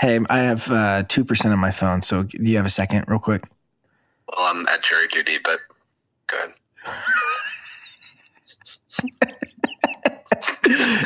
Hey, 0.00 0.18
I 0.30 0.38
have 0.38 0.70
uh, 0.70 1.02
2% 1.04 1.52
on 1.52 1.58
my 1.58 1.70
phone, 1.70 2.00
so 2.00 2.22
do 2.22 2.42
you 2.42 2.56
have 2.56 2.64
a 2.64 2.70
second, 2.70 3.04
real 3.06 3.18
quick? 3.18 3.44
Well, 4.28 4.46
I'm 4.46 4.66
at 4.68 4.82
jury 4.82 5.06
duty, 5.08 5.36
but 5.44 5.58
go 6.26 6.38
ahead. 6.38 6.54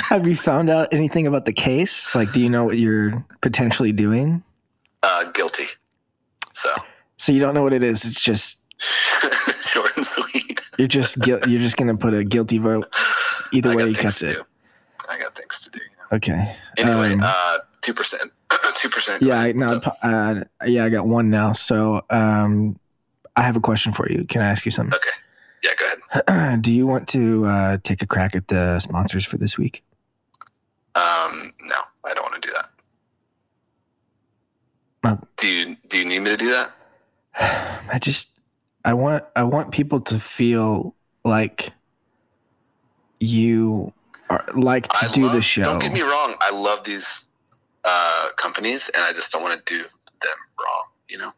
have 0.09 0.29
you 0.29 0.37
found 0.37 0.71
out 0.71 0.93
anything 0.93 1.27
about 1.27 1.45
the 1.45 1.53
case? 1.53 2.15
Like, 2.15 2.33
do 2.33 2.41
you 2.41 2.49
know 2.49 2.65
what 2.65 2.79
you're 2.79 3.25
potentially 3.41 3.91
doing? 3.91 4.45
Uh, 5.03 5.25
guilty. 5.33 5.65
So, 6.53 6.71
So 7.17 7.33
you 7.33 7.41
don't 7.41 7.55
know 7.55 7.63
what 7.65 7.73
it 7.73 7.83
is. 7.83 8.05
It's 8.05 8.21
just 8.21 8.61
short 9.61 9.97
and 9.97 10.07
sweet. 10.07 10.61
you're 10.79 10.87
just 10.89 11.27
you're 11.27 11.41
just 11.41 11.77
gonna 11.77 11.97
put 11.97 12.15
a 12.15 12.23
guilty 12.23 12.59
vote. 12.59 12.87
Either 13.53 13.75
way, 13.77 13.89
he 13.89 13.95
cuts 13.95 14.23
it. 14.23 14.35
do. 14.35 14.45
I 15.09 15.19
got 15.19 15.35
things 15.35 15.61
to 15.65 15.71
do. 15.71 15.81
You 15.83 15.91
know? 15.99 16.17
Okay. 16.17 16.57
Anyway, 16.79 17.15
Um, 17.15 17.21
uh, 17.25 17.59
two 18.85 18.91
percent. 18.91 19.23
Yeah, 19.23 19.41
I, 19.41 19.53
no, 19.53 19.81
uh, 20.03 20.45
yeah, 20.67 20.85
I 20.85 20.91
got 20.91 21.07
one 21.07 21.31
now. 21.31 21.53
So, 21.53 22.03
um, 22.11 22.79
I 23.37 23.43
have 23.43 23.57
a 23.57 23.61
question 23.61 23.93
for 23.93 24.11
you. 24.11 24.25
Can 24.25 24.43
I 24.43 24.47
ask 24.51 24.65
you 24.65 24.71
something? 24.71 24.95
Okay. 24.95 25.11
Yeah, 25.63 25.71
go 25.79 26.23
ahead. 26.35 26.63
Do 26.63 26.71
you 26.71 26.87
want 26.87 27.09
to 27.09 27.47
uh, 27.47 27.79
take 27.83 28.03
a 28.03 28.07
crack 28.07 28.37
at 28.37 28.49
the 28.49 28.81
sponsors 28.81 29.25
for 29.25 29.39
this 29.39 29.57
week? 29.57 29.83
Um, 30.95 31.53
no, 31.63 31.77
I 32.05 32.15
don't 32.15 32.23
want 32.23 32.41
to 32.41 32.49
do 32.49 32.55
that. 32.55 32.69
Uh, 35.03 35.17
do 35.37 35.49
you 35.49 35.77
Do 35.89 35.99
you 35.99 36.05
need 36.05 36.21
me 36.21 36.31
to 36.31 36.37
do 36.37 36.51
that? 36.51 36.73
I 37.93 37.99
just 38.01 38.41
I 38.85 38.95
want 38.95 39.25
I 39.35 39.43
want 39.43 39.73
people 39.73 40.01
to 40.03 40.21
feel 40.21 40.95
like 41.25 41.73
you 43.21 43.93
are 44.31 44.45
like 44.55 44.89
to 44.89 45.07
I 45.07 45.13
do 45.13 45.25
love, 45.25 45.33
the 45.33 45.43
show. 45.43 45.65
Don't 45.65 45.81
get 45.81 45.93
me 45.93 46.03
wrong. 46.03 46.37
I 46.41 46.53
love 46.53 46.85
these 46.85 47.27
uh, 47.85 48.29
companies, 48.37 48.91
and 48.95 49.05
I 49.05 49.13
just 49.13 49.31
don't 49.33 49.43
want 49.43 49.65
to 49.65 49.75
do 49.75 49.83
them 49.83 50.39
wrong. 50.59 50.85
You 51.09 51.19
know. 51.19 51.33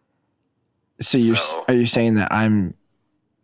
so 1.00 1.18
you're 1.18 1.36
so- 1.36 1.64
are 1.68 1.74
you 1.74 1.86
saying 1.86 2.14
that 2.14 2.32
I'm 2.32 2.74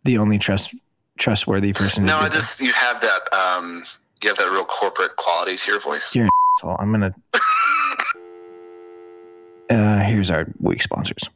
the 0.03 0.17
only 0.17 0.37
trust 0.39 0.73
trustworthy 1.19 1.73
person? 1.73 2.05
No, 2.05 2.17
I 2.17 2.29
just 2.29 2.59
you 2.59 2.71
have 2.73 3.01
that 3.01 3.33
um 3.33 3.83
you 4.21 4.29
have 4.29 4.37
that 4.37 4.49
real 4.51 4.65
corporate 4.65 5.15
quality 5.17 5.57
to 5.57 5.71
your 5.71 5.79
voice. 5.79 6.15
You're- 6.15 6.29
So 6.59 6.75
I'm 6.79 6.91
gonna. 6.91 7.13
Uh, 9.69 9.99
here's 10.03 10.29
our 10.29 10.47
week 10.59 10.81
sponsors. 10.81 11.29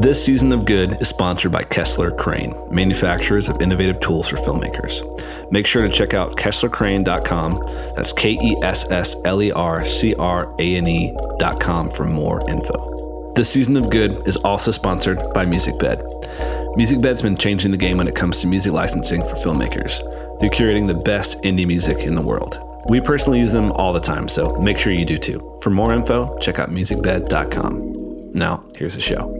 This 0.00 0.22
season 0.22 0.52
of 0.52 0.66
Good 0.66 1.00
is 1.00 1.08
sponsored 1.08 1.52
by 1.52 1.62
Kessler 1.62 2.10
Crane, 2.10 2.54
manufacturers 2.70 3.48
of 3.48 3.62
innovative 3.62 4.00
tools 4.00 4.28
for 4.28 4.36
filmmakers. 4.36 5.02
Make 5.50 5.66
sure 5.66 5.82
to 5.82 5.88
check 5.88 6.12
out 6.12 6.36
KesslerCrane.com. 6.36 7.94
That's 7.96 8.12
K 8.12 8.32
E 8.32 8.56
S 8.62 8.90
S 8.90 9.16
L 9.24 9.42
E 9.42 9.52
R 9.52 9.86
C 9.86 10.14
R 10.14 10.54
A 10.58 10.76
N 10.76 10.86
E.com 10.86 11.90
for 11.90 12.04
more 12.04 12.48
info. 12.50 13.32
This 13.34 13.50
season 13.50 13.76
of 13.76 13.90
Good 13.90 14.26
is 14.26 14.36
also 14.36 14.72
sponsored 14.72 15.18
by 15.32 15.46
MusicBed. 15.46 16.74
MusicBed's 16.74 17.22
been 17.22 17.36
changing 17.36 17.70
the 17.70 17.76
game 17.76 17.96
when 17.98 18.08
it 18.08 18.14
comes 18.14 18.40
to 18.40 18.46
music 18.46 18.72
licensing 18.72 19.22
for 19.22 19.36
filmmakers. 19.36 19.98
They're 20.40 20.50
curating 20.50 20.86
the 20.86 20.94
best 20.94 21.42
indie 21.42 21.66
music 21.66 21.98
in 21.98 22.14
the 22.14 22.22
world. 22.22 22.67
We 22.88 23.00
personally 23.02 23.38
use 23.38 23.52
them 23.52 23.70
all 23.72 23.92
the 23.92 24.00
time, 24.00 24.28
so 24.28 24.56
make 24.56 24.78
sure 24.78 24.92
you 24.92 25.04
do 25.04 25.18
too. 25.18 25.58
For 25.62 25.68
more 25.70 25.92
info, 25.92 26.38
check 26.38 26.58
out 26.58 26.70
musicbed.com. 26.70 28.32
Now, 28.32 28.64
here's 28.74 28.94
the 28.94 29.00
show. 29.00 29.34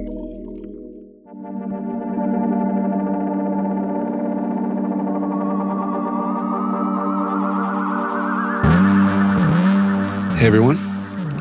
Hey 10.39 10.47
everyone, 10.47 10.77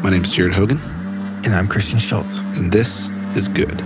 my 0.01 0.09
name 0.09 0.23
is 0.23 0.31
Jared 0.31 0.53
Hogan, 0.53 0.79
And 1.45 1.53
I'm 1.53 1.67
Christian 1.67 1.99
Schultz. 1.99 2.39
and 2.57 2.71
this 2.71 3.09
is 3.35 3.47
Good. 3.47 3.77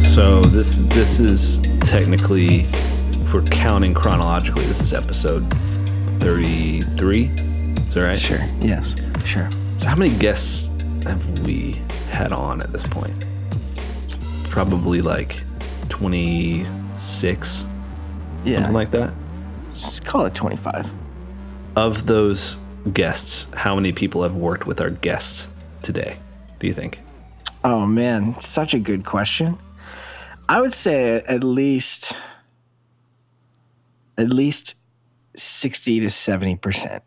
So 0.00 0.42
this 0.42 0.82
this 0.84 1.18
is 1.18 1.60
technically, 1.84 2.60
if 3.22 3.34
we're 3.34 3.42
counting 3.44 3.94
chronologically, 3.94 4.64
this 4.64 4.80
is 4.80 4.92
episode 4.92 5.48
thirty-three. 6.20 7.24
Is 7.86 7.94
that 7.94 8.02
right? 8.02 8.16
Sure. 8.16 8.38
Yes. 8.60 8.96
Sure. 9.24 9.48
So 9.76 9.88
how 9.88 9.96
many 9.96 10.16
guests 10.18 10.68
have 11.04 11.38
we 11.40 11.80
had 12.10 12.32
on 12.32 12.60
at 12.62 12.72
this 12.72 12.84
point? 12.86 13.24
Probably 14.48 15.00
like 15.00 15.42
twenty-six, 15.88 17.66
Yeah. 18.44 18.54
something 18.56 18.72
like 18.72 18.90
that. 18.92 19.12
Just 19.74 20.04
call 20.04 20.24
it 20.24 20.34
25. 20.36 20.88
Of 21.74 22.06
those 22.06 22.58
guests, 22.92 23.52
how 23.54 23.74
many 23.74 23.90
people 23.90 24.22
have 24.22 24.36
worked 24.36 24.66
with 24.68 24.80
our 24.80 24.90
guests 24.90 25.48
today? 25.82 26.16
Do 26.60 26.68
you 26.68 26.72
think? 26.72 27.00
Oh 27.64 27.84
man, 27.84 28.38
such 28.38 28.74
a 28.74 28.78
good 28.78 29.04
question. 29.04 29.58
I 30.48 30.60
would 30.60 30.72
say 30.72 31.16
at 31.26 31.44
least 31.44 32.16
at 34.16 34.30
least 34.30 34.76
60 35.36 36.00
to 36.00 36.06
70%. 36.06 37.00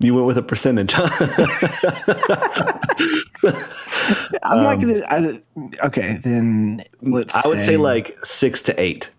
You 0.00 0.12
went 0.14 0.26
with 0.26 0.36
a 0.36 0.42
percentage, 0.42 0.92
huh? 0.92 1.08
I'm 4.42 4.62
not 4.62 4.80
going 4.80 4.94
to 4.94 5.40
Okay, 5.86 6.18
then 6.22 6.82
let's 7.00 7.34
Um, 7.34 7.42
I 7.44 7.48
would 7.48 7.60
say 7.62 7.78
like 7.78 8.12
six 8.22 8.60
to 8.62 8.78
eight, 8.78 9.10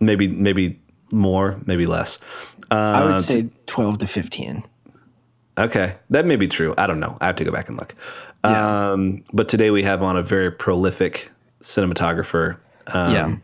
maybe 0.00 0.28
maybe 0.28 0.78
more, 1.12 1.58
maybe 1.66 1.86
less. 1.86 2.18
Uh, 2.70 2.74
I 2.74 3.04
would 3.06 3.20
say 3.20 3.48
12 3.66 3.98
to 4.00 4.06
15. 4.06 4.64
Okay, 5.58 5.96
that 6.10 6.26
may 6.26 6.36
be 6.36 6.48
true. 6.48 6.74
I 6.78 6.86
don't 6.86 7.00
know. 7.00 7.18
I 7.20 7.26
have 7.26 7.36
to 7.36 7.44
go 7.44 7.52
back 7.52 7.68
and 7.68 7.76
look. 7.76 7.94
Yeah. 8.44 8.92
Um, 8.92 9.24
but 9.32 9.48
today 9.48 9.70
we 9.70 9.82
have 9.82 10.02
on 10.02 10.16
a 10.16 10.22
very 10.22 10.50
prolific 10.50 11.30
cinematographer, 11.60 12.56
um, 12.88 13.12
yeah. 13.12 13.36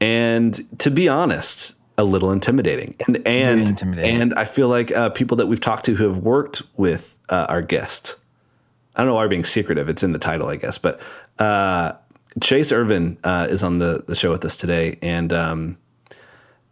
and 0.00 0.78
to 0.80 0.90
be 0.90 1.08
honest, 1.08 1.78
a 1.96 2.04
little 2.04 2.32
intimidating. 2.32 2.94
And 3.06 3.26
and 3.26 3.68
intimidating. 3.68 4.20
and 4.22 4.34
I 4.34 4.44
feel 4.44 4.68
like 4.68 4.90
uh, 4.96 5.10
people 5.10 5.36
that 5.38 5.46
we've 5.46 5.60
talked 5.60 5.84
to 5.86 5.94
who 5.94 6.08
have 6.08 6.18
worked 6.18 6.62
with 6.76 7.18
uh, 7.28 7.46
our 7.48 7.62
guest. 7.62 8.16
I 8.94 9.02
don't 9.02 9.08
know 9.08 9.14
why 9.14 9.22
we're 9.22 9.28
being 9.28 9.44
secretive. 9.44 9.88
It's 9.88 10.02
in 10.02 10.12
the 10.12 10.18
title, 10.18 10.48
I 10.48 10.56
guess. 10.56 10.78
But 10.78 11.00
uh, 11.38 11.92
Chayse 12.40 12.72
Irvin 12.72 13.18
uh, 13.24 13.46
is 13.50 13.62
on 13.62 13.78
the, 13.78 14.04
the 14.06 14.14
show 14.14 14.30
with 14.30 14.44
us 14.44 14.56
today, 14.56 14.98
and 15.02 15.32
um, 15.32 15.78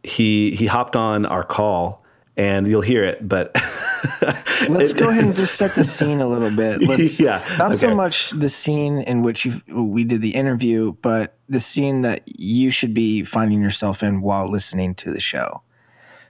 he 0.02 0.52
he 0.52 0.66
hopped 0.66 0.96
on 0.96 1.26
our 1.26 1.42
call, 1.42 2.04
and 2.36 2.66
you'll 2.66 2.82
hear 2.82 3.04
it. 3.04 3.26
But 3.26 3.54
Let's 4.68 4.92
go 4.92 5.08
ahead 5.08 5.24
and 5.24 5.34
just 5.34 5.56
set 5.56 5.74
the 5.74 5.84
scene 5.84 6.20
a 6.20 6.28
little 6.28 6.54
bit. 6.54 6.80
Let's 6.88 7.18
Yeah, 7.18 7.42
not 7.58 7.76
so 7.76 7.94
much 7.94 8.30
the 8.30 8.48
scene 8.48 8.98
in 9.00 9.22
which 9.22 9.46
we 9.68 10.04
did 10.04 10.22
the 10.22 10.34
interview, 10.34 10.92
but 11.02 11.36
the 11.48 11.60
scene 11.60 12.02
that 12.02 12.22
you 12.26 12.70
should 12.70 12.94
be 12.94 13.24
finding 13.24 13.62
yourself 13.62 14.02
in 14.02 14.20
while 14.20 14.48
listening 14.48 14.94
to 14.96 15.10
the 15.10 15.20
show. 15.20 15.62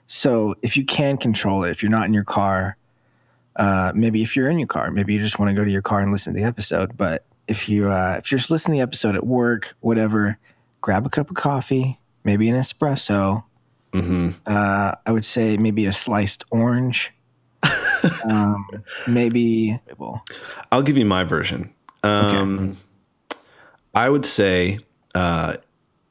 So 0.06 0.54
if 0.62 0.76
you 0.76 0.84
can 0.84 1.16
control 1.16 1.64
it, 1.64 1.70
if 1.70 1.82
you're 1.82 1.90
not 1.90 2.06
in 2.06 2.14
your 2.14 2.24
car, 2.24 2.76
uh, 3.56 3.92
maybe 3.94 4.22
if 4.22 4.36
you're 4.36 4.48
in 4.48 4.58
your 4.58 4.68
car, 4.68 4.90
maybe 4.90 5.14
you 5.14 5.20
just 5.20 5.38
want 5.38 5.50
to 5.50 5.54
go 5.54 5.64
to 5.64 5.70
your 5.70 5.82
car 5.82 6.00
and 6.00 6.12
listen 6.12 6.34
to 6.34 6.38
the 6.38 6.46
episode. 6.46 6.96
But 6.96 7.24
if 7.48 7.68
you 7.68 7.90
uh, 7.90 8.16
if 8.18 8.30
you're 8.30 8.38
just 8.38 8.50
listening 8.50 8.76
to 8.76 8.78
the 8.78 8.82
episode 8.82 9.16
at 9.16 9.26
work, 9.26 9.74
whatever, 9.80 10.38
grab 10.80 11.06
a 11.06 11.10
cup 11.10 11.30
of 11.30 11.36
coffee, 11.36 11.98
maybe 12.22 12.48
an 12.48 12.56
espresso. 12.56 13.44
Mhm. 14.02 14.34
Uh, 14.46 14.94
I 15.06 15.12
would 15.12 15.24
say 15.24 15.56
maybe 15.56 15.86
a 15.86 15.92
sliced 15.92 16.44
orange. 16.50 17.12
um, 18.30 18.66
maybe 19.08 19.80
well, 19.98 20.22
I'll 20.70 20.82
give 20.82 20.96
you 20.96 21.04
my 21.06 21.24
version. 21.24 21.72
Um, 22.02 22.76
I 23.94 24.08
would 24.08 24.26
say 24.26 24.78
uh, 25.14 25.56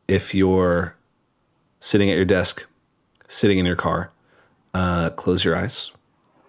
if 0.08 0.34
you're 0.36 0.96
sitting 1.80 2.10
at 2.10 2.16
your 2.16 2.26
desk, 2.26 2.66
sitting 3.28 3.58
in 3.60 3.66
your 3.66 3.76
car, 3.76 4.12
uh, 4.74 5.12
close 5.12 5.46
your 5.46 5.56
eyes 5.56 5.92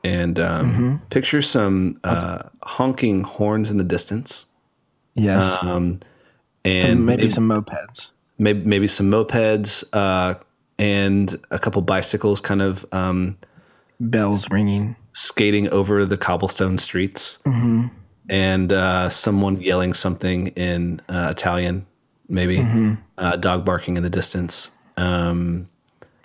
and 0.02 0.38
um, 0.38 1.02
picture 1.10 1.42
some 1.42 1.96
uh, 2.04 2.42
honking 2.62 3.22
horns 3.22 3.70
in 3.70 3.76
the 3.76 3.84
distance. 3.84 4.46
yes, 5.14 5.62
Um, 5.62 6.00
and 6.64 6.80
some, 6.80 7.04
maybe, 7.04 7.22
maybe, 7.22 7.30
some 7.30 7.48
mopeds. 7.48 8.10
maybe, 8.38 8.64
maybe 8.64 8.88
some 8.88 9.10
mopeds 9.10 9.84
uh, 9.92 10.34
and 10.78 11.34
a 11.50 11.58
couple 11.58 11.80
bicycles 11.82 12.40
kind 12.40 12.62
of 12.62 12.84
um, 12.92 13.36
bells 14.00 14.50
ringing. 14.50 14.96
skating 15.12 15.68
over 15.70 16.04
the 16.04 16.16
cobblestone 16.16 16.78
streets. 16.78 17.38
Mm-hmm. 17.46 17.86
and 18.28 18.72
uh, 18.72 19.08
someone 19.08 19.60
yelling 19.60 19.94
something 19.94 20.48
in 20.48 21.00
uh, 21.08 21.28
Italian, 21.30 21.86
maybe 22.28 22.58
Mm-hmm. 22.58 22.94
uh, 23.18 23.36
dog 23.36 23.64
barking 23.64 23.96
in 23.96 24.02
the 24.02 24.10
distance, 24.10 24.70
um, 24.96 25.68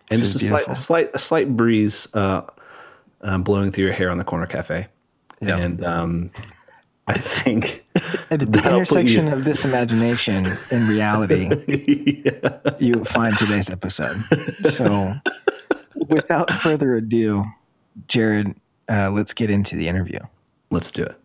and 0.09 0.19
This 0.19 0.33
just 0.33 0.35
is 0.37 0.41
a 0.43 0.47
slight, 0.47 0.67
a 0.67 0.75
slight, 0.75 1.09
a 1.13 1.19
slight 1.19 1.55
breeze 1.55 2.07
uh, 2.15 2.41
um, 3.21 3.43
blowing 3.43 3.71
through 3.71 3.85
your 3.85 3.93
hair 3.93 4.09
on 4.09 4.17
the 4.17 4.23
corner 4.23 4.47
cafe, 4.47 4.87
Yeah. 5.41 5.57
and 5.59 5.83
um, 5.83 6.31
I 7.07 7.13
think 7.13 7.83
At 8.29 8.39
the 8.39 8.61
intersection 8.73 9.27
you- 9.27 9.33
of 9.33 9.43
this 9.43 9.65
imagination 9.65 10.45
and 10.71 10.89
reality, 10.89 11.49
yeah. 12.25 12.57
you 12.79 12.93
will 12.99 13.05
find 13.05 13.37
today's 13.37 13.69
episode. 13.69 14.21
So, 14.69 15.13
without 16.07 16.51
further 16.53 16.95
ado, 16.95 17.45
Jared, 18.07 18.55
uh, 18.87 19.09
let's 19.11 19.33
get 19.33 19.49
into 19.49 19.75
the 19.75 19.87
interview. 19.87 20.19
Let's 20.69 20.91
do 20.91 21.03
it. 21.03 21.17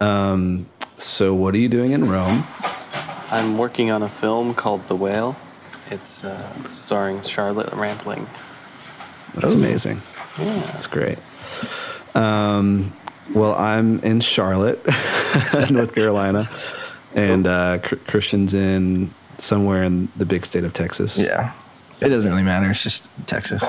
Um, 0.00 0.66
so 0.98 1.34
what 1.34 1.54
are 1.54 1.58
you 1.58 1.68
doing 1.68 1.92
in 1.92 2.08
Rome? 2.10 2.42
I'm 3.30 3.56
working 3.56 3.90
on 3.90 4.02
a 4.02 4.08
film 4.08 4.54
called 4.54 4.86
The 4.88 4.96
Whale. 4.96 5.36
It's 5.90 6.24
uh, 6.24 6.68
starring 6.68 7.22
Charlotte 7.22 7.72
Rampling. 7.72 8.26
That's 9.34 9.54
amazing. 9.54 10.00
Yeah. 10.38 10.54
That's 10.72 10.86
great. 10.86 11.18
Um, 12.14 12.92
well, 13.34 13.54
I'm 13.54 13.98
in 14.00 14.20
Charlotte, 14.20 14.84
North 15.70 15.94
Carolina, 15.94 16.48
and 17.14 17.46
uh, 17.46 17.78
Christian's 17.80 18.54
in 18.54 19.10
somewhere 19.38 19.82
in 19.82 20.08
the 20.16 20.26
big 20.26 20.44
state 20.46 20.64
of 20.64 20.72
Texas. 20.72 21.18
Yeah. 21.18 21.52
It 22.00 22.08
doesn't 22.08 22.28
really 22.30 22.42
matter. 22.42 22.68
It's 22.70 22.82
just 22.82 23.10
Texas. 23.26 23.64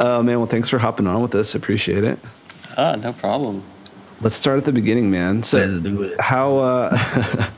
Oh 0.00 0.22
man, 0.22 0.38
well, 0.38 0.46
thanks 0.46 0.68
for 0.68 0.78
hopping 0.78 1.06
on 1.06 1.20
with 1.20 1.34
us. 1.34 1.54
Appreciate 1.54 2.04
it. 2.04 2.18
Ah, 2.76 2.96
no 2.96 3.12
problem. 3.12 3.62
Let's 4.20 4.34
start 4.34 4.58
at 4.58 4.64
the 4.64 4.72
beginning, 4.72 5.10
man. 5.10 5.42
So, 5.42 5.58
Let's 5.58 5.80
do 5.80 6.02
it. 6.02 6.20
how 6.20 6.56
uh, 6.58 6.96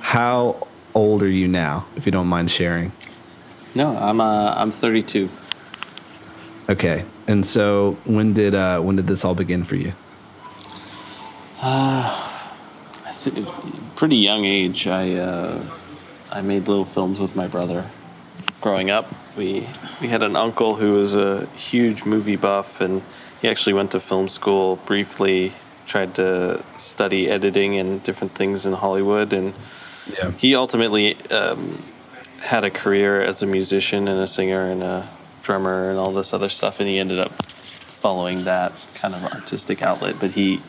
how 0.00 0.66
old 0.94 1.22
are 1.22 1.28
you 1.28 1.48
now, 1.48 1.86
if 1.96 2.06
you 2.06 2.12
don't 2.12 2.26
mind 2.26 2.50
sharing? 2.50 2.92
No, 3.74 3.96
I'm 3.96 4.20
uh, 4.20 4.54
I'm 4.56 4.70
32. 4.70 5.28
Okay, 6.68 7.04
and 7.26 7.44
so 7.46 7.96
when 8.04 8.32
did 8.34 8.54
uh, 8.54 8.80
when 8.80 8.96
did 8.96 9.06
this 9.06 9.24
all 9.24 9.34
begin 9.34 9.64
for 9.64 9.76
you? 9.76 9.92
I 11.62 13.12
think 13.12 13.48
pretty 13.96 14.16
young 14.16 14.44
age. 14.44 14.86
I 14.86 15.14
uh, 15.16 15.62
I 16.30 16.42
made 16.42 16.68
little 16.68 16.84
films 16.84 17.18
with 17.20 17.36
my 17.36 17.46
brother. 17.48 17.84
Growing 18.60 18.90
up, 18.90 19.06
we 19.36 19.66
we 20.00 20.08
had 20.08 20.22
an 20.22 20.36
uncle 20.36 20.74
who 20.76 20.94
was 20.94 21.14
a 21.14 21.46
huge 21.56 22.04
movie 22.04 22.36
buff, 22.36 22.80
and 22.80 23.02
he 23.40 23.48
actually 23.48 23.74
went 23.74 23.90
to 23.92 24.00
film 24.00 24.28
school 24.28 24.76
briefly. 24.86 25.52
Tried 25.86 26.14
to 26.14 26.62
study 26.78 27.28
editing 27.28 27.78
and 27.78 28.02
different 28.02 28.32
things 28.34 28.64
in 28.66 28.72
Hollywood, 28.72 29.32
and 29.32 29.52
Yeah. 30.18 30.30
he 30.32 30.54
ultimately 30.54 31.16
um, 31.30 31.82
had 32.42 32.64
a 32.64 32.70
career 32.70 33.20
as 33.20 33.42
a 33.42 33.46
musician 33.46 34.08
and 34.08 34.18
a 34.20 34.26
singer 34.26 34.64
and 34.70 34.82
a 34.82 35.08
drummer 35.44 35.90
and 35.90 35.98
all 35.98 36.10
this 36.10 36.32
other 36.34 36.48
stuff, 36.48 36.80
and 36.80 36.88
he 36.88 36.98
ended 36.98 37.20
up 37.20 37.30
following 37.44 38.44
that 38.44 38.72
kind 38.94 39.14
of 39.14 39.22
artistic 39.32 39.82
outlet. 39.82 40.16
But 40.18 40.32
he 40.32 40.60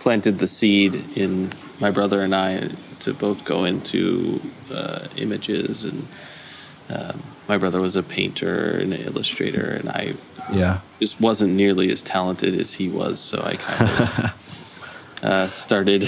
planted 0.00 0.38
the 0.38 0.46
seed 0.46 0.94
in 1.16 1.50
my 1.80 1.90
brother 1.90 2.20
and 2.20 2.34
I 2.34 2.68
to 3.00 3.14
both 3.14 3.44
go 3.44 3.64
into 3.64 4.40
uh, 4.70 5.06
images, 5.16 5.84
and 5.84 6.06
um, 6.90 7.22
my 7.48 7.56
brother 7.56 7.80
was 7.80 7.96
a 7.96 8.02
painter 8.02 8.76
and 8.78 8.92
an 8.92 9.00
illustrator, 9.00 9.70
and 9.70 9.88
I 9.88 10.14
Yeah. 10.52 10.80
just 11.00 11.20
wasn't 11.20 11.54
nearly 11.54 11.90
as 11.90 12.02
talented 12.02 12.54
as 12.58 12.74
he 12.74 12.88
was, 12.88 13.18
so 13.20 13.40
I 13.42 13.56
kind 13.56 13.90
of 13.90 15.22
uh, 15.22 15.48
started 15.48 16.04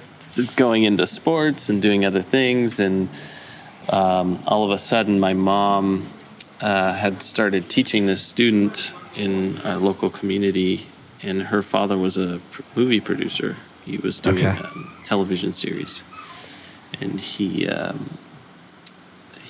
going 0.56 0.84
into 0.84 1.06
sports 1.06 1.68
and 1.68 1.80
doing 1.82 2.04
other 2.04 2.22
things, 2.22 2.80
and 2.80 3.08
um, 3.88 4.38
all 4.46 4.64
of 4.64 4.70
a 4.70 4.78
sudden, 4.78 5.20
my 5.20 5.34
mom 5.34 6.06
uh, 6.62 6.92
had 6.94 7.22
started 7.22 7.68
teaching 7.68 8.06
this 8.06 8.22
student 8.22 8.92
in 9.16 9.58
our 9.62 9.76
local 9.76 10.08
community, 10.08 10.86
and 11.22 11.42
her 11.42 11.62
father 11.62 11.98
was 11.98 12.16
a 12.16 12.38
pr- 12.50 12.62
movie 12.76 13.00
producer. 13.00 13.56
He 13.84 13.98
was 13.98 14.20
doing 14.20 14.46
Okay. 14.46 14.58
um, 14.58 14.96
television 15.04 15.52
series, 15.52 16.04
and 17.00 17.20
he. 17.20 17.68
Um, 17.68 18.18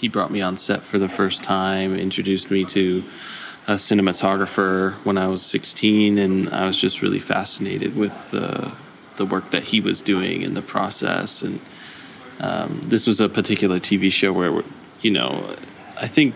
he 0.00 0.08
brought 0.08 0.32
me 0.32 0.40
on 0.42 0.56
set 0.56 0.82
for 0.82 0.98
the 0.98 1.08
first 1.08 1.44
time, 1.44 1.94
introduced 1.94 2.50
me 2.50 2.64
to 2.64 3.04
a 3.68 3.74
cinematographer 3.74 4.94
when 5.04 5.16
I 5.16 5.28
was 5.28 5.42
16, 5.46 6.18
and 6.18 6.48
I 6.48 6.66
was 6.66 6.76
just 6.80 7.02
really 7.02 7.20
fascinated 7.20 7.96
with 7.96 8.32
the 8.32 8.72
the 9.16 9.24
work 9.26 9.50
that 9.50 9.62
he 9.64 9.80
was 9.80 10.02
doing 10.02 10.42
and 10.42 10.56
the 10.56 10.62
process. 10.62 11.42
And 11.42 11.60
um, 12.40 12.80
this 12.82 13.06
was 13.06 13.20
a 13.20 13.28
particular 13.28 13.76
TV 13.76 14.10
show 14.10 14.32
where, 14.32 14.64
you 15.02 15.10
know, 15.12 15.54
I 16.00 16.08
think 16.08 16.34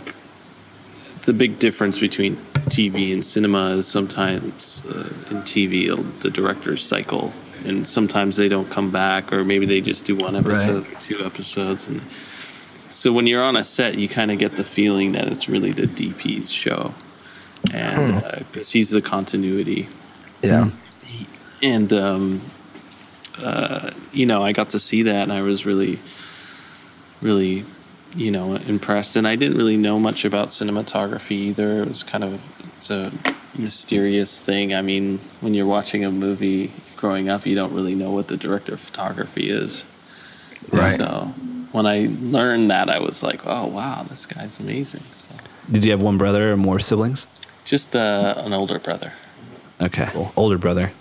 the 1.26 1.32
big 1.34 1.58
difference 1.58 1.99
between 1.99 2.37
TV 2.70 3.12
and 3.12 3.25
cinema 3.25 3.70
is 3.76 3.87
sometimes 3.87 4.82
uh, 4.87 5.08
in 5.31 5.43
TV 5.43 5.88
the 6.20 6.31
directors 6.31 6.82
cycle, 6.82 7.32
and 7.64 7.87
sometimes 7.87 8.37
they 8.37 8.49
don't 8.49 8.70
come 8.70 8.90
back, 8.90 9.32
or 9.32 9.44
maybe 9.44 9.67
they 9.67 9.81
just 9.81 10.05
do 10.05 10.17
one 10.17 10.34
episode 10.37 10.87
or 10.87 11.00
two 11.00 11.25
episodes, 11.25 11.87
and 11.88 12.00
so 12.88 13.12
when 13.12 13.26
you're 13.26 13.43
on 13.43 13.56
a 13.56 13.64
set, 13.64 13.99
you 13.99 14.08
kind 14.08 14.31
of 14.31 14.38
get 14.38 14.52
the 14.52 14.64
feeling 14.64 15.12
that 15.12 15.26
it's 15.28 15.49
really 15.49 15.73
the 15.73 15.87
DP's 15.87 16.50
show, 16.50 16.94
and 17.73 18.14
uh 18.25 18.38
'cause 18.52 18.70
he's 18.73 18.90
the 18.90 19.02
continuity, 19.02 19.88
Yeah. 20.43 20.70
and 21.62 21.93
um, 21.93 22.40
uh, 23.43 23.90
you 24.12 24.26
know, 24.26 24.43
I 24.43 24.52
got 24.52 24.70
to 24.70 24.78
see 24.78 25.02
that, 25.02 25.23
and 25.25 25.32
I 25.32 25.43
was 25.43 25.67
really, 25.67 25.99
really, 27.20 27.64
you 28.16 28.30
know, 28.30 28.54
impressed. 28.54 29.16
And 29.16 29.28
I 29.28 29.36
didn't 29.36 29.56
really 29.56 29.76
know 29.76 30.00
much 30.00 30.24
about 30.24 30.48
cinematography 30.48 31.32
either. 31.32 31.82
It 31.82 31.88
was 31.88 32.02
kind 32.02 32.24
of 32.24 32.40
it's 32.76 32.90
a 32.90 33.12
mysterious 33.58 34.40
thing. 34.40 34.74
I 34.74 34.82
mean, 34.82 35.18
when 35.40 35.54
you're 35.54 35.66
watching 35.66 36.04
a 36.04 36.10
movie 36.10 36.72
growing 36.96 37.28
up, 37.28 37.46
you 37.46 37.54
don't 37.54 37.72
really 37.72 37.94
know 37.94 38.10
what 38.10 38.28
the 38.28 38.36
director 38.36 38.74
of 38.74 38.80
photography 38.80 39.50
is. 39.50 39.84
Right. 40.70 40.96
So 40.96 41.32
when 41.72 41.86
I 41.86 42.08
learned 42.20 42.70
that, 42.70 42.88
I 42.90 42.98
was 42.98 43.22
like, 43.22 43.46
oh 43.46 43.66
wow, 43.66 44.04
this 44.08 44.26
guy's 44.26 44.58
amazing. 44.58 45.00
So 45.00 45.36
Did 45.70 45.84
you 45.84 45.90
have 45.92 46.02
one 46.02 46.18
brother 46.18 46.52
or 46.52 46.56
more 46.56 46.80
siblings? 46.80 47.26
just 47.64 47.96
uh, 47.96 48.34
an 48.38 48.52
older 48.52 48.78
brother. 48.78 49.12
Okay, 49.80 50.08
older 50.36 50.56
brother. 50.56 50.92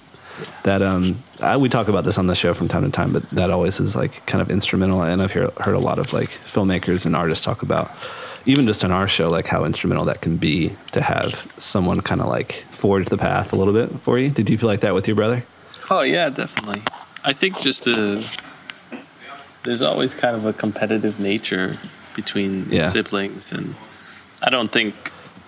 That 0.63 0.81
um, 0.81 1.23
I, 1.41 1.57
we 1.57 1.69
talk 1.69 1.87
about 1.87 2.05
this 2.05 2.17
on 2.17 2.27
the 2.27 2.35
show 2.35 2.53
from 2.53 2.67
time 2.67 2.83
to 2.83 2.89
time, 2.91 3.11
but 3.11 3.29
that 3.31 3.49
always 3.51 3.79
is 3.79 3.95
like 3.95 4.25
kind 4.25 4.41
of 4.41 4.49
instrumental. 4.49 5.01
And 5.03 5.21
I've 5.21 5.31
heard 5.33 5.51
heard 5.53 5.75
a 5.75 5.79
lot 5.79 5.99
of 5.99 6.13
like 6.13 6.29
filmmakers 6.29 7.05
and 7.05 7.15
artists 7.15 7.43
talk 7.43 7.61
about, 7.61 7.91
even 8.45 8.65
just 8.67 8.83
on 8.85 8.91
our 8.91 9.07
show, 9.07 9.29
like 9.29 9.45
how 9.47 9.65
instrumental 9.65 10.05
that 10.05 10.21
can 10.21 10.37
be 10.37 10.75
to 10.91 11.01
have 11.01 11.51
someone 11.57 12.01
kind 12.01 12.21
of 12.21 12.27
like 12.27 12.53
forge 12.71 13.07
the 13.07 13.17
path 13.17 13.51
a 13.53 13.55
little 13.55 13.73
bit 13.73 13.89
for 13.99 14.17
you. 14.17 14.29
Did 14.29 14.49
you 14.49 14.57
feel 14.57 14.69
like 14.69 14.79
that 14.81 14.93
with 14.93 15.07
your 15.07 15.15
brother? 15.15 15.43
Oh 15.89 16.01
yeah, 16.01 16.29
definitely. 16.29 16.81
I 17.23 17.33
think 17.33 17.59
just 17.59 17.87
uh 17.87 18.21
there's 19.63 19.81
always 19.81 20.13
kind 20.13 20.35
of 20.35 20.45
a 20.45 20.53
competitive 20.53 21.19
nature 21.19 21.77
between 22.15 22.69
Yeah. 22.71 22.87
siblings, 22.89 23.51
and 23.51 23.75
I 24.41 24.49
don't 24.49 24.71
think, 24.71 24.93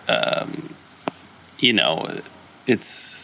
um, 0.10 0.74
you 1.60 1.72
know, 1.74 2.10
it's 2.66 3.17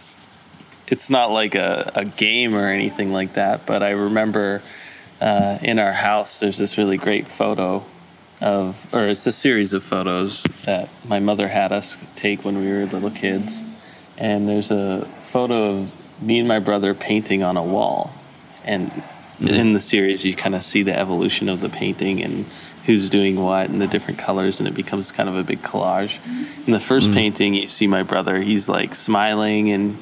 it's 0.88 1.10
not 1.10 1.32
like 1.32 1.56
a, 1.56 1.92
a 1.96 2.06
game 2.06 2.56
or 2.56 2.68
anything 2.68 3.12
like 3.12 3.34
that. 3.34 3.66
But 3.66 3.84
I 3.84 3.92
remember 3.92 4.62
uh, 5.22 5.58
in 5.62 5.80
our 5.80 5.94
house, 5.94 6.40
there's 6.40 6.58
this 6.58 6.78
really 6.78 6.98
great 6.98 7.28
photo 7.28 7.84
of, 8.42 8.94
or 8.94 9.08
it's 9.08 9.26
a 9.26 9.32
series 9.32 9.74
of 9.74 9.84
photos 9.84 10.44
that 10.66 10.90
my 11.08 11.20
mother 11.20 11.48
had 11.48 11.72
us 11.72 11.98
take 12.16 12.44
when 12.44 12.60
we 12.60 12.70
were 12.70 12.86
little 12.86 13.12
kids. 13.12 13.64
And 14.18 14.48
there's 14.48 14.72
a 14.72 15.06
photo 15.20 15.72
of 15.72 16.22
me 16.22 16.40
and 16.40 16.48
my 16.48 16.60
brother 16.60 16.94
painting 16.94 17.44
on 17.44 17.58
a 17.58 17.64
wall. 17.64 18.14
And 18.66 18.92
in 19.40 19.74
the 19.74 19.80
series, 19.80 20.24
you 20.24 20.36
kind 20.36 20.56
of 20.56 20.64
see 20.64 20.84
the 20.84 20.98
evolution 20.98 21.50
of 21.50 21.62
the 21.62 21.70
painting 21.70 22.22
and 22.24 22.46
who's 22.86 23.10
doing 23.10 23.38
what 23.38 23.70
and 23.70 23.82
the 23.82 23.88
different 23.88 24.20
colors, 24.20 24.60
and 24.60 24.68
it 24.68 24.76
becomes 24.76 25.12
kind 25.12 25.30
of 25.30 25.36
a 25.36 25.44
big 25.44 25.62
collage. 25.62 26.20
In 26.68 26.74
the 26.74 26.80
first 26.80 27.12
painting, 27.12 27.54
you 27.54 27.68
see 27.68 27.88
my 27.88 28.04
brother, 28.04 28.42
he's 28.42 28.68
like 28.68 28.94
smiling 28.94 29.72
and 29.72 29.98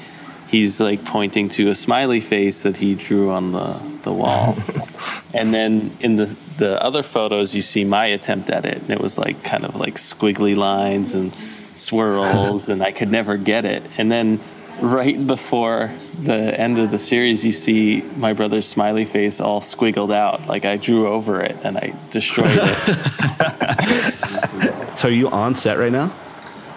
he's 0.51 0.79
like 0.79 1.03
pointing 1.05 1.49
to 1.49 1.69
a 1.69 1.75
smiley 1.75 2.21
face 2.21 2.63
that 2.63 2.77
he 2.77 2.93
drew 2.93 3.31
on 3.31 3.53
the, 3.53 3.81
the 4.03 4.11
wall. 4.11 4.57
and 5.33 5.53
then 5.53 5.91
in 6.01 6.17
the 6.17 6.37
the 6.57 6.83
other 6.83 7.01
photos 7.01 7.55
you 7.55 7.61
see 7.61 7.83
my 7.83 8.05
attempt 8.05 8.49
at 8.49 8.65
it 8.65 8.77
and 8.77 8.91
it 8.91 9.01
was 9.01 9.17
like 9.17 9.43
kind 9.43 9.65
of 9.65 9.75
like 9.75 9.95
squiggly 9.95 10.55
lines 10.55 11.15
and 11.15 11.33
swirls 11.75 12.69
and 12.69 12.83
I 12.83 12.91
could 12.91 13.09
never 13.09 13.37
get 13.37 13.65
it. 13.65 13.81
And 13.97 14.11
then 14.11 14.39
right 14.79 15.25
before 15.25 15.91
the 16.21 16.59
end 16.59 16.77
of 16.77 16.91
the 16.91 16.99
series 16.99 17.45
you 17.45 17.51
see 17.51 18.01
my 18.17 18.33
brother's 18.33 18.67
smiley 18.67 19.05
face 19.05 19.39
all 19.39 19.61
squiggled 19.61 20.13
out 20.13 20.47
like 20.47 20.65
I 20.65 20.77
drew 20.77 21.07
over 21.07 21.41
it 21.41 21.57
and 21.63 21.77
I 21.77 21.93
destroyed 22.09 22.51
it. 22.53 24.15
So 25.01 25.07
are 25.07 25.11
you 25.11 25.29
on 25.29 25.55
set 25.55 25.79
right 25.79 25.91
now? 25.91 26.13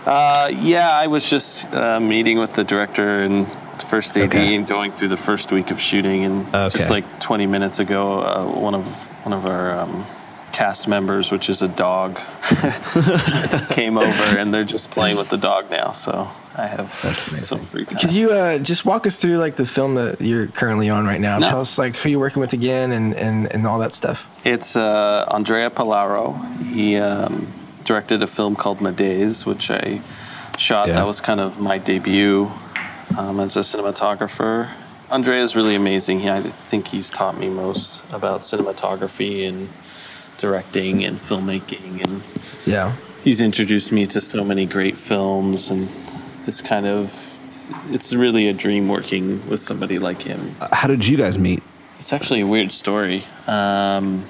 Uh, 0.07 0.50
yeah, 0.62 0.88
I 0.90 1.09
was 1.09 1.28
just 1.28 1.66
uh, 1.75 2.00
meeting 2.00 2.38
with 2.38 2.54
the 2.54 2.64
director 2.64 3.21
and 3.21 3.47
the 3.47 3.63
first 3.83 4.16
AD 4.16 4.25
Okay. 4.28 4.54
and 4.54 4.66
going 4.66 4.93
through 4.93 5.09
the 5.09 5.16
first 5.16 5.52
week 5.52 5.71
of 5.71 5.81
shooting. 5.81 6.25
And 6.25 6.47
Okay. 6.54 6.78
just 6.78 6.90
like 6.90 7.04
20 7.21 7.47
minutes 7.47 7.78
ago, 7.78 8.21
uh, 8.21 8.45
one 8.61 8.75
of 8.75 8.87
one 9.25 9.33
of 9.33 9.47
our 9.47 9.78
um, 9.81 10.04
cast 10.52 10.87
members, 10.87 11.31
which 11.33 11.49
is 11.49 11.62
a 11.62 11.69
dog, 11.69 12.16
came 13.71 13.97
over 13.99 14.38
and 14.38 14.52
they're 14.52 14.64
just 14.64 14.90
playing 14.90 15.16
with 15.16 15.28
the 15.28 15.37
dog 15.37 15.71
now. 15.71 15.93
So 15.93 16.28
I 16.57 16.66
have 16.66 16.93
some 16.93 17.61
free 17.61 17.85
time. 17.85 17.99
Could 17.99 18.12
you 18.12 18.31
uh, 18.31 18.59
just 18.59 18.85
walk 18.85 19.07
us 19.07 19.21
through 19.21 19.38
like 19.38 19.57
the 19.57 19.66
film 19.66 19.95
that 19.97 20.21
you're 20.21 20.47
currently 20.49 20.90
on 20.90 21.07
right 21.07 21.21
now? 21.21 21.38
No. 21.38 21.47
Tell 21.47 21.61
us 21.61 21.78
like 21.78 21.97
who 21.97 22.11
you're 22.11 22.21
working 22.21 22.40
with 22.40 22.52
again 22.52 22.93
and, 22.93 23.14
and, 23.14 23.52
and 23.52 23.66
all 23.66 23.78
that 23.81 23.95
stuff. 23.95 24.26
It's 24.45 24.76
uh, 24.76 25.25
Andrea 25.31 25.71
Pallaoro. 25.71 26.35
He 26.66 26.97
um, 26.97 27.47
directed 27.85 28.23
a 28.23 28.26
film 28.26 28.54
called 28.57 28.78
Medeas, 28.78 29.47
which 29.47 29.71
I 29.71 30.00
shot. 30.59 30.88
Yeah. 30.88 30.95
That 30.95 31.07
was 31.07 31.21
kind 31.21 31.40
of 31.40 31.59
my 31.59 31.78
debut 31.78 32.50
um, 33.18 33.40
as 33.40 33.56
a 33.56 33.61
cinematographer. 33.61 34.70
Andrea 35.11 35.42
is 35.42 35.54
really 35.54 35.75
amazing. 35.75 36.20
He, 36.20 36.30
I 36.30 36.40
think 36.40 36.88
he's 36.88 37.11
taught 37.11 37.38
me 37.38 37.49
most 37.49 38.11
about 38.12 38.40
cinematography 38.40 39.49
and 39.49 39.68
directing 40.38 41.04
and 41.04 41.16
filmmaking 41.16 42.02
and 42.04 42.23
Yeah. 42.66 42.92
he's 43.23 43.40
introduced 43.40 43.92
me 43.92 44.06
to 44.06 44.20
so 44.20 44.44
many 44.44 44.66
great 44.66 44.96
films 44.96 45.70
and 45.70 45.88
this 46.44 46.61
kind 46.61 46.87
of 46.87 47.12
it's 47.90 48.12
really 48.12 48.49
a 48.49 48.52
dream 48.52 48.88
working 48.88 49.46
with 49.49 49.61
somebody 49.61 49.99
like 49.99 50.23
him 50.23 50.40
How 50.73 50.88
did 50.88 51.06
you 51.06 51.16
guys 51.16 51.38
meet? 51.38 51.62
it's 52.00 52.12
actually 52.12 52.40
a 52.40 52.46
weird 52.46 52.73
story 52.73 53.23
um, 53.46 54.25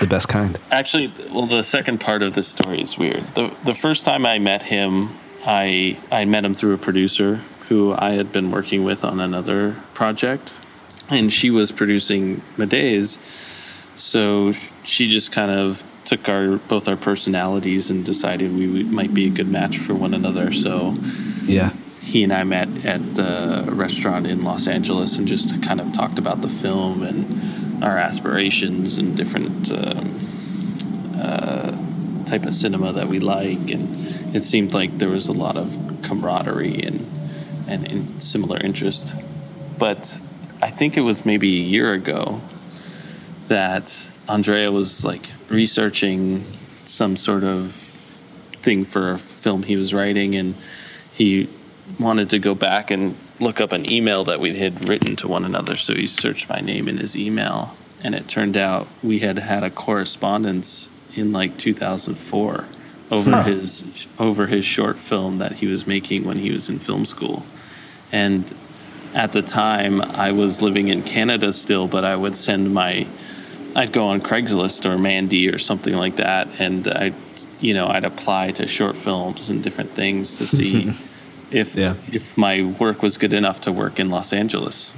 The 0.00 0.06
best 0.10 0.28
kind. 0.28 0.58
actually 0.72 1.12
well 1.32 1.46
the 1.46 1.62
second 1.62 1.98
part 2.00 2.22
of 2.22 2.32
this 2.34 2.48
story 2.48 2.80
is 2.82 2.98
weird 2.98 3.22
the, 3.34 3.54
the 3.64 3.74
first 3.74 4.04
time 4.04 4.26
i 4.26 4.38
met 4.40 4.62
him 4.62 5.10
I, 5.46 5.98
I 6.10 6.24
met 6.24 6.44
him 6.44 6.52
through 6.52 6.74
a 6.74 6.78
producer 6.78 7.42
who 7.68 7.92
i 7.94 8.10
had 8.12 8.32
been 8.32 8.50
working 8.50 8.84
with 8.84 9.04
on 9.04 9.20
another 9.20 9.72
project 9.94 10.54
and 11.10 11.32
she 11.32 11.50
was 11.50 11.72
producing 11.72 12.36
Medeas. 12.56 13.18
So 13.98 14.52
she 14.84 15.08
just 15.08 15.32
kind 15.32 15.50
of 15.50 15.82
took 16.04 16.28
our 16.28 16.56
both 16.56 16.86
our 16.88 16.96
personalities 16.96 17.90
and 17.90 18.04
decided 18.04 18.54
we 18.54 18.84
might 18.84 19.12
be 19.14 19.26
a 19.26 19.30
good 19.30 19.48
match 19.48 19.78
for 19.78 19.94
one 19.94 20.14
another. 20.14 20.52
So 20.52 20.96
Yeah. 21.44 21.70
he 22.00 22.22
and 22.24 22.32
I 22.32 22.44
met 22.44 22.68
at 22.84 23.00
a 23.18 23.64
restaurant 23.68 24.26
in 24.26 24.42
Los 24.42 24.66
Angeles 24.66 25.18
and 25.18 25.26
just 25.26 25.62
kind 25.62 25.80
of 25.80 25.92
talked 25.92 26.18
about 26.18 26.42
the 26.42 26.48
film 26.48 27.02
and 27.02 27.82
our 27.82 27.96
aspirations 27.98 28.98
and 28.98 29.16
different 29.16 29.70
um, 29.72 30.20
uh, 31.16 32.24
type 32.26 32.44
of 32.44 32.54
cinema 32.54 32.92
that 32.92 33.08
we 33.08 33.18
like. 33.18 33.70
And 33.70 34.34
it 34.34 34.42
seemed 34.42 34.74
like 34.74 34.98
there 34.98 35.08
was 35.08 35.28
a 35.28 35.32
lot 35.32 35.56
of 35.56 35.76
camaraderie 36.02 36.82
and 36.82 37.06
and, 37.68 37.86
and 37.86 38.22
similar 38.22 38.58
interest. 38.58 39.16
But 39.78 40.18
I 40.62 40.70
think 40.70 40.96
it 40.96 41.02
was 41.02 41.24
maybe 41.24 41.48
a 41.60 41.62
year 41.62 41.92
ago 41.92 42.40
that 43.48 44.10
Andrea 44.28 44.70
was 44.70 45.04
like 45.04 45.28
researching 45.48 46.44
some 46.84 47.16
sort 47.16 47.44
of 47.44 47.72
thing 48.62 48.84
for 48.84 49.12
a 49.12 49.18
film 49.18 49.62
he 49.62 49.76
was 49.76 49.94
writing, 49.94 50.34
and 50.34 50.54
he 51.12 51.48
wanted 51.98 52.30
to 52.30 52.38
go 52.38 52.54
back 52.54 52.90
and 52.90 53.16
look 53.40 53.60
up 53.60 53.72
an 53.72 53.90
email 53.90 54.24
that 54.24 54.40
we 54.40 54.56
had 54.56 54.88
written 54.88 55.16
to 55.16 55.28
one 55.28 55.44
another. 55.44 55.76
So 55.76 55.94
he 55.94 56.06
searched 56.06 56.48
my 56.48 56.60
name 56.60 56.88
in 56.88 56.98
his 56.98 57.16
email, 57.16 57.74
and 58.02 58.14
it 58.14 58.28
turned 58.28 58.56
out 58.56 58.88
we 59.02 59.20
had 59.20 59.38
had 59.38 59.62
a 59.62 59.70
correspondence 59.70 60.90
in 61.14 61.32
like 61.32 61.56
2004 61.56 62.64
over 63.10 63.30
Huh. 63.30 63.42
his 63.44 64.06
over 64.18 64.46
his 64.46 64.64
short 64.64 64.98
film 64.98 65.38
that 65.38 65.52
he 65.60 65.66
was 65.66 65.86
making 65.86 66.24
when 66.24 66.36
he 66.36 66.50
was 66.50 66.68
in 66.68 66.78
film 66.78 67.06
school, 67.06 67.46
and 68.12 68.44
at 69.14 69.32
the 69.32 69.42
time 69.42 70.00
I 70.02 70.32
was 70.32 70.60
living 70.62 70.88
in 70.88 71.02
Canada 71.02 71.52
still, 71.52 71.88
but 71.88 72.04
I 72.04 72.14
would 72.16 72.36
send 72.36 72.72
my 72.74 73.06
I'd 73.76 73.92
go 73.92 74.06
on 74.06 74.20
Craigslist 74.20 74.86
or 74.86 74.98
Mandy 74.98 75.48
or 75.48 75.58
something 75.58 75.94
like 75.94 76.16
that, 76.16 76.48
and 76.60 76.88
I, 76.88 77.12
you 77.60 77.74
know, 77.74 77.86
I'd 77.86 78.04
apply 78.04 78.50
to 78.52 78.66
short 78.66 78.96
films 78.96 79.50
and 79.50 79.62
different 79.62 79.90
things 79.90 80.38
to 80.38 80.46
see 80.46 80.92
if 81.50 81.76
Yeah. 81.76 81.94
if 82.12 82.36
my 82.36 82.62
work 82.80 83.02
was 83.02 83.18
good 83.18 83.32
enough 83.32 83.60
to 83.62 83.72
work 83.72 84.00
in 84.00 84.10
Los 84.10 84.32
Angeles. 84.32 84.92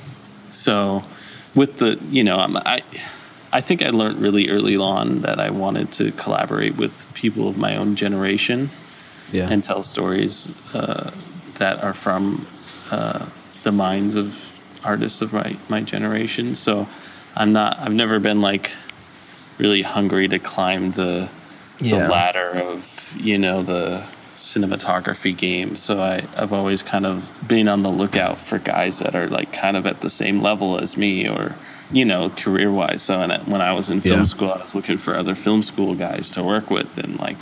So, 0.50 1.04
with 1.54 1.78
the, 1.78 1.98
you 2.10 2.24
know, 2.24 2.38
I'm, 2.38 2.56
I, 2.56 2.82
I 3.52 3.60
think 3.60 3.82
I 3.82 3.90
learned 3.90 4.18
really 4.20 4.48
early 4.50 4.76
on 4.76 5.20
that 5.22 5.38
I 5.40 5.50
wanted 5.50 5.90
to 5.92 6.12
collaborate 6.12 6.76
with 6.76 7.12
people 7.14 7.48
of 7.48 7.58
my 7.58 7.76
own 7.76 7.96
generation 7.96 8.70
Yeah. 9.32 9.48
and 9.50 9.62
tell 9.62 9.82
stories 9.82 10.48
uh, 10.74 11.10
that 11.58 11.82
are 11.84 11.92
from 11.94 12.46
uh, 12.90 13.26
the 13.62 13.73
minds 13.73 14.16
of 14.16 14.47
artists 14.85 15.20
of 15.23 15.32
my, 15.32 15.56
my 15.68 15.80
generation. 15.82 16.54
So 16.54 16.88
I'm 17.37 17.52
not, 17.52 17.78
I've 17.78 17.92
never 17.92 18.18
been 18.18 18.40
like 18.40 18.70
really 19.59 19.82
hungry 19.82 20.26
to 20.28 20.38
climb 20.38 20.92
the, 20.92 21.28
Yeah. 21.80 21.99
the 21.99 22.09
ladder 22.11 22.50
of, 22.61 23.14
you 23.18 23.37
know, 23.38 23.62
the 23.62 24.02
cinematography 24.37 25.37
game. 25.37 25.76
So 25.76 26.00
I, 26.00 26.23
I've 26.37 26.52
always 26.52 26.82
kind 26.82 27.04
of 27.06 27.30
been 27.47 27.68
on 27.68 27.82
the 27.82 27.90
lookout 27.90 28.38
for 28.38 28.59
guys 28.59 28.99
that 29.00 29.14
are 29.14 29.28
like 29.28 29.52
kind 29.52 29.76
of 29.76 29.87
at 29.87 30.00
the 30.00 30.11
same 30.11 30.40
level 30.40 30.78
as 30.78 30.97
me 30.97 31.28
or, 31.28 31.54
you 31.92 32.04
know, 32.04 32.30
career 32.30 32.70
wise. 32.73 33.02
So 33.02 33.20
and 33.20 33.32
when 33.47 33.61
I 33.61 33.73
was 33.75 33.90
in 33.90 34.00
film 34.00 34.20
Yeah. 34.20 34.25
school, 34.25 34.50
I 34.52 34.59
was 34.62 34.75
looking 34.75 34.97
for 34.99 35.14
other 35.14 35.35
film 35.35 35.62
school 35.62 35.94
guys 35.94 36.30
to 36.32 36.42
work 36.42 36.70
with 36.70 36.97
and 36.99 37.18
like 37.20 37.38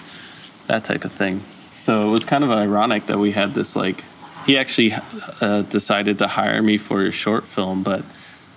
that 0.66 0.84
type 0.84 1.04
of 1.04 1.12
thing. 1.12 1.40
So 1.72 2.08
it 2.08 2.10
was 2.10 2.24
kind 2.24 2.42
of 2.44 2.50
ironic 2.50 3.06
that 3.06 3.18
we 3.18 3.30
had 3.32 3.50
this 3.50 3.76
like 3.76 4.02
he 4.48 4.56
actually 4.56 4.94
uh, 5.42 5.60
decided 5.62 6.18
to 6.18 6.26
hire 6.26 6.62
me 6.62 6.78
for 6.78 7.04
a 7.04 7.12
short 7.12 7.44
film, 7.44 7.82
but 7.82 8.02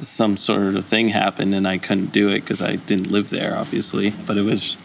some 0.02 0.38
sort 0.38 0.76
of 0.76 0.86
thing 0.86 1.10
happened 1.10 1.54
and 1.54 1.68
I 1.68 1.80
couldn't 1.80 2.14
do 2.14 2.30
it 2.30 2.40
because 2.40 2.62
I 2.62 2.78
didn't 2.78 3.12
live 3.12 3.30
there, 3.30 3.58
obviously. 3.58 4.12
But 4.26 4.38
it 4.38 4.44
was 4.44 4.78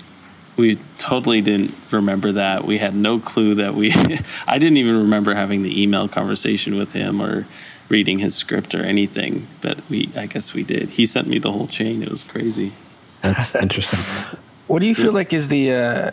we 0.57 0.79
totally 0.99 1.41
didn't 1.43 1.73
remember 1.93 2.33
that. 2.33 2.65
We 2.65 2.79
had 2.79 2.93
no 2.97 3.21
clue 3.21 3.55
that 3.55 3.75
we. 3.75 3.93
I 4.49 4.59
didn't 4.59 4.79
even 4.79 4.99
remember 5.03 5.33
having 5.35 5.63
the 5.63 5.81
email 5.81 6.09
conversation 6.09 6.77
with 6.77 6.93
him 6.93 7.23
or 7.23 7.47
reading 7.89 8.19
his 8.19 8.35
script 8.35 8.75
or 8.75 8.83
anything. 8.83 9.47
But 9.61 9.89
we, 9.89 10.11
I 10.17 10.27
guess 10.27 10.55
we 10.55 10.65
did. 10.65 10.89
He 10.89 11.07
sent 11.07 11.29
me 11.29 11.39
the 11.39 11.53
whole 11.53 11.69
chain. 11.69 12.03
It 12.03 12.11
was 12.11 12.29
crazy. 12.29 12.73
That's 13.23 13.55
interesting. 13.55 14.39
What 14.67 14.81
do 14.81 14.87
you 14.87 14.95
feel 14.97 15.13
like 15.13 15.33
is 15.33 15.47
the, 15.47 15.73
uh, 15.73 16.11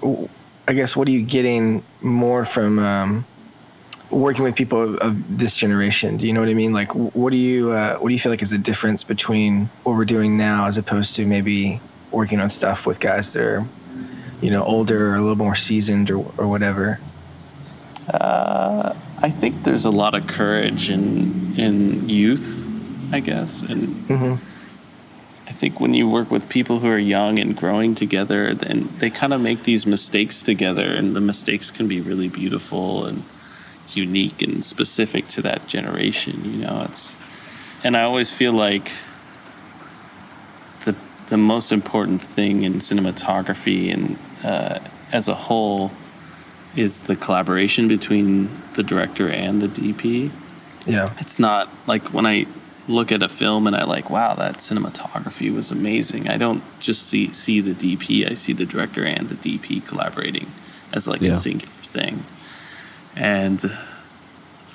w- 0.00 0.28
I 0.66 0.72
guess, 0.72 0.96
what 0.96 1.06
are 1.06 1.12
you 1.12 1.22
getting 1.22 1.84
more 2.00 2.44
from 2.44 2.80
um, 2.80 3.24
working 4.12 4.44
with 4.44 4.54
people 4.54 4.82
of, 4.82 4.96
of 4.96 5.38
this 5.38 5.56
generation? 5.56 6.16
Do 6.18 6.26
you 6.26 6.32
know 6.32 6.40
what 6.40 6.48
I 6.48 6.54
mean? 6.54 6.72
Like, 6.72 6.94
what 6.94 7.30
do 7.30 7.36
you, 7.36 7.72
uh, 7.72 7.96
what 7.96 8.08
do 8.08 8.14
you 8.14 8.20
feel 8.20 8.30
like 8.30 8.42
is 8.42 8.50
the 8.50 8.58
difference 8.58 9.02
between 9.02 9.70
what 9.82 9.96
we're 9.96 10.04
doing 10.04 10.36
now 10.36 10.66
as 10.66 10.78
opposed 10.78 11.16
to 11.16 11.26
maybe 11.26 11.80
working 12.10 12.40
on 12.40 12.50
stuff 12.50 12.86
with 12.86 13.00
guys 13.00 13.32
that 13.32 13.42
are, 13.42 13.66
you 14.40 14.50
know, 14.50 14.62
older 14.64 15.12
or 15.12 15.16
a 15.16 15.20
little 15.20 15.36
more 15.36 15.54
seasoned 15.54 16.10
or, 16.10 16.18
or 16.36 16.46
whatever? 16.46 17.00
I 19.24 19.30
think 19.30 19.62
there's 19.62 19.84
a 19.84 19.90
lot 19.90 20.14
of 20.14 20.26
courage 20.26 20.90
in 20.90 21.54
in 21.56 22.08
youth, 22.08 22.60
I 23.12 23.20
guess, 23.20 23.62
and 23.62 24.40
I 25.46 25.52
think 25.52 25.78
when 25.78 25.94
you 25.94 26.08
work 26.08 26.28
with 26.28 26.48
people 26.48 26.80
who 26.80 26.88
are 26.88 26.98
young 26.98 27.38
and 27.38 27.56
growing 27.56 27.94
together, 27.94 28.52
then 28.52 28.88
they 28.98 29.10
kind 29.10 29.32
of 29.32 29.40
make 29.40 29.62
these 29.62 29.86
mistakes 29.86 30.42
together, 30.42 30.82
and 30.82 31.14
the 31.14 31.20
mistakes 31.20 31.70
can 31.70 31.86
be 31.86 32.00
really 32.00 32.28
beautiful 32.28 33.06
and 33.06 33.22
unique 33.96 34.42
and 34.42 34.64
specific 34.64 35.28
to 35.28 35.42
that 35.42 35.66
generation. 35.68 36.44
You 36.44 36.58
know, 36.64 36.86
it's 36.88 37.16
and 37.84 37.96
I 37.96 38.02
always 38.02 38.30
feel 38.30 38.52
like 38.52 38.90
the 40.84 40.94
the 41.28 41.36
most 41.36 41.72
important 41.72 42.20
thing 42.20 42.62
in 42.64 42.74
cinematography 42.74 43.92
and 43.92 44.18
uh, 44.44 44.78
as 45.12 45.28
a 45.28 45.34
whole 45.34 45.90
is 46.76 47.02
the 47.04 47.16
collaboration 47.16 47.86
between 47.88 48.48
the 48.74 48.82
director 48.82 49.28
and 49.28 49.60
the 49.60 49.68
DP 49.68 50.30
Yeah. 50.86 51.10
it's 51.18 51.38
not 51.38 51.68
like 51.86 52.08
when 52.14 52.26
I 52.26 52.46
look 52.88 53.12
at 53.12 53.22
a 53.22 53.28
film 53.28 53.68
and 53.68 53.76
I 53.76 53.84
like, 53.84 54.10
wow, 54.10 54.34
that 54.34 54.56
cinematography 54.56 55.54
was 55.54 55.70
amazing. 55.70 56.28
I 56.28 56.36
don't 56.36 56.64
just 56.80 57.06
see 57.08 57.32
see 57.32 57.60
the 57.60 57.74
DP. 57.74 58.28
I 58.28 58.34
see 58.34 58.52
the 58.52 58.66
director 58.66 59.04
and 59.04 59.28
the 59.28 59.36
DP 59.36 59.86
collaborating 59.86 60.46
as 60.92 61.06
like 61.06 61.20
Yeah. 61.20 61.30
a 61.30 61.34
singular 61.34 61.72
thing. 61.84 62.24
And 63.16 63.60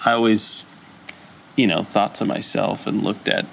I 0.06 0.12
always, 0.12 0.65
you 1.56 1.67
know, 1.67 1.84
thought 1.84 2.15
to 2.15 2.25
myself 2.25 2.88
and 2.88 3.03
looked 3.03 3.27
at 3.27 3.46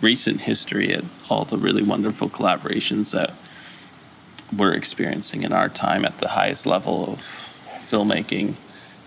recent 0.00 0.42
history 0.42 0.92
at 0.94 1.04
all 1.28 1.44
the 1.44 1.58
really 1.58 1.82
wonderful 1.82 2.28
collaborations 2.28 3.12
that 3.12 3.34
we're 4.56 4.72
experiencing 4.72 5.42
in 5.42 5.52
our 5.52 5.68
time 5.68 6.04
at 6.04 6.18
the 6.18 6.28
highest 6.28 6.66
level 6.66 7.12
of 7.12 7.18
filmmaking 7.88 8.54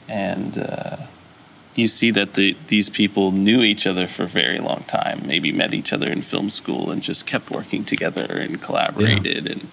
and 0.07 0.57
uh, 0.57 0.97
you 1.75 1.87
see 1.87 2.11
that 2.11 2.33
the, 2.33 2.55
these 2.67 2.89
people 2.89 3.31
knew 3.31 3.61
each 3.61 3.87
other 3.87 4.07
for 4.07 4.23
a 4.23 4.27
very 4.27 4.59
long 4.59 4.83
time, 4.83 5.25
maybe 5.25 5.51
met 5.51 5.73
each 5.73 5.91
other 5.91 6.07
in 6.07 6.21
film 6.21 6.49
school 6.49 6.91
and 6.91 7.01
just 7.01 7.25
kept 7.25 7.49
working 7.49 7.83
together 7.83 8.25
and 8.29 8.61
collaborated 8.61 9.49
and 9.49 9.67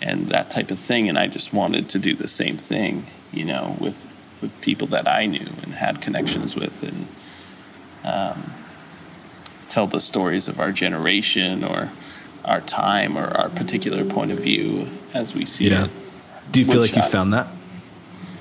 and 0.00 0.26
that 0.28 0.50
type 0.50 0.72
of 0.72 0.80
thing. 0.80 1.08
And 1.08 1.16
I 1.16 1.28
just 1.28 1.52
wanted 1.52 1.88
to 1.90 1.98
do 1.98 2.14
the 2.14 2.26
same 2.26 2.56
thing, 2.56 3.06
you 3.32 3.44
know, 3.44 3.76
with 3.78 4.11
with 4.42 4.60
people 4.60 4.86
that 4.88 5.06
I 5.08 5.24
knew 5.26 5.46
and 5.62 5.72
had 5.74 6.02
connections 6.02 6.54
with 6.56 6.82
and 6.82 7.06
um, 8.04 8.52
tell 9.68 9.86
the 9.86 10.00
stories 10.00 10.48
of 10.48 10.58
our 10.60 10.72
generation 10.72 11.64
or 11.64 11.90
our 12.44 12.60
time 12.60 13.16
or 13.16 13.28
our 13.28 13.48
particular 13.48 14.04
point 14.04 14.32
of 14.32 14.40
view 14.40 14.88
as 15.14 15.32
we 15.34 15.44
see 15.46 15.68
Yeah. 15.70 15.84
it. 15.84 15.90
Do 16.50 16.60
you 16.60 16.66
feel 16.66 16.80
like 16.80 16.96
you 16.96 17.02
found 17.02 17.32
that? 17.32 17.46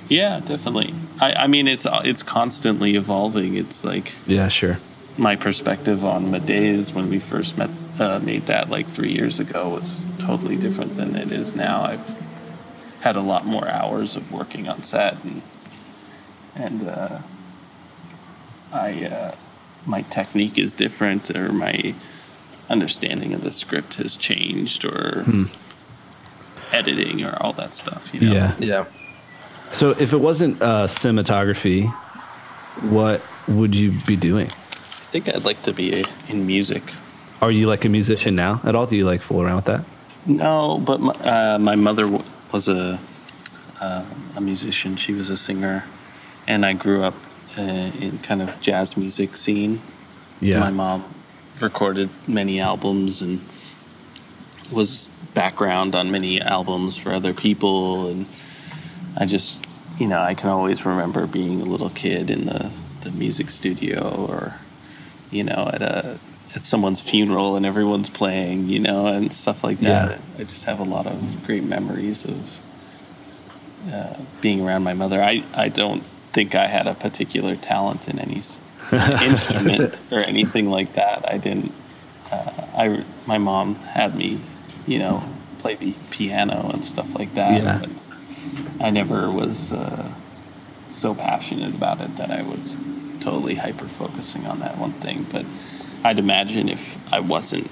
Yeah, 0.10 0.42
definitely. 0.42 0.94
I, 1.22 1.34
I 1.34 1.48
mean, 1.48 1.68
it's 1.70 1.86
it's 2.04 2.24
constantly 2.24 2.96
evolving. 2.96 3.56
It's 3.56 3.86
like 3.86 4.14
Yeah, 4.28 4.50
sure. 4.50 4.80
my 5.18 5.36
perspective 5.38 6.04
on 6.04 6.26
Medeas 6.32 6.94
when 6.94 7.10
we 7.10 7.20
first 7.20 7.58
met, 7.58 7.70
uh, 8.00 8.20
made 8.20 8.48
that 8.48 8.70
like 8.70 8.88
three 8.88 9.12
years 9.14 9.40
ago 9.40 9.70
was 9.70 10.04
totally 10.20 10.58
different 10.58 10.96
than 10.96 11.16
it 11.16 11.32
is 11.32 11.56
now. 11.56 11.84
I've 11.84 12.06
had 13.04 13.16
a 13.16 13.22
lot 13.22 13.46
more 13.46 13.68
hours 13.70 14.16
of 14.18 14.32
working 14.34 14.68
on 14.68 14.82
set, 14.82 15.24
and 15.24 15.42
and 16.56 16.88
uh, 16.88 17.20
I 18.74 19.06
uh, 19.06 19.36
my 19.86 20.02
technique 20.04 20.58
is 20.58 20.74
different, 20.74 21.30
or 21.36 21.52
my 21.52 21.94
understanding 22.70 23.34
of 23.34 23.42
the 23.42 23.52
script 23.52 23.96
has 23.98 24.16
changed, 24.18 24.86
or 24.86 25.26
editing, 26.72 27.26
or 27.26 27.38
all 27.42 27.54
that 27.54 27.76
stuff. 27.76 28.14
You 28.14 28.22
know? 28.22 28.34
Yeah. 28.34 28.56
Yeah. 28.60 28.86
So 29.72 29.92
if 29.92 30.14
it 30.14 30.18
wasn't 30.18 30.62
uh, 30.62 30.88
cinematography, 30.88 31.88
what 32.90 33.22
would 33.48 33.76
you 33.76 33.92
be 34.06 34.16
doing? 34.16 34.48
I 34.48 35.14
think 35.14 35.28
I'd 35.30 35.46
like 35.46 35.62
to 35.64 35.74
be 35.74 36.04
in 36.30 36.46
music. 36.48 36.84
Are 37.42 37.52
you 37.52 37.68
like 37.68 37.86
a 37.86 37.90
musician 37.90 38.36
now 38.36 38.62
at 38.64 38.76
all? 38.76 38.86
Do 38.86 38.96
you 38.96 39.06
like 39.06 39.22
fool 39.22 39.42
around 39.42 39.56
with 39.58 39.66
that? 39.66 39.84
No, 40.26 40.78
but 40.78 41.00
my, 41.02 41.14
uh, 41.14 41.58
my 41.60 41.76
mother 41.76 42.04
w- 42.04 42.24
was 42.54 42.68
a 42.70 43.00
uh, 43.82 44.06
a 44.36 44.42
musician. 44.42 44.96
She 44.96 45.12
was 45.14 45.30
a 45.30 45.38
singer, 45.38 45.84
and 46.52 46.66
I 46.66 46.74
grew 46.74 47.02
up 47.02 47.16
uh, 47.58 47.62
in 47.62 48.18
kind 48.18 48.42
of 48.42 48.60
jazz 48.60 48.98
music 48.98 49.38
scene. 49.38 49.82
Yeah. 50.42 50.60
My 50.60 50.70
mom 50.70 51.06
recorded 51.62 52.10
many 52.28 52.60
albums 52.60 53.22
and 53.22 53.40
was 54.70 55.10
background 55.34 55.96
on 55.96 56.12
many 56.12 56.42
albums 56.42 56.98
for 56.98 57.14
other 57.14 57.34
people, 57.34 58.10
and 58.10 58.26
I 59.18 59.26
just, 59.26 59.66
you 59.98 60.08
know, 60.08 60.20
I 60.20 60.34
can 60.34 60.50
always 60.50 60.86
remember 60.86 61.26
being 61.26 61.62
a 61.62 61.66
little 61.66 61.90
kid 61.90 62.30
in 62.30 62.46
the 62.46 62.74
the 63.02 63.12
music 63.12 63.50
studio 63.50 64.26
or, 64.28 64.56
you 65.32 65.44
know, 65.44 65.70
at 65.74 65.82
a 65.82 66.20
at 66.54 66.64
someone's 66.64 67.00
funeral 67.00 67.56
and 67.56 67.66
everyone's 67.66 68.10
playing, 68.10 68.68
you 68.68 68.80
know, 68.80 69.08
and 69.08 69.32
stuff 69.32 69.64
like 69.64 69.80
that. 69.80 70.12
Yeah. 70.12 70.42
I 70.42 70.44
just 70.44 70.66
have 70.66 70.82
a 70.82 70.84
lot 70.84 71.08
of 71.08 71.46
great 71.46 71.64
memories 71.64 72.26
of 72.26 72.60
uh, 73.92 74.18
being 74.42 74.60
around 74.62 74.84
my 74.84 74.94
mother. 74.94 75.24
I, 75.24 75.44
I 75.56 75.70
don't 75.70 76.04
think 76.34 76.56
I 76.56 76.68
had 76.68 76.88
a 76.88 76.94
particular 76.94 77.56
talent 77.56 78.08
in 78.08 78.20
any 78.20 78.42
instrument 79.24 80.02
or 80.12 80.20
anything 80.20 80.70
like 80.70 80.94
that. 80.94 81.30
I 81.30 81.38
didn't. 81.38 81.74
Uh, 82.32 82.68
I 82.76 83.04
my 83.28 83.38
mom 83.38 83.76
had 83.76 84.16
me, 84.16 84.40
you 84.88 85.00
know, 85.00 85.24
play 85.60 85.76
the 85.76 85.94
piano 86.10 86.70
and 86.74 86.84
stuff 86.84 87.16
like 87.16 87.34
that. 87.36 87.62
Yeah. 87.62 87.80
But 87.80 87.90
I 88.86 88.90
never 88.90 89.30
was 89.30 89.72
uh, 89.72 90.12
so 90.90 91.14
passionate 91.14 91.76
about 91.76 92.02
it 92.02 92.16
that 92.18 92.32
I 92.32 92.42
was 92.42 92.78
totally 93.20 93.56
hyper 93.56 93.86
focusing 93.86 94.46
on 94.48 94.60
that 94.60 94.78
one 94.78 94.94
thing. 94.94 95.26
But 95.32 95.46
I'd 96.04 96.20
imagine 96.20 96.70
if 96.70 96.98
I 97.14 97.20
wasn't 97.20 97.70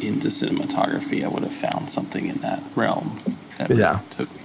into 0.00 0.28
cinematography, 0.28 1.24
I 1.24 1.28
would 1.28 1.42
have 1.42 1.54
found 1.54 1.90
something 1.90 2.26
in 2.26 2.38
that 2.38 2.62
realm 2.74 3.20
that 3.58 3.68
really 3.68 3.82
took 4.10 4.34
me. 4.34 4.40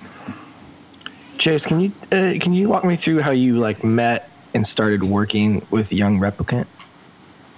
Chayse, 1.41 1.65
can 1.65 1.79
you 1.79 1.91
uh, 2.11 2.37
can 2.39 2.53
you 2.53 2.69
walk 2.69 2.85
me 2.85 2.95
through 2.95 3.21
how 3.21 3.31
you 3.31 3.57
like 3.57 3.83
met 3.83 4.29
and 4.53 4.65
started 4.65 5.01
working 5.01 5.65
with 5.71 5.91
Young 5.91 6.19
Replicant? 6.19 6.67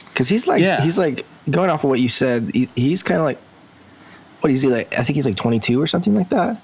Because 0.07 0.29
he's 0.29 0.47
like 0.47 0.61
Yeah. 0.61 0.81
he's 0.81 0.97
like 0.97 1.25
going 1.49 1.69
off 1.69 1.83
of 1.83 1.89
what 1.89 1.99
you 1.99 2.07
said. 2.07 2.51
He, 2.53 2.69
he's 2.77 3.03
kind 3.03 3.19
of 3.19 3.25
like 3.25 3.39
what 4.39 4.51
is 4.53 4.61
he 4.61 4.69
like? 4.69 4.97
I 4.97 5.03
think 5.03 5.15
he's 5.17 5.25
like 5.25 5.35
22 5.35 5.81
or 5.81 5.87
something 5.87 6.15
like 6.15 6.29
that. 6.29 6.61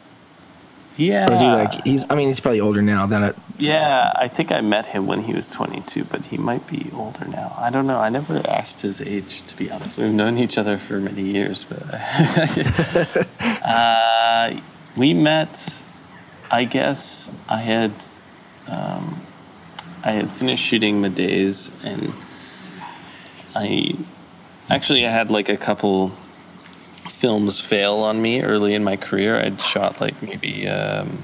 Yeah. 0.95 1.27
Or 1.29 1.33
is 1.33 1.41
he 1.41 1.47
like 1.47 1.85
he's? 1.85 2.05
I 2.09 2.15
mean, 2.15 2.27
he's 2.27 2.39
probably 2.39 2.61
older 2.61 2.81
now 2.81 3.05
than 3.05 3.23
it. 3.23 3.35
Yeah, 3.57 4.13
I 4.15 4.29
think 4.29 4.53
I 4.53 4.61
met 4.61 4.85
him 4.85 5.05
when 5.05 5.23
he 5.23 5.33
was 5.33 5.49
22, 5.51 6.05
but 6.05 6.21
he 6.21 6.37
might 6.37 6.65
be 6.67 6.89
older 6.93 7.25
now. 7.25 7.53
I 7.57 7.69
don't 7.69 7.85
know. 7.87 7.99
I 7.99 8.07
never 8.07 8.41
asked 8.47 8.79
his 8.81 9.01
age, 9.01 9.45
to 9.47 9.57
be 9.57 9.69
honest. 9.69 9.97
We've 9.97 10.13
known 10.13 10.37
each 10.37 10.57
other 10.57 10.77
for 10.77 10.99
many 10.99 11.23
years, 11.23 11.65
but 11.65 11.83
uh, 13.65 14.57
we 14.95 15.13
met. 15.13 15.83
I 16.51 16.63
guess 16.65 17.29
I 17.47 17.57
had 17.57 17.91
um, 18.67 19.21
I 20.03 20.11
had 20.11 20.29
finished 20.31 20.63
shooting 20.63 21.01
Medeas, 21.01 21.71
and 21.83 22.13
I 23.55 23.95
actually 24.69 25.05
I 25.05 25.09
had 25.11 25.29
like 25.31 25.49
a 25.49 25.57
couple 25.57 26.09
films 27.09 27.59
fail 27.59 27.95
on 27.95 28.21
me 28.21 28.41
early 28.41 28.73
in 28.73 28.83
my 28.83 28.95
career. 28.97 29.35
I'd 29.35 29.59
shot 29.61 29.99
like 30.01 30.21
maybe. 30.21 30.67
Um, 30.67 31.19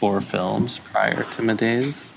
four 0.00 0.22
films 0.22 0.78
prior 0.78 1.24
to 1.24 1.42
Medeas. 1.42 2.10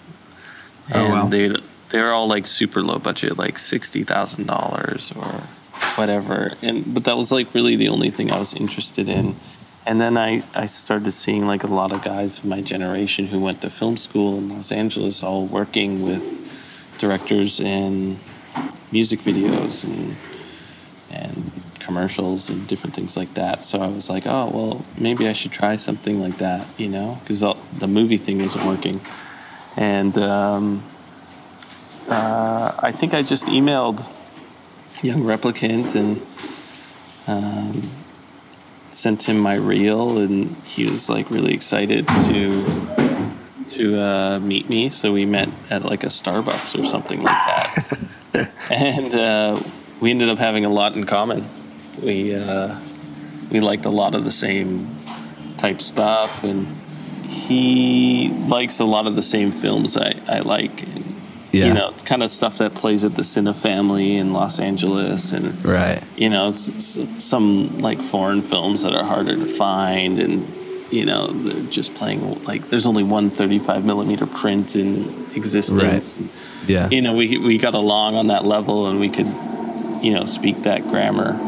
Oh, 0.93 0.99
And 1.03 1.13
wow. 1.13 1.27
they 1.27 1.53
they 1.89 2.01
were 2.01 2.11
all 2.11 2.27
like 2.29 2.45
super 2.47 2.81
low 2.81 2.97
budget, 2.97 3.37
like 3.37 3.59
sixty 3.59 4.05
thousand 4.05 4.47
dollars 4.47 5.11
or 5.13 5.43
whatever. 5.95 6.53
And 6.61 6.93
but 6.93 7.03
that 7.03 7.17
was 7.17 7.29
like 7.29 7.53
really 7.53 7.75
the 7.75 7.89
only 7.89 8.09
thing 8.09 8.31
I 8.31 8.39
was 8.39 8.53
interested 8.53 9.09
in. 9.09 9.35
And 9.85 9.99
then 9.99 10.17
I, 10.17 10.43
I 10.55 10.67
started 10.67 11.11
seeing 11.11 11.45
like 11.45 11.63
a 11.63 11.67
lot 11.67 11.91
of 11.91 12.03
guys 12.03 12.39
of 12.39 12.45
my 12.45 12.61
generation 12.61 13.27
who 13.27 13.39
went 13.39 13.61
to 13.61 13.69
film 13.69 13.97
school 13.97 14.37
in 14.37 14.49
Los 14.49 14.71
Angeles 14.71 15.23
all 15.23 15.45
working 15.45 16.03
with 16.03 16.41
directors 16.99 17.59
in 17.59 18.19
music 18.91 19.19
videos 19.19 19.83
and 19.83 20.15
and 21.11 21.51
commercials 21.79 22.49
and 22.49 22.65
different 22.67 22.95
things 22.95 23.17
like 23.17 23.33
that. 23.33 23.61
So 23.61 23.79
I 23.79 23.87
was 23.87 24.09
like, 24.09 24.23
oh 24.25 24.49
well, 24.53 24.85
maybe 24.97 25.27
I 25.27 25.33
should 25.33 25.51
try 25.51 25.75
something 25.75 26.21
like 26.21 26.37
that, 26.37 26.65
you 26.77 26.87
know, 26.87 27.19
because 27.19 27.41
the 27.77 27.87
movie 27.87 28.17
thing 28.17 28.39
wasn't 28.39 28.65
working. 28.65 29.01
And 29.75 30.17
um, 30.17 30.83
uh, 32.07 32.73
I 32.79 32.91
think 32.91 33.13
I 33.13 33.21
just 33.21 33.45
emailed 33.47 34.05
Young 35.01 35.23
Replicant 35.23 35.95
and 35.95 36.21
um, 37.27 37.89
sent 38.95 39.27
him 39.27 39.37
my 39.39 39.55
reel, 39.55 40.17
and 40.17 40.55
he 40.65 40.89
was 40.89 41.09
like 41.09 41.29
really 41.29 41.53
excited 41.53 42.07
to 42.07 42.65
to 43.71 43.99
uh, 43.99 44.39
meet 44.39 44.69
me. 44.69 44.89
So 44.89 45.11
we 45.11 45.25
met 45.25 45.49
at 45.69 45.83
like 45.83 46.03
a 46.03 46.07
Starbucks 46.07 46.79
or 46.79 46.85
something 46.85 47.23
like 47.23 47.33
that, 47.33 48.49
and 48.69 49.15
uh, 49.15 49.59
we 49.99 50.11
ended 50.11 50.29
up 50.29 50.37
having 50.37 50.65
a 50.65 50.69
lot 50.69 50.95
in 50.95 51.05
common. 51.05 51.45
We 52.01 52.35
uh, 52.35 52.79
we 53.51 53.59
liked 53.59 53.85
a 53.85 53.89
lot 53.89 54.15
of 54.15 54.25
the 54.25 54.31
same 54.31 54.87
type 55.57 55.81
stuff, 55.81 56.43
and 56.43 56.67
he 57.27 58.29
likes 58.47 58.79
a 58.79 58.85
lot 58.85 59.07
of 59.07 59.15
the 59.15 59.21
same 59.21 59.51
films 59.51 59.97
I, 59.97 60.15
I 60.27 60.39
like. 60.39 60.83
Yeah. 61.53 61.67
You 61.67 61.73
know, 61.75 61.93
kind 62.03 62.23
of 62.23 62.31
stuff 62.31 62.57
that 62.57 62.73
plays 62.73 63.05
at 63.05 63.13
the 63.15 63.21
Cinefamily 63.21 64.15
in 64.15 64.33
Los 64.33 64.59
Angeles, 64.59 65.31
and 65.33 65.63
Right. 65.63 66.01
you 66.17 66.29
know, 66.29 66.47
s- 66.47 66.71
s- 66.75 66.97
some 67.19 67.77
like 67.79 68.01
foreign 68.01 68.41
films 68.41 68.81
that 68.81 68.93
are 68.95 69.03
harder 69.05 69.35
to 69.35 69.45
find, 69.45 70.17
and 70.19 70.47
you 70.89 71.05
know, 71.05 71.27
they're 71.27 71.69
just 71.71 71.93
playing 71.93 72.43
like 72.45 72.69
there's 72.71 72.87
only 72.87 73.03
one 73.03 73.29
35 73.29 73.85
millimeter 73.85 74.25
print 74.25 74.75
in 74.75 75.13
existence. 75.35 76.17
Yeah. 76.67 76.89
You 76.89 77.01
know, 77.03 77.13
we 77.13 77.37
we 77.37 77.59
got 77.59 77.75
along 77.75 78.15
on 78.15 78.27
that 78.27 78.45
level, 78.45 78.87
and 78.87 78.99
we 78.99 79.09
could, 79.09 79.27
you 80.01 80.11
know, 80.11 80.25
speak 80.25 80.63
that 80.63 80.81
grammar. 80.89 81.39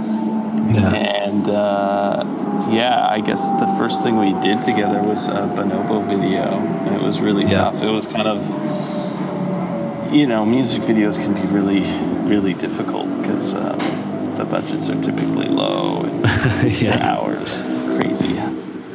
Yeah. 0.71 0.93
And 0.93 1.47
uh, 1.49 2.23
yeah, 2.69 3.07
I 3.09 3.21
guess 3.21 3.51
the 3.53 3.67
first 3.77 4.03
thing 4.03 4.17
we 4.19 4.33
did 4.41 4.61
together 4.61 5.01
was 5.01 5.27
a 5.29 5.49
Bonobo 5.55 6.05
video, 6.07 6.45
it 6.95 7.01
was 7.01 7.19
really 7.21 7.43
Yeah. 7.43 7.49
tough. 7.71 7.81
It 7.83 7.89
was 7.89 8.05
kind 8.05 8.27
of, 8.27 8.39
you 10.15 10.25
know, 10.27 10.45
music 10.45 10.81
videos 10.83 11.21
can 11.21 11.33
be 11.33 11.41
really, 11.53 11.81
really 12.27 12.53
difficult 12.53 13.07
because 13.21 13.53
um, 13.53 13.77
the 14.35 14.45
budgets 14.45 14.89
are 14.89 15.01
typically 15.01 15.47
low 15.47 16.03
and 16.03 16.23
the 16.63 16.97
hours 17.01 17.61
crazy, 17.85 18.35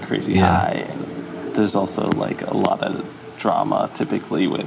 crazy 0.03 0.35
Yeah. 0.35 0.47
high. 0.61 0.87
There's 1.53 1.77
also 1.77 2.09
like 2.13 2.43
a 2.43 2.57
lot 2.57 2.83
of 2.83 3.05
drama 3.39 3.91
typically 3.95 4.47
with 4.47 4.67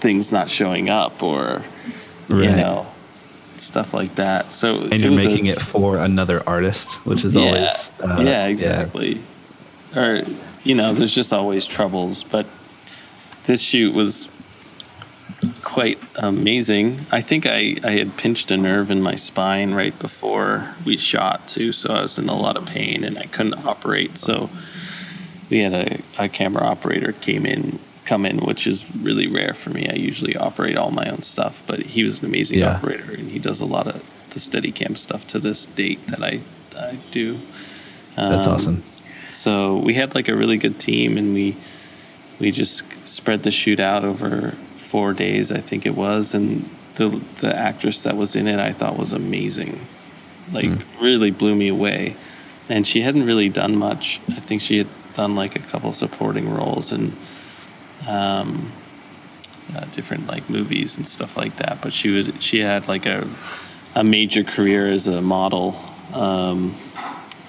things 0.00 0.30
not 0.32 0.48
showing 0.48 0.88
up 0.88 1.22
or 1.22 1.62
you 2.28 2.36
know 2.50 2.86
stuff 3.56 3.94
like 3.94 4.14
that. 4.16 4.52
So 4.52 4.80
And 4.80 5.00
you're 5.00 5.10
was 5.12 5.24
a- 5.24 5.28
making 5.28 5.46
it 5.46 5.60
for 5.60 5.96
another 5.98 6.42
artist, 6.46 7.04
which 7.06 7.24
is 7.24 7.34
yeah, 7.34 7.40
always 7.42 7.90
uh, 8.00 8.22
yeah, 8.24 8.46
exactly. 8.46 9.20
Or 9.96 10.22
you 10.62 10.74
know, 10.74 10.92
there's 10.92 11.14
just 11.14 11.32
always 11.32 11.66
troubles, 11.66 12.22
but 12.24 12.46
this 13.44 13.60
shoot 13.60 13.94
was 13.94 14.28
quite 15.62 15.98
amazing. 16.16 17.00
I 17.12 17.20
think 17.20 17.46
I, 17.46 17.76
I 17.84 17.90
had 17.92 18.16
pinched 18.16 18.50
a 18.50 18.56
nerve 18.56 18.90
in 18.90 19.02
my 19.02 19.14
spine 19.16 19.72
right 19.74 19.96
before 19.98 20.74
we 20.84 20.96
shot 20.96 21.48
too, 21.48 21.72
so 21.72 21.92
I 21.92 22.02
was 22.02 22.18
in 22.18 22.28
a 22.28 22.36
lot 22.36 22.56
of 22.56 22.66
pain 22.66 23.04
and 23.04 23.18
I 23.18 23.24
couldn't 23.26 23.64
operate. 23.66 24.16
So 24.18 24.50
we 25.50 25.58
had 25.60 25.72
a, 25.72 25.98
a 26.18 26.28
camera 26.28 26.64
operator 26.64 27.12
came 27.12 27.46
in 27.46 27.78
come 28.04 28.26
in, 28.26 28.36
which 28.38 28.66
is 28.66 28.84
really 28.96 29.26
rare 29.26 29.54
for 29.54 29.70
me. 29.70 29.88
I 29.88 29.94
usually 29.94 30.36
operate 30.36 30.76
all 30.76 30.90
my 30.90 31.08
own 31.08 31.22
stuff, 31.22 31.62
but 31.66 31.80
he 31.80 32.04
was 32.04 32.20
an 32.20 32.26
amazing 32.26 32.58
Yeah. 32.58 32.76
operator 32.76 33.12
and 33.14 33.30
he 33.30 33.38
does 33.38 33.62
a 33.62 33.64
lot 33.64 33.86
of 33.86 33.94
the 34.30 34.40
Steadicam 34.40 34.96
stuff 34.98 35.26
to 35.28 35.38
this 35.38 35.64
date 35.66 36.06
that 36.08 36.22
I 36.22 36.40
I 36.76 36.98
do. 37.10 37.38
That's 38.16 38.46
Um, 38.46 38.54
awesome. 38.54 38.82
So 39.30 39.78
we 39.78 39.94
had 39.94 40.14
like 40.14 40.28
a 40.28 40.34
really 40.36 40.58
good 40.58 40.78
team, 40.78 41.16
and 41.16 41.32
we 41.34 41.56
we 42.38 42.50
just 42.50 42.82
spread 43.08 43.42
the 43.44 43.50
shoot 43.50 43.80
out 43.80 44.04
over 44.04 44.54
four 44.94 45.12
days, 45.12 45.50
I 45.50 45.58
think 45.58 45.86
it 45.86 45.96
was, 45.96 46.36
and 46.36 46.70
the 46.94 47.08
the 47.40 47.52
actress 47.52 48.04
that 48.04 48.16
was 48.16 48.36
in 48.36 48.46
it, 48.46 48.60
I 48.60 48.70
thought 48.70 48.96
was 48.96 49.12
amazing, 49.12 49.80
like 50.52 50.70
really 51.00 51.32
blew 51.32 51.56
me 51.56 51.66
away, 51.66 52.14
and 52.68 52.86
she 52.86 53.00
hadn't 53.00 53.26
really 53.26 53.48
done 53.48 53.76
much. 53.76 54.20
I 54.28 54.38
think 54.38 54.62
she 54.62 54.78
had 54.78 54.86
done 55.14 55.34
like 55.34 55.56
a 55.56 55.58
couple 55.58 55.92
supporting 55.92 56.48
roles 56.48 56.92
and 56.92 57.12
um, 58.08 58.70
uh, 59.74 59.84
different 59.86 60.28
like 60.28 60.48
movies 60.48 60.96
and 60.96 61.04
stuff 61.04 61.36
like 61.36 61.56
that, 61.56 61.82
but 61.82 61.92
she 61.92 62.10
was 62.10 62.30
she 62.38 62.60
had 62.60 62.86
like 62.86 63.04
a 63.04 63.26
a 63.96 64.04
major 64.04 64.44
career 64.44 64.86
as 64.92 65.08
a 65.08 65.20
model. 65.20 65.74
Um, 66.12 66.76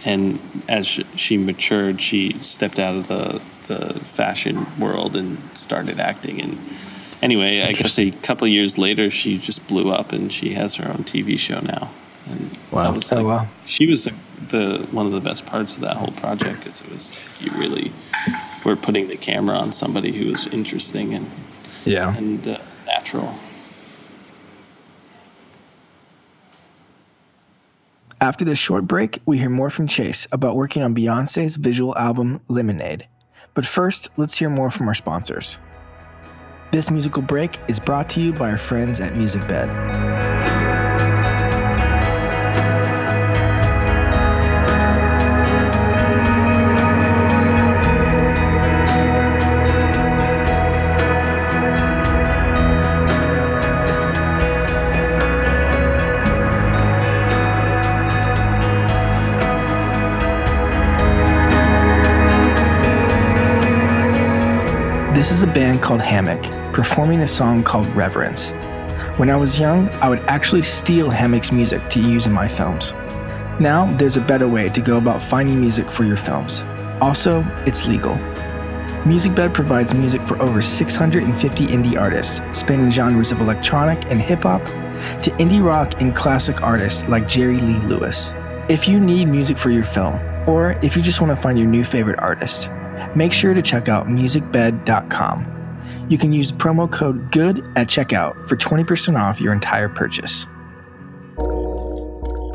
and 0.03 0.39
as 0.67 0.88
sh- 0.88 1.01
she 1.15 1.38
matured, 1.38 2.01
she 2.01 2.34
stepped 2.41 2.79
out 2.79 2.95
of 2.95 3.08
the 3.08 3.39
the 3.67 3.99
fashion 3.99 4.65
world 4.79 5.15
and 5.15 5.38
started 5.53 5.99
acting. 5.99 6.41
And 6.41 6.58
anyway, 7.25 7.61
I 7.63 7.73
guess 7.73 7.97
a 7.99 8.11
couple 8.11 8.45
of 8.45 8.51
years 8.53 8.77
later, 8.77 9.09
she 9.09 9.38
just 9.38 9.67
blew 9.67 9.91
up, 9.91 10.11
and 10.13 10.31
she 10.31 10.53
has 10.53 10.75
her 10.75 10.88
own 10.88 11.03
TV 11.03 11.38
show 11.38 11.59
now. 11.59 11.89
And 12.29 12.57
Wow. 12.71 12.83
that 12.83 12.93
was 12.95 13.11
Oh, 13.11 13.23
wow. 13.25 13.47
she 13.65 13.85
was 13.88 14.05
the, 14.05 14.13
the 14.49 14.88
one 14.91 15.05
of 15.07 15.11
the 15.11 15.19
best 15.21 15.45
parts 15.45 15.75
of 15.75 15.81
that 15.81 15.97
whole 15.97 16.11
project 16.13 16.59
because 16.59 16.81
it 16.81 16.89
was 16.91 17.17
you 17.41 17.51
really 17.57 17.91
were 18.63 18.75
putting 18.75 19.07
the 19.07 19.17
camera 19.17 19.57
on 19.57 19.71
somebody 19.73 20.11
who 20.11 20.31
was 20.31 20.47
interesting 20.47 21.13
and 21.13 21.29
Yeah. 21.85 22.15
and 22.15 22.47
uh, 22.47 22.57
natural. 22.88 23.35
After 28.21 28.45
this 28.45 28.57
short 28.57 28.88
break, 28.88 29.19
we 29.25 29.38
hear 29.38 29.49
more 29.49 29.69
from 29.69 29.88
Chayse 29.88 30.25
about 30.31 30.55
working 30.55 30.81
on 30.81 30.95
Beyonce's 30.95 31.57
visual 31.57 31.95
album 31.97 32.39
Lemonade. 32.47 33.07
But 33.53 33.65
first, 33.65 34.09
let's 34.17 34.38
hear 34.38 34.49
more 34.49 34.71
from 34.71 34.88
our 34.88 34.95
sponsors. 34.95 35.59
This 36.75 36.91
musical 36.91 37.21
break 37.21 37.57
is 37.69 37.79
brought 37.79 38.09
to 38.09 38.19
you 38.19 38.33
by 38.33 38.51
our 38.51 38.57
friends 38.57 38.99
at 38.99 39.13
MusicBed. 39.13 39.95
This 65.15 65.31
is 65.31 65.41
a 65.41 65.47
band 65.47 65.81
called 65.81 66.01
Hammock, 66.01 66.43
performing 66.75 67.21
a 67.21 67.27
song 67.27 67.63
called 67.63 67.88
Reverence. 67.95 68.49
When 69.15 69.29
I 69.29 69.38
was 69.38 69.57
young, 69.57 69.88
I 70.01 70.09
would 70.09 70.19
actually 70.27 70.61
steal 70.61 71.09
Hammock's 71.09 71.53
music 71.53 71.89
to 71.91 72.01
use 72.01 72.27
in 72.27 72.33
my 72.33 72.49
films. 72.49 72.91
Now, 73.61 73.89
there's 73.95 74.17
a 74.17 74.21
better 74.21 74.49
way 74.49 74.67
to 74.67 74.81
go 74.81 74.97
about 74.97 75.23
finding 75.23 75.61
music 75.61 75.89
for 75.89 76.03
your 76.03 76.17
films. 76.17 76.63
Also, 76.99 77.45
it's 77.65 77.88
legal. 77.88 78.15
MusicBed 79.05 79.53
provides 79.53 79.93
music 79.93 80.21
for 80.23 80.38
over 80.41 80.61
650 80.61 81.67
indie 81.67 81.97
artists, 81.97 82.41
spanning 82.51 82.89
genres 82.89 83.31
of 83.31 83.39
electronic 83.39 84.11
and 84.11 84.19
hip 84.19 84.43
hop 84.43 84.61
to 85.21 85.31
indie 85.39 85.63
rock 85.63 86.01
and 86.01 86.13
classic 86.13 86.61
artists 86.61 87.07
like 87.07 87.25
Jerry 87.25 87.59
Lee 87.59 87.79
Lewis. 87.88 88.33
If 88.67 88.85
you 88.85 88.99
need 88.99 89.29
music 89.29 89.57
for 89.57 89.69
your 89.69 89.85
film, 89.85 90.15
or 90.45 90.71
if 90.83 90.97
you 90.97 91.01
just 91.01 91.21
want 91.21 91.31
to 91.31 91.41
find 91.41 91.57
your 91.57 91.69
new 91.69 91.85
favorite 91.85 92.19
artist, 92.19 92.69
make 93.15 93.31
sure 93.31 93.53
to 93.53 93.61
check 93.61 93.88
out 93.88 94.07
musicbed.com. 94.07 95.55
You 96.10 96.18
can 96.18 96.32
use 96.32 96.52
promo 96.52 96.91
code 96.91 97.32
GOOD 97.32 97.60
at 97.76 97.88
checkout 97.88 98.48
for 98.48 98.56
20% 98.56 99.20
off 99.20 99.41
your 99.41 99.54
entire 99.54 99.89
purchase. 99.89 100.46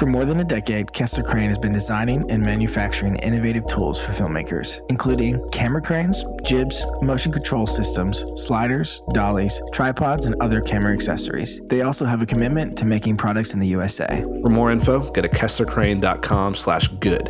For 0.01 0.07
more 0.07 0.25
than 0.25 0.41
a 0.41 0.45
decade, 0.45 0.93
Kessler 0.95 1.25
Crane 1.25 1.49
has 1.49 1.59
been 1.59 1.75
designing 1.75 2.31
and 2.31 2.43
manufacturing 2.43 3.17
innovative 3.17 3.67
tools 3.67 4.03
for 4.03 4.13
filmmakers, 4.13 4.81
including 4.89 5.47
camera 5.51 5.83
cranes, 5.83 6.25
jibs, 6.43 6.87
motion 7.03 7.31
control 7.31 7.67
systems, 7.67 8.25
sliders, 8.35 9.03
dollies, 9.13 9.61
tripods, 9.75 10.25
and 10.25 10.37
other 10.41 10.63
camera 10.63 10.95
accessories. 10.95 11.61
They 11.67 11.83
also 11.83 12.07
have 12.07 12.23
a 12.23 12.27
commitment 12.27 12.79
to 12.79 12.87
making 12.87 13.19
products 13.19 13.53
in 13.53 13.61
the 13.61 13.67
USA. 13.67 14.25
For 14.41 14.49
more 14.49 14.73
info, 14.73 15.01
go 15.11 15.21
to 15.21 15.29
kesslercrane.com 15.29 16.55
slash 16.55 16.89
good. 16.89 17.29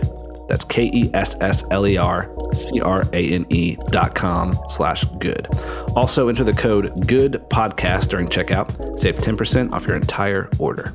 That's 0.51 0.65
K 0.65 0.91
E 0.93 1.09
S 1.15 1.37
S 1.41 1.63
L 1.71 1.87
E 1.87 1.97
R 1.97 2.29
C 2.53 2.81
R 2.81 3.09
A 3.13 3.33
N 3.33 3.47
E 3.51 3.77
dot 3.91 4.17
com 4.17 4.59
slash 4.69 5.05
good. 5.21 5.47
Also 5.95 6.27
enter 6.27 6.43
the 6.43 6.53
code 6.53 7.07
good 7.07 7.35
podcast 7.51 8.09
during 8.09 8.27
checkout. 8.27 8.99
Save 8.99 9.19
10% 9.19 9.71
off 9.73 9.87
your 9.87 9.95
entire 9.95 10.49
order. 10.59 10.93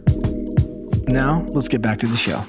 Now, 1.08 1.46
let's 1.48 1.70
get 1.70 1.82
back 1.82 2.00
to 2.00 2.08
the 2.08 2.18
show. 2.18 2.44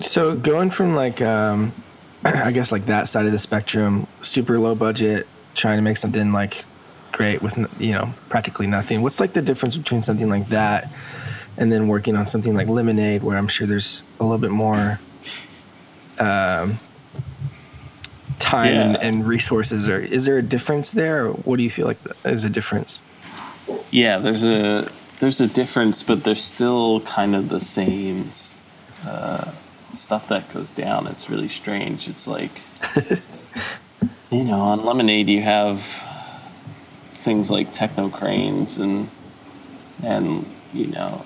So, 0.00 0.34
going 0.34 0.70
from 0.70 0.96
like, 0.96 1.22
um, 1.22 1.72
I 2.24 2.50
guess 2.50 2.72
like 2.72 2.86
that 2.86 3.06
side 3.06 3.26
of 3.26 3.32
the 3.32 3.38
spectrum, 3.38 4.08
super 4.20 4.58
low 4.58 4.74
budget, 4.74 5.28
trying 5.54 5.78
to 5.78 5.82
make 5.82 5.96
something 5.96 6.32
like 6.32 6.64
great 7.12 7.40
with 7.40 7.56
you 7.80 7.92
know 7.92 8.12
practically 8.28 8.66
nothing. 8.66 9.00
What's 9.00 9.20
like 9.20 9.32
the 9.32 9.42
difference 9.42 9.76
between 9.76 10.02
something 10.02 10.28
like 10.28 10.48
that 10.48 10.90
and 11.56 11.70
then 11.70 11.86
working 11.86 12.16
on 12.16 12.26
something 12.26 12.52
like 12.52 12.66
Lemonade, 12.66 13.22
where 13.22 13.38
I'm 13.38 13.46
sure 13.46 13.68
there's 13.68 14.02
a 14.18 14.24
little 14.24 14.38
bit 14.38 14.50
more 14.50 14.98
um, 16.18 16.78
time 18.38 18.74
and, 18.74 18.92
Yeah. 18.94 18.98
and 19.08 19.26
resources? 19.26 19.88
Or 19.88 19.98
is 20.00 20.24
there 20.24 20.38
a 20.38 20.42
difference 20.42 20.90
there? 20.92 21.28
What 21.28 21.56
do 21.56 21.62
you 21.62 21.70
feel 21.70 21.86
like 21.86 21.98
is 22.24 22.44
a 22.44 22.50
difference? 22.50 23.00
Yeah, 23.90 24.18
there's 24.18 24.44
a 24.44 24.88
there's 25.20 25.40
a 25.40 25.46
difference, 25.46 26.02
but 26.02 26.24
there's 26.24 26.42
still 26.42 27.00
kind 27.02 27.36
of 27.36 27.48
the 27.48 27.60
same 27.60 28.26
uh, 29.06 29.52
stuff 29.92 30.28
that 30.28 30.52
goes 30.52 30.70
down. 30.70 31.06
It's 31.06 31.30
really 31.30 31.48
strange. 31.48 32.08
It's 32.08 32.26
like 32.26 32.50
you 34.30 34.44
know, 34.44 34.60
on 34.60 34.84
Lemonade 34.84 35.28
you 35.28 35.42
have 35.42 35.80
things 37.14 37.50
like 37.50 37.72
techno 37.72 38.08
cranes 38.08 38.78
and 38.78 39.08
and 40.02 40.44
you 40.74 40.88
know 40.88 41.24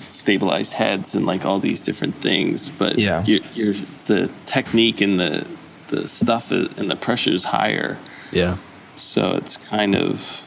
stabilized 0.00 0.72
heads 0.74 1.14
and 1.14 1.26
like 1.26 1.44
all 1.44 1.58
these 1.58 1.84
different 1.84 2.14
things, 2.16 2.68
but 2.68 2.98
Yeah. 2.98 3.24
you're, 3.24 3.40
you're 3.54 3.74
the 4.06 4.30
technique 4.46 5.00
and 5.00 5.18
the 5.18 5.46
the 5.88 6.06
stuff 6.06 6.52
is, 6.52 6.68
and 6.76 6.90
the 6.90 6.96
pressure 6.96 7.30
is 7.30 7.44
higher, 7.44 7.96
Yeah. 8.30 8.56
so 8.96 9.32
it's 9.36 9.56
kind 9.56 9.94
of 9.94 10.42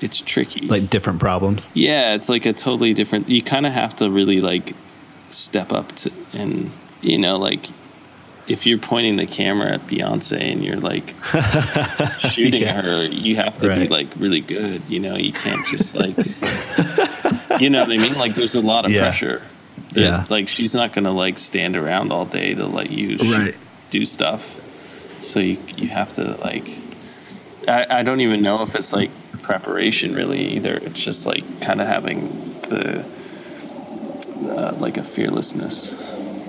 it's 0.00 0.22
tricky. 0.22 0.66
Like 0.66 0.88
different 0.88 1.20
problems. 1.20 1.70
Yeah, 1.74 2.14
it's 2.14 2.30
like 2.30 2.46
a 2.46 2.54
totally 2.54 2.94
different. 2.94 3.28
You 3.28 3.42
kind 3.42 3.66
of 3.66 3.72
have 3.72 3.94
to 3.96 4.10
really 4.10 4.40
like 4.40 4.72
step 5.28 5.72
up 5.72 5.92
to, 5.96 6.10
and 6.32 6.70
you 7.02 7.18
know, 7.18 7.36
like 7.36 7.66
if 8.50 8.66
you're 8.66 8.78
pointing 8.78 9.16
the 9.16 9.26
camera 9.26 9.72
at 9.74 9.80
Beyonce 9.86 10.40
and 10.52 10.64
you're 10.64 10.76
like 10.80 11.14
shooting 12.18 12.62
Yeah. 12.62 12.82
her, 12.82 13.04
you 13.06 13.36
have 13.36 13.56
to 13.58 13.72
be 13.74 13.86
like 13.86 14.08
really 14.16 14.40
good. 14.40 14.90
You 14.90 14.98
know, 15.00 15.16
you 15.16 15.32
can't 15.32 15.64
just 15.66 15.94
like, 15.94 16.16
you 17.60 17.70
know 17.70 17.80
what 17.82 17.92
I 17.92 17.96
mean? 17.96 18.14
Like, 18.18 18.34
there's 18.34 18.54
a 18.56 18.60
lot 18.60 18.84
of 18.84 18.90
Yeah. 18.92 19.00
pressure. 19.02 19.42
Yeah. 19.94 20.24
Like 20.28 20.48
she's 20.48 20.74
not 20.74 20.92
gonna 20.92 21.12
like 21.12 21.38
stand 21.38 21.76
around 21.76 22.12
all 22.12 22.24
day 22.24 22.54
to 22.54 22.66
let 22.66 22.90
you 22.90 23.18
shoot, 23.18 23.38
Right. 23.38 23.56
do 23.90 24.04
stuff. 24.04 24.60
So 25.20 25.40
you 25.40 25.58
you 25.76 25.88
have 25.88 26.12
to 26.14 26.36
like. 26.38 26.68
I, 27.68 27.86
I 28.00 28.02
don't 28.02 28.20
even 28.20 28.40
know 28.42 28.62
if 28.62 28.74
it's 28.74 28.92
like 28.92 29.10
preparation 29.42 30.14
really 30.14 30.40
either. 30.56 30.74
It's 30.74 31.00
just 31.02 31.26
like 31.26 31.44
kind 31.60 31.80
of 31.80 31.86
having 31.86 32.28
the 32.68 33.04
uh, 34.48 34.74
like 34.78 34.96
a 34.96 35.02
fearlessness. 35.02 35.94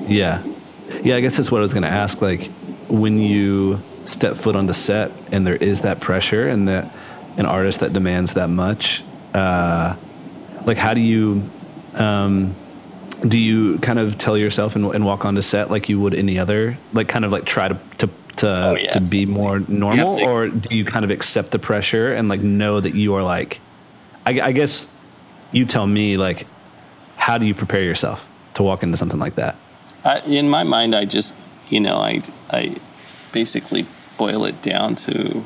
Yeah. 0.07 0.41
Yeah, 1.03 1.15
I 1.15 1.21
guess 1.21 1.37
that's 1.37 1.51
what 1.51 1.59
I 1.59 1.61
was 1.61 1.73
going 1.73 1.83
to 1.83 1.89
ask. 1.89 2.21
Like, 2.21 2.45
when 2.89 3.17
you 3.19 3.79
step 4.05 4.35
foot 4.35 4.55
on 4.55 4.67
the 4.67 4.73
set 4.73 5.11
and 5.31 5.45
there 5.47 5.55
is 5.55 5.81
that 5.81 5.99
pressure 5.99 6.47
and 6.47 6.67
that 6.67 6.91
an 7.37 7.45
artist 7.45 7.79
that 7.79 7.93
demands 7.93 8.33
that 8.33 8.49
much, 8.49 9.03
uh, 9.33 9.95
like, 10.65 10.77
how 10.77 10.93
do 10.93 11.01
you, 11.01 11.43
um, 11.95 12.53
do 13.27 13.37
you 13.39 13.77
kind 13.79 13.99
of 13.99 14.17
tell 14.17 14.37
yourself 14.37 14.75
and, 14.75 14.85
and 14.93 15.05
walk 15.05 15.25
onto 15.25 15.41
set 15.41 15.69
like 15.71 15.87
you 15.89 15.99
would 16.01 16.13
any 16.13 16.37
other, 16.39 16.77
like, 16.93 17.07
kind 17.07 17.23
of 17.25 17.31
like 17.31 17.45
try 17.45 17.67
to, 17.67 17.77
to, 17.99 18.09
to, 18.37 18.47
Oh, 18.47 18.75
yeah. 18.75 18.89
to 18.91 18.99
be 19.01 19.25
more 19.25 19.59
normal? 19.67 20.17
to- 20.17 20.23
or 20.25 20.47
do 20.49 20.75
you 20.75 20.83
kind 20.85 21.05
of 21.05 21.11
accept 21.11 21.51
the 21.51 21.59
pressure 21.59 22.13
and 22.13 22.27
like 22.29 22.41
know 22.41 22.79
that 22.79 22.93
you 22.95 23.13
are 23.15 23.23
like, 23.23 23.59
I, 24.25 24.39
I 24.41 24.51
guess 24.51 24.91
you 25.51 25.65
tell 25.65 25.87
me, 25.87 26.17
like, 26.17 26.45
how 27.15 27.37
do 27.37 27.45
you 27.45 27.53
prepare 27.53 27.81
yourself 27.83 28.27
to 28.55 28.63
walk 28.63 28.83
into 28.83 28.97
something 28.97 29.19
like 29.19 29.35
that? 29.35 29.55
I, 30.03 30.19
in 30.21 30.49
my 30.49 30.63
mind, 30.63 30.95
I 30.95 31.05
just 31.05 31.33
you 31.69 31.79
know 31.79 31.97
I 31.97 32.21
I 32.49 32.75
basically 33.31 33.85
boil 34.17 34.45
it 34.45 34.61
down 34.61 34.95
to 34.95 35.43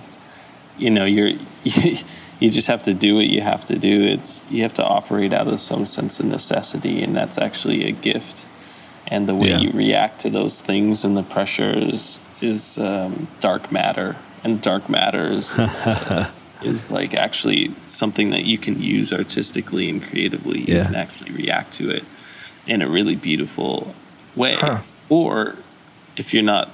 you 0.77 0.89
know 0.89 1.05
you're 1.05 1.31
you 2.39 2.49
just 2.49 2.67
have 2.67 2.83
to 2.83 2.93
do 2.93 3.15
what 3.15 3.27
you 3.27 3.41
have 3.41 3.65
to 3.65 3.77
do. 3.77 4.03
It's 4.03 4.43
you 4.49 4.61
have 4.63 4.73
to 4.75 4.85
operate 4.85 5.33
out 5.33 5.47
of 5.47 5.59
some 5.59 5.85
sense 5.85 6.19
of 6.19 6.25
necessity, 6.25 7.03
and 7.03 7.15
that's 7.15 7.37
actually 7.37 7.85
a 7.85 7.91
gift. 7.91 8.47
And 9.07 9.27
the 9.29 9.35
way 9.35 9.49
Yeah. 9.49 9.59
you 9.59 9.71
react 9.71 10.21
to 10.21 10.29
those 10.31 10.61
things 10.61 11.05
and 11.05 11.15
the 11.15 11.23
pressures 11.23 11.93
is 11.93 12.19
is 12.41 12.77
um, 12.79 13.27
dark 13.39 13.71
matter, 13.71 14.15
and 14.43 14.61
dark 14.61 14.89
matter 14.89 15.27
is 15.27 15.55
is 16.63 16.89
like 16.91 17.13
actually 17.13 17.71
something 17.85 18.31
that 18.31 18.45
you 18.45 18.57
can 18.57 18.81
use 18.81 19.13
artistically 19.13 19.89
and 19.89 20.01
creatively. 20.01 20.59
You 20.61 20.75
Yeah. 20.77 20.85
can 20.85 20.95
actually 20.95 21.31
react 21.33 21.73
to 21.73 21.89
it 21.91 22.03
in 22.67 22.81
a 22.81 22.87
really 22.87 23.15
beautiful 23.15 23.93
way. 24.35 24.55
Huh. 24.55 24.81
Or 25.09 25.55
if 26.17 26.33
you're 26.33 26.43
not 26.43 26.69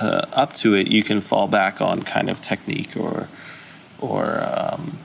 uh, 0.00 0.26
up 0.32 0.52
to 0.54 0.74
it, 0.74 0.88
you 0.88 1.02
can 1.02 1.20
fall 1.20 1.46
back 1.48 1.80
on 1.80 2.02
kind 2.02 2.28
of 2.30 2.40
technique 2.42 2.96
or 2.96 3.28
or 3.98 4.40
um, 4.42 4.98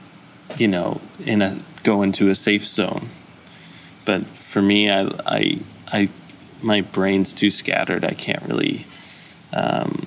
you 0.58 0.68
know 0.68 1.00
in 1.24 1.42
a 1.42 1.58
go 1.82 2.02
into 2.02 2.28
a 2.28 2.34
safe 2.34 2.66
zone. 2.66 3.08
But 4.04 4.24
for 4.26 4.62
me, 4.62 4.90
I 4.90 5.02
I, 5.26 5.58
I 5.92 6.08
my 6.62 6.80
brain's 6.80 7.32
too 7.34 7.50
scattered. 7.50 8.04
I 8.04 8.14
can't 8.14 8.42
really. 8.46 8.86
Um, 9.52 10.06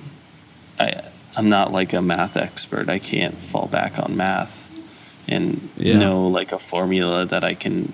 I 0.78 1.02
I'm 1.36 1.48
not 1.48 1.72
like 1.72 1.92
a 1.92 2.00
math 2.02 2.36
expert. 2.36 2.88
I 2.88 2.98
can't 2.98 3.34
fall 3.34 3.66
back 3.66 3.98
on 3.98 4.16
math 4.16 4.64
and 5.28 5.68
Yeah. 5.76 5.98
know 5.98 6.26
like 6.28 6.52
a 6.52 6.58
formula 6.58 7.24
that 7.26 7.44
I 7.44 7.54
can 7.54 7.92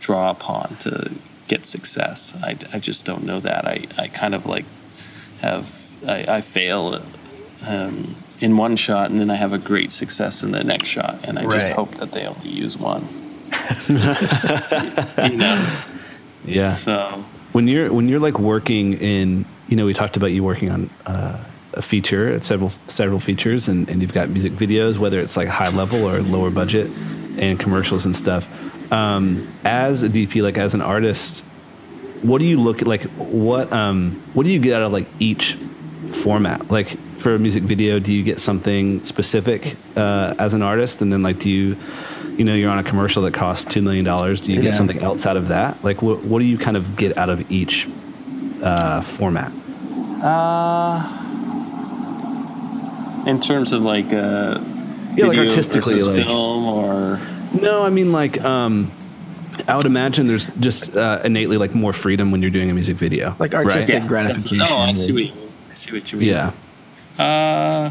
draw 0.00 0.30
upon 0.30 0.76
to 0.80 1.12
get 1.52 1.66
success. 1.66 2.32
I, 2.42 2.50
I 2.72 2.78
just 2.78 3.04
don't 3.04 3.24
know 3.24 3.40
that. 3.40 3.62
I, 3.66 3.76
I 3.98 4.06
kind 4.08 4.34
of 4.34 4.46
like 4.46 4.64
have 5.42 5.64
I, 6.06 6.18
I 6.36 6.40
fail 6.40 7.02
um, 7.68 8.14
in 8.40 8.56
one 8.56 8.76
shot 8.76 9.10
and 9.10 9.18
then 9.20 9.30
I 9.30 9.34
have 9.44 9.52
a 9.52 9.58
great 9.58 9.90
success 9.90 10.42
in 10.44 10.52
the 10.52 10.64
next 10.64 10.88
shot 10.88 11.14
and 11.24 11.38
I 11.38 11.44
Right. 11.44 11.58
just 11.60 11.72
hope 11.72 11.92
that 11.96 12.12
they 12.12 12.24
only 12.26 12.48
use 12.48 12.76
one. 12.78 13.02
you 15.30 15.36
know, 15.36 15.56
Yeah. 16.44 16.72
so 16.72 17.24
when 17.52 17.66
you're 17.68 17.92
when 17.92 18.08
you're 18.08 18.20
like 18.20 18.38
working 18.38 18.94
in 18.94 19.44
you 19.68 19.76
know 19.76 19.86
we 19.86 19.92
talked 19.94 20.16
about 20.16 20.28
you 20.32 20.42
working 20.44 20.70
on 20.70 20.88
uh, 21.06 21.36
a 21.74 21.82
feature 21.82 22.32
at 22.32 22.44
several 22.44 22.70
several 22.86 23.20
features 23.20 23.68
and, 23.68 23.88
and 23.90 24.00
you've 24.02 24.12
got 24.12 24.28
music 24.28 24.52
videos 24.52 24.98
whether 24.98 25.18
it's 25.20 25.36
like 25.36 25.48
high 25.48 25.70
level 25.70 26.08
or 26.08 26.20
lower 26.22 26.50
budget 26.50 26.86
and 27.38 27.58
commercials 27.58 28.06
and 28.06 28.14
stuff 28.14 28.48
um, 28.90 29.46
as 29.64 30.02
a 30.02 30.08
dp 30.08 30.42
like 30.42 30.58
as 30.58 30.74
an 30.74 30.80
artist 30.82 31.44
what 32.22 32.38
do 32.38 32.44
you 32.44 32.60
look 32.60 32.82
at 32.82 32.88
like 32.88 33.02
what 33.16 33.72
um, 33.72 34.20
what 34.34 34.44
do 34.44 34.50
you 34.52 34.58
get 34.58 34.74
out 34.74 34.82
of 34.82 34.92
like 34.92 35.06
each 35.18 35.54
format? 36.22 36.70
Like 36.70 36.88
for 37.18 37.34
a 37.34 37.38
music 37.38 37.62
video 37.62 37.98
do 37.98 38.12
you 38.12 38.22
get 38.22 38.38
something 38.40 39.02
specific 39.04 39.76
uh, 39.96 40.34
as 40.38 40.52
an 40.52 40.60
artist? 40.60 41.00
And 41.00 41.10
then 41.12 41.22
like 41.22 41.38
do 41.38 41.48
you 41.48 41.76
you 42.36 42.44
know 42.44 42.54
you're 42.54 42.70
on 42.70 42.78
a 42.78 42.82
commercial 42.84 43.22
that 43.22 43.32
costs 43.32 43.74
$2 43.74 43.82
million 43.82 44.04
do 44.04 44.52
you 44.52 44.58
Yeah. 44.58 44.62
get 44.64 44.74
something 44.74 44.98
else 44.98 45.24
out 45.24 45.36
of 45.38 45.48
that? 45.48 45.82
Like 45.82 46.02
what, 46.02 46.22
what 46.24 46.40
do 46.40 46.44
you 46.44 46.58
kind 46.58 46.76
of 46.76 46.96
get 46.96 47.16
out 47.16 47.30
of 47.30 47.50
each 47.50 47.88
uh, 48.62 49.00
format? 49.00 49.50
Uh, 50.22 51.16
in 53.26 53.40
terms 53.40 53.72
of 53.72 53.84
like 53.84 54.12
uh, 54.12 54.60
Yeah, 55.14 55.26
like 55.26 55.38
artistically, 55.38 56.02
like- 56.02 56.24
film 56.26 56.64
or 56.66 57.18
no 57.52 57.82
i 57.84 57.90
mean 57.90 58.12
like 58.12 58.40
um, 58.44 58.90
i 59.68 59.76
would 59.76 59.86
imagine 59.86 60.26
there's 60.26 60.46
just 60.56 60.96
uh, 60.96 61.20
innately 61.24 61.56
like 61.56 61.74
more 61.74 61.92
freedom 61.92 62.30
when 62.30 62.40
you're 62.42 62.50
doing 62.50 62.70
a 62.70 62.74
music 62.74 62.96
video 62.96 63.34
Like 63.38 63.52
right? 63.52 63.66
artistic 63.66 64.06
gratification. 64.06 64.58
No, 64.58 64.76
I 64.78 64.94
see 64.94 65.12
what 65.12 65.24
you, 65.24 65.32
I 65.70 65.74
see 65.74 65.92
what 65.92 66.12
you 66.12 66.18
mean. 66.18 66.28
yeah 66.28 66.52
Uh, 67.18 67.90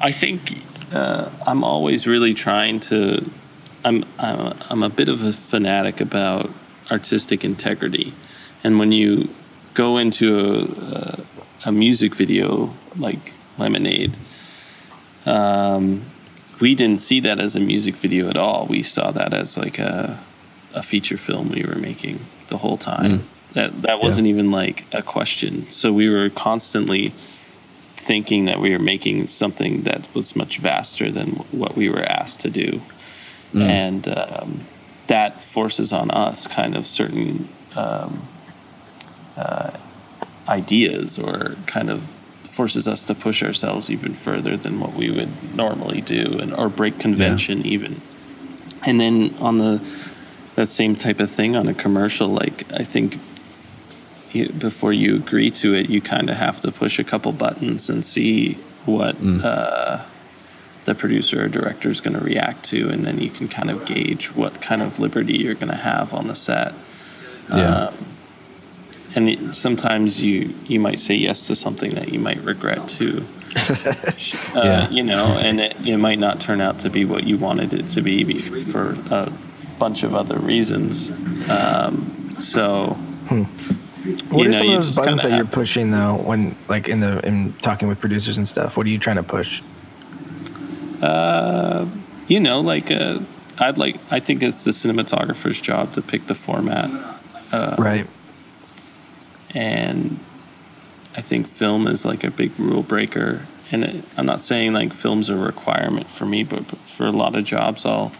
I 0.00 0.12
think 0.12 0.58
uh, 0.92 1.30
I'm 1.46 1.64
always 1.64 2.06
really 2.06 2.34
trying 2.34 2.80
to. 2.90 3.24
I'm 3.84 4.04
I'm 4.18 4.38
a, 4.40 4.56
I'm 4.70 4.82
a 4.82 4.88
bit 4.90 5.08
of 5.08 5.22
a 5.24 5.32
fanatic 5.32 6.00
about 6.02 6.50
artistic 6.90 7.44
integrity, 7.44 8.12
and 8.62 8.78
when 8.78 8.92
you 8.92 9.28
go 9.74 9.96
into 9.96 10.26
a, 10.38 10.58
a, 10.98 11.70
a 11.70 11.72
music 11.72 12.14
video 12.14 12.74
like 12.98 13.32
Lemonade, 13.58 14.12
um, 15.24 16.02
we 16.60 16.74
didn't 16.74 17.00
see 17.00 17.20
that 17.20 17.38
as 17.40 17.56
a 17.56 17.60
music 17.60 17.94
video 17.96 18.28
at 18.28 18.36
all. 18.36 18.66
We 18.66 18.82
saw 18.82 19.10
that 19.12 19.34
as 19.34 19.56
like 19.56 19.78
a 19.78 20.18
a 20.74 20.82
feature 20.82 21.16
film 21.16 21.48
we 21.48 21.64
were 21.64 21.76
making 21.76 22.20
the 22.48 22.58
whole 22.58 22.76
time. 22.76 23.10
That 23.54 23.82
that 23.82 24.00
wasn't 24.02 24.26
even 24.28 24.50
like 24.50 24.84
a 24.92 25.02
question. 25.02 25.66
So 25.70 25.92
we 25.92 26.08
were 26.10 26.28
constantly 26.30 27.12
thinking 27.94 28.44
that 28.44 28.60
we 28.60 28.70
were 28.70 28.78
making 28.78 29.26
something 29.26 29.82
that 29.82 30.08
was 30.14 30.36
much 30.36 30.58
vaster 30.58 31.10
than 31.10 31.28
what 31.50 31.74
we 31.76 31.88
were 31.88 32.04
asked 32.04 32.40
to 32.40 32.50
do, 32.50 32.82
and 33.54 34.06
um, 34.08 34.60
that 35.06 35.42
forces 35.42 35.92
on 35.92 36.10
us 36.10 36.46
kind 36.46 36.76
of 36.76 36.86
certain 36.86 37.48
um, 37.74 38.28
uh, 39.36 39.70
ideas, 40.48 41.18
or 41.18 41.56
kind 41.66 41.90
of 41.90 42.08
forces 42.56 42.88
us 42.88 43.04
to 43.04 43.14
push 43.14 43.42
ourselves 43.42 43.90
even 43.90 44.14
further 44.14 44.56
than 44.56 44.80
what 44.80 44.94
we 44.94 45.10
would 45.10 45.28
normally 45.54 46.00
do, 46.00 46.38
and 46.40 46.54
or 46.54 46.68
break 46.70 46.98
convention 46.98 47.58
even. 47.66 48.00
And 48.86 48.98
then 48.98 49.34
on 49.40 49.58
the 49.58 49.72
that 50.54 50.68
same 50.68 50.94
type 50.96 51.20
of 51.20 51.30
thing 51.30 51.54
on 51.54 51.68
a 51.68 51.74
commercial, 51.74 52.28
like 52.28 52.64
I 52.72 52.82
think 52.82 53.18
you, 54.32 54.48
before 54.48 54.92
you 54.92 55.16
agree 55.16 55.50
to 55.62 55.74
it, 55.74 55.90
you 55.90 56.00
kind 56.00 56.30
of 56.30 56.36
have 56.36 56.60
to 56.60 56.72
push 56.72 56.98
a 56.98 57.04
couple 57.04 57.32
buttons 57.32 57.90
and 57.90 58.02
see 58.02 58.54
what 58.86 59.16
uh, 59.22 60.04
the 60.86 60.94
producer 60.94 61.44
or 61.44 61.48
director 61.48 61.90
is 61.90 62.00
going 62.00 62.16
to 62.18 62.24
react 62.24 62.64
to, 62.70 62.88
and 62.88 63.04
then 63.04 63.18
you 63.18 63.28
can 63.28 63.48
kind 63.48 63.70
of 63.70 63.84
gauge 63.84 64.34
what 64.34 64.62
kind 64.62 64.82
of 64.82 64.98
liberty 64.98 65.36
you're 65.36 65.54
going 65.54 65.68
to 65.68 65.74
have 65.92 66.14
on 66.14 66.26
the 66.28 66.34
set. 66.34 66.72
Yeah. 67.50 67.88
Um, 67.88 68.15
and 69.16 69.54
sometimes 69.54 70.22
you 70.22 70.54
you 70.66 70.78
might 70.78 71.00
say 71.00 71.14
yes 71.14 71.46
to 71.48 71.56
something 71.56 71.92
that 71.94 72.12
you 72.12 72.20
might 72.20 72.40
regret 72.42 72.88
too. 72.88 73.26
uh, 73.56 74.02
Yeah. 74.54 74.90
You 74.90 75.02
know, 75.02 75.26
and 75.38 75.60
it, 75.60 75.76
it 75.84 75.96
might 75.96 76.18
not 76.18 76.40
turn 76.40 76.60
out 76.60 76.78
to 76.80 76.90
be 76.90 77.04
what 77.04 77.24
you 77.24 77.38
wanted 77.38 77.72
it 77.72 77.88
to 77.88 78.02
be 78.02 78.22
be- 78.24 78.38
for 78.38 78.96
a 79.10 79.32
bunch 79.78 80.02
of 80.02 80.14
other 80.14 80.38
reasons. 80.38 81.10
Um, 81.50 82.36
so. 82.38 82.96
What 84.28 84.44
you 84.44 84.44
are 84.44 84.52
know, 84.52 84.52
some 84.52 84.68
of 84.68 84.74
those 84.74 84.94
buttons 84.94 85.22
that 85.22 85.32
you're 85.32 85.44
pushing 85.44 85.90
though 85.90 86.14
when 86.14 86.54
like 86.68 86.88
in 86.88 87.00
the 87.00 87.26
in 87.26 87.54
talking 87.54 87.88
with 87.88 87.98
producers 87.98 88.38
and 88.38 88.46
stuff? 88.46 88.76
What 88.76 88.86
are 88.86 88.90
you 88.90 88.98
trying 88.98 89.16
to 89.16 89.24
push? 89.24 89.62
you 92.28 92.38
know, 92.38 92.60
like 92.60 92.90
uh, 92.92 93.18
I'd 93.58 93.78
like 93.78 93.96
I 94.12 94.20
think 94.20 94.44
it's 94.44 94.62
the 94.62 94.70
cinematographer's 94.70 95.60
job 95.60 95.94
to 95.94 96.02
pick 96.02 96.26
the 96.26 96.36
format, 96.36 96.88
right. 97.78 98.06
And 99.56 100.18
I 101.16 101.22
think 101.22 101.48
film 101.48 101.88
is 101.88 102.04
like 102.04 102.22
a 102.22 102.30
big 102.30 102.52
rule 102.60 102.82
breaker. 102.82 103.46
And 103.72 103.84
it, 103.84 104.04
I'm 104.16 104.26
not 104.26 104.42
saying 104.42 104.74
like 104.74 104.92
film's 104.92 105.30
a 105.30 105.36
requirement 105.36 106.06
for 106.08 106.26
me, 106.26 106.44
but 106.44 106.68
but 106.68 106.78
for 106.80 107.06
a 107.06 107.10
lot 107.10 107.34
of 107.34 107.44
jobs, 107.44 107.84
I'll 107.84 108.12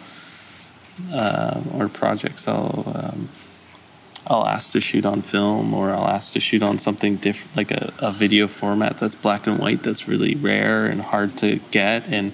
uh, 1.12 1.60
or 1.74 1.88
projects, 1.88 2.48
I'll 2.48 2.84
um, 2.86 3.28
I'll 4.26 4.46
ask 4.46 4.72
to 4.72 4.80
shoot 4.80 5.04
on 5.04 5.22
film, 5.22 5.74
or 5.74 5.90
I'll 5.90 6.08
ask 6.08 6.32
to 6.32 6.40
shoot 6.40 6.62
on 6.62 6.78
something 6.78 7.16
different, 7.16 7.56
like 7.56 7.70
a, 7.70 7.92
a 8.00 8.10
video 8.10 8.48
format 8.48 8.98
that's 8.98 9.14
black 9.14 9.46
and 9.46 9.58
white, 9.58 9.82
that's 9.82 10.08
really 10.08 10.34
rare 10.34 10.86
and 10.86 11.00
hard 11.00 11.36
to 11.38 11.60
get, 11.70 12.08
and 12.08 12.32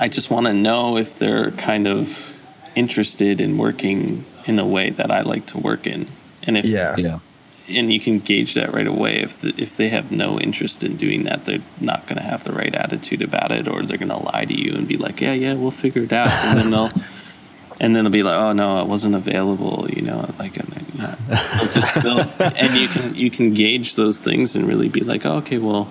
I 0.00 0.08
just 0.08 0.30
want 0.30 0.46
to 0.46 0.54
know 0.54 0.96
if 0.96 1.18
they're 1.18 1.50
kind 1.50 1.86
of 1.86 2.30
interested 2.74 3.40
in 3.40 3.58
working 3.58 4.24
in 4.46 4.58
a 4.58 4.66
way 4.66 4.90
that 4.90 5.10
I 5.10 5.20
like 5.20 5.46
to 5.46 5.58
work 5.58 5.86
in, 5.86 6.06
and 6.44 6.56
if 6.56 6.64
Yeah. 6.64 6.94
yeah 6.96 7.18
and 7.68 7.92
you 7.92 7.98
can 8.00 8.18
gauge 8.18 8.54
that 8.54 8.72
right 8.72 8.86
away. 8.86 9.22
If 9.22 9.40
the, 9.40 9.54
if 9.56 9.76
they 9.76 9.88
have 9.88 10.12
no 10.12 10.38
interest 10.38 10.84
in 10.84 10.96
doing 10.96 11.24
that, 11.24 11.44
they're 11.46 11.62
not 11.80 12.06
going 12.06 12.18
to 12.18 12.22
have 12.24 12.44
the 12.44 12.52
right 12.52 12.74
attitude 12.74 13.22
about 13.22 13.52
it, 13.52 13.66
or 13.68 13.82
they're 13.82 13.98
going 13.98 14.10
to 14.10 14.16
lie 14.18 14.44
to 14.44 14.54
you 14.54 14.74
and 14.74 14.86
be 14.86 14.96
like, 14.96 15.20
"Yeah, 15.20 15.32
yeah, 15.32 15.54
we'll 15.54 15.70
figure 15.70 16.02
it 16.02 16.12
out," 16.12 16.30
and 16.30 16.58
then 16.58 16.70
they'll. 16.70 16.90
And 17.80 17.94
then 17.94 18.04
they'll 18.04 18.12
be 18.12 18.22
like, 18.22 18.36
"Oh 18.38 18.52
no, 18.52 18.80
it 18.82 18.86
wasn't 18.86 19.16
available," 19.16 19.88
you 19.90 20.00
know, 20.02 20.32
like, 20.38 20.56
and, 20.56 20.68
then, 20.68 20.86
yeah. 20.94 21.16
They'll 21.58 21.72
just- 21.72 21.94
they'll- 22.04 22.32
and 22.56 22.76
you 22.76 22.86
can 22.86 23.14
you 23.16 23.30
can 23.32 23.52
gauge 23.52 23.96
those 23.96 24.20
things 24.20 24.54
and 24.54 24.64
really 24.68 24.88
be 24.88 25.00
like, 25.00 25.26
oh, 25.26 25.38
"Okay, 25.38 25.58
well, 25.58 25.90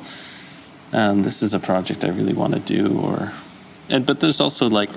um, 0.94 1.24
this 1.24 1.44
is 1.44 1.54
a 1.54 1.60
project 1.60 2.06
I 2.06 2.08
really 2.08 2.32
want 2.34 2.54
to 2.54 2.62
do," 2.62 2.98
or, 3.02 3.34
and 3.90 4.06
but 4.06 4.22
there's 4.22 4.40
also 4.40 4.70
like 4.70 4.92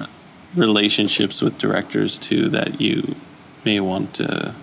relationships 0.55 1.43
with 1.43 1.59
directors 1.59 2.19
too 2.19 2.49
that 2.51 2.81
you 2.81 3.17
may 3.65 3.81
want 3.81 4.15
to 4.15 4.55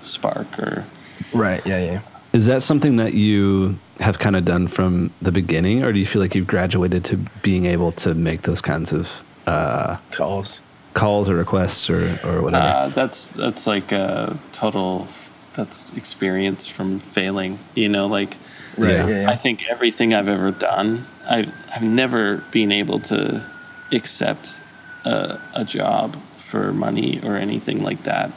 spark 0.00 0.58
or 0.58 0.86
Right. 1.32 1.64
Yeah. 1.66 1.84
Yeah. 1.84 2.00
Is 2.32 2.46
that 2.46 2.62
something 2.62 2.96
that 2.96 3.14
you 3.14 3.78
have 4.00 4.18
kind 4.18 4.36
of 4.36 4.44
done 4.44 4.68
from 4.68 5.10
the 5.22 5.32
beginning, 5.32 5.82
or 5.82 5.92
do 5.92 5.98
you 5.98 6.06
feel 6.06 6.20
like 6.22 6.34
you've 6.34 6.46
graduated 6.46 7.04
to 7.06 7.16
being 7.42 7.64
able 7.64 7.92
to 7.92 8.14
make 8.14 8.42
those 8.42 8.60
kinds 8.60 8.92
of 8.92 9.24
uh, 9.46 9.96
Calls. 10.12 10.60
calls 10.92 11.30
or 11.30 11.36
requests 11.36 11.88
or, 11.88 12.18
or 12.24 12.42
whatever? 12.42 12.66
Uh, 12.66 12.88
that's 12.90 13.26
that's 13.26 13.66
like 13.66 13.92
a 13.92 14.38
total. 14.52 15.08
That's 15.54 15.92
experience 15.96 16.68
from 16.68 17.00
failing. 17.00 17.58
You 17.74 17.88
know, 17.88 18.06
like 18.06 18.34
Right. 18.78 18.90
Yeah. 18.90 19.08
Yeah. 19.08 19.20
yeah. 19.22 19.30
I 19.30 19.36
think 19.36 19.64
everything 19.68 20.14
I've 20.14 20.28
ever 20.28 20.50
done, 20.52 21.06
I've 21.28 21.52
I've 21.74 21.82
never 21.82 22.38
been 22.52 22.70
able 22.72 23.00
to 23.00 23.44
accept 23.92 24.58
a, 25.04 25.40
a 25.54 25.64
job 25.64 26.16
for 26.36 26.72
money 26.72 27.20
or 27.24 27.36
anything 27.36 27.82
like 27.82 28.04
that. 28.04 28.30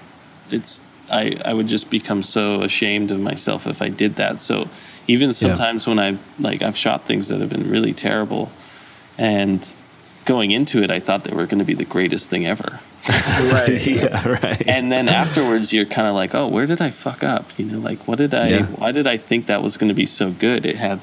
It's 0.50 0.82
I, 1.12 1.38
I 1.44 1.54
would 1.54 1.68
just 1.68 1.90
become 1.90 2.24
so 2.24 2.62
ashamed 2.62 3.12
of 3.12 3.20
myself 3.20 3.68
if 3.68 3.82
I 3.82 3.90
did 3.90 4.16
that. 4.16 4.40
So 4.40 4.70
even 5.08 5.34
sometimes 5.34 5.88
when 5.88 6.00
I've 6.00 6.20
like 6.40 6.62
I've 6.62 6.78
shot 6.78 7.06
things 7.06 7.28
that 7.30 7.42
have 7.42 7.50
been 7.50 7.70
really 7.70 7.94
terrible, 7.94 8.52
and 9.18 9.76
going 10.26 10.52
into 10.52 10.82
it, 10.84 10.92
I 10.92 11.00
thought 11.00 11.24
they 11.24 11.36
were 11.36 11.46
going 11.46 11.60
to 11.60 11.66
be 11.66 11.74
the 11.74 11.86
greatest 11.86 12.30
thing 12.30 12.46
ever. 12.46 12.80
Right. 13.42 13.86
yeah, 13.88 14.28
right. 14.28 14.68
and 14.68 14.92
then 14.92 15.10
afterwards, 15.10 15.74
you're 15.74 15.86
kind 15.86 16.08
of 16.08 16.14
like, 16.14 16.36
oh, 16.36 16.48
where 16.48 16.68
did 16.68 16.82
I 16.82 16.92
fuck 16.92 17.24
up? 17.24 17.58
You 17.58 17.66
know, 17.66 17.80
like 17.80 18.08
what 18.08 18.20
did 18.20 18.34
I? 18.34 18.48
Yeah. 18.50 18.66
Why 18.66 18.92
did 18.92 19.08
I 19.08 19.18
think 19.18 19.48
that 19.48 19.64
was 19.64 19.78
going 19.78 19.88
to 19.90 19.96
be 19.96 20.06
so 20.06 20.30
good? 20.32 20.66
It 20.66 20.76
had 20.76 21.00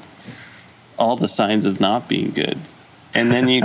all 0.97 1.17
the 1.17 1.27
signs 1.27 1.65
of 1.65 1.81
not 1.81 2.07
being 2.07 2.31
good, 2.31 2.57
and 3.13 3.31
then 3.31 3.47
you. 3.49 3.63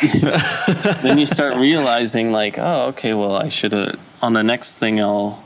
then 1.02 1.18
you 1.18 1.26
start 1.26 1.56
realizing 1.56 2.30
like 2.30 2.56
oh 2.56 2.86
okay 2.90 3.14
well 3.14 3.34
i 3.34 3.48
should 3.48 3.72
have 3.72 3.98
on 4.22 4.32
the 4.32 4.44
next 4.44 4.76
thing 4.76 5.00
i'll 5.00 5.42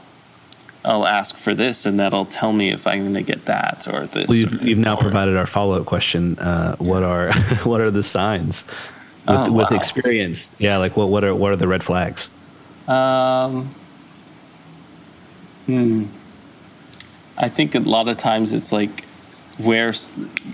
i'll 0.84 1.06
ask 1.06 1.36
for 1.36 1.54
this 1.54 1.86
and 1.86 1.98
that'll 2.00 2.24
tell 2.24 2.52
me 2.52 2.70
if 2.70 2.86
i'm 2.86 3.00
going 3.02 3.14
to 3.14 3.22
get 3.22 3.44
that 3.46 3.86
or 3.92 4.06
this 4.06 4.28
Well, 4.28 4.36
you've, 4.36 4.52
or- 4.62 4.66
you've 4.66 4.78
now 4.78 4.94
or- 4.96 5.00
provided 5.00 5.36
our 5.36 5.46
follow 5.46 5.78
up 5.80 5.86
question. 5.86 6.38
Uh, 6.38 6.76
what 6.76 7.02
are 7.02 7.32
what 7.64 7.80
are 7.80 7.90
the 7.90 8.02
signs 8.02 8.64
with, 9.26 9.36
Oh, 9.38 9.52
with 9.52 9.70
wow. 9.70 9.76
experience? 9.76 10.48
Yeah, 10.58 10.78
like 10.78 10.96
what 10.96 11.08
what 11.08 11.22
are 11.24 11.34
what 11.34 11.52
are 11.52 11.56
the 11.56 11.68
red 11.68 11.82
flags? 11.84 12.28
Um, 12.88 13.72
hmm. 15.66 16.04
I 17.38 17.48
think 17.48 17.74
a 17.74 17.80
lot 17.80 18.08
of 18.08 18.16
times 18.16 18.52
it's 18.52 18.72
like 18.72 19.04
where 19.58 19.92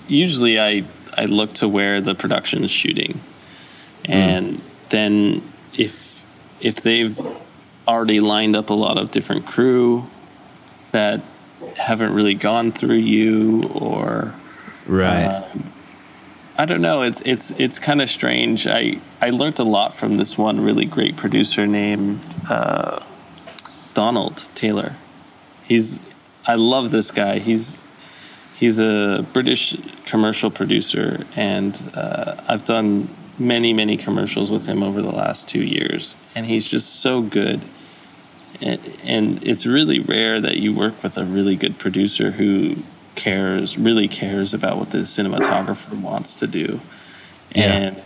usually 0.08 0.60
I 0.60 0.84
I 1.16 1.24
look 1.24 1.54
to 1.54 1.68
where 1.68 2.00
the 2.02 2.14
production 2.14 2.62
is 2.64 2.70
shooting, 2.70 3.20
and 4.04 4.60
then 4.90 5.42
if 5.74 6.24
if 6.60 6.82
they've 6.82 7.18
already 7.86 8.20
lined 8.20 8.54
up 8.54 8.68
a 8.70 8.74
lot 8.74 8.98
of 8.98 9.10
different 9.10 9.46
crew 9.46 10.06
that 10.92 11.20
haven't 11.76 12.14
really 12.14 12.34
gone 12.34 12.72
through 12.72 12.94
you 12.96 13.64
or 13.74 14.34
Right. 14.86 15.24
um, 15.24 15.72
I 16.56 16.64
don't 16.64 16.80
know. 16.82 17.02
It's 17.02 17.20
it's 17.20 17.52
it's 17.52 17.78
kind 17.78 18.00
of 18.02 18.10
strange. 18.10 18.66
I 18.66 18.98
I 19.20 19.30
learned 19.30 19.60
a 19.60 19.64
lot 19.64 19.94
from 19.94 20.16
this 20.16 20.36
one 20.36 20.60
really 20.60 20.86
great 20.86 21.16
producer 21.16 21.66
named 21.68 22.20
uh, 22.50 23.00
Donald 23.94 24.48
Taylor. 24.56 24.96
He's 25.64 26.00
I 26.46 26.54
love 26.56 26.90
this 26.90 27.12
guy. 27.12 27.38
He's 27.38 27.84
he's 28.56 28.80
a 28.80 29.24
British 29.32 29.76
commercial 30.06 30.50
producer, 30.50 31.24
and 31.36 31.80
uh, 31.94 32.34
I've 32.48 32.64
done 32.64 33.08
many 33.38 33.72
many 33.72 33.96
commercials 33.96 34.50
with 34.50 34.66
him 34.66 34.82
over 34.82 35.00
the 35.00 35.12
last 35.12 35.48
two 35.48 35.62
years, 35.62 36.16
and 36.34 36.46
he's 36.46 36.68
just 36.68 37.00
so 37.00 37.22
good. 37.22 37.60
And, 38.60 38.80
and 39.04 39.42
it's 39.44 39.66
really 39.66 40.00
rare 40.00 40.40
that 40.40 40.56
you 40.56 40.74
work 40.74 41.02
with 41.02 41.16
a 41.16 41.24
really 41.24 41.54
good 41.56 41.78
producer 41.78 42.32
who 42.32 42.76
cares 43.14 43.76
really 43.78 44.08
cares 44.08 44.52
about 44.54 44.76
what 44.78 44.90
the 44.90 44.98
cinematographer 44.98 45.92
wants 46.00 46.36
to 46.36 46.46
do 46.46 46.80
Yeah. 47.54 47.62
and 47.72 48.02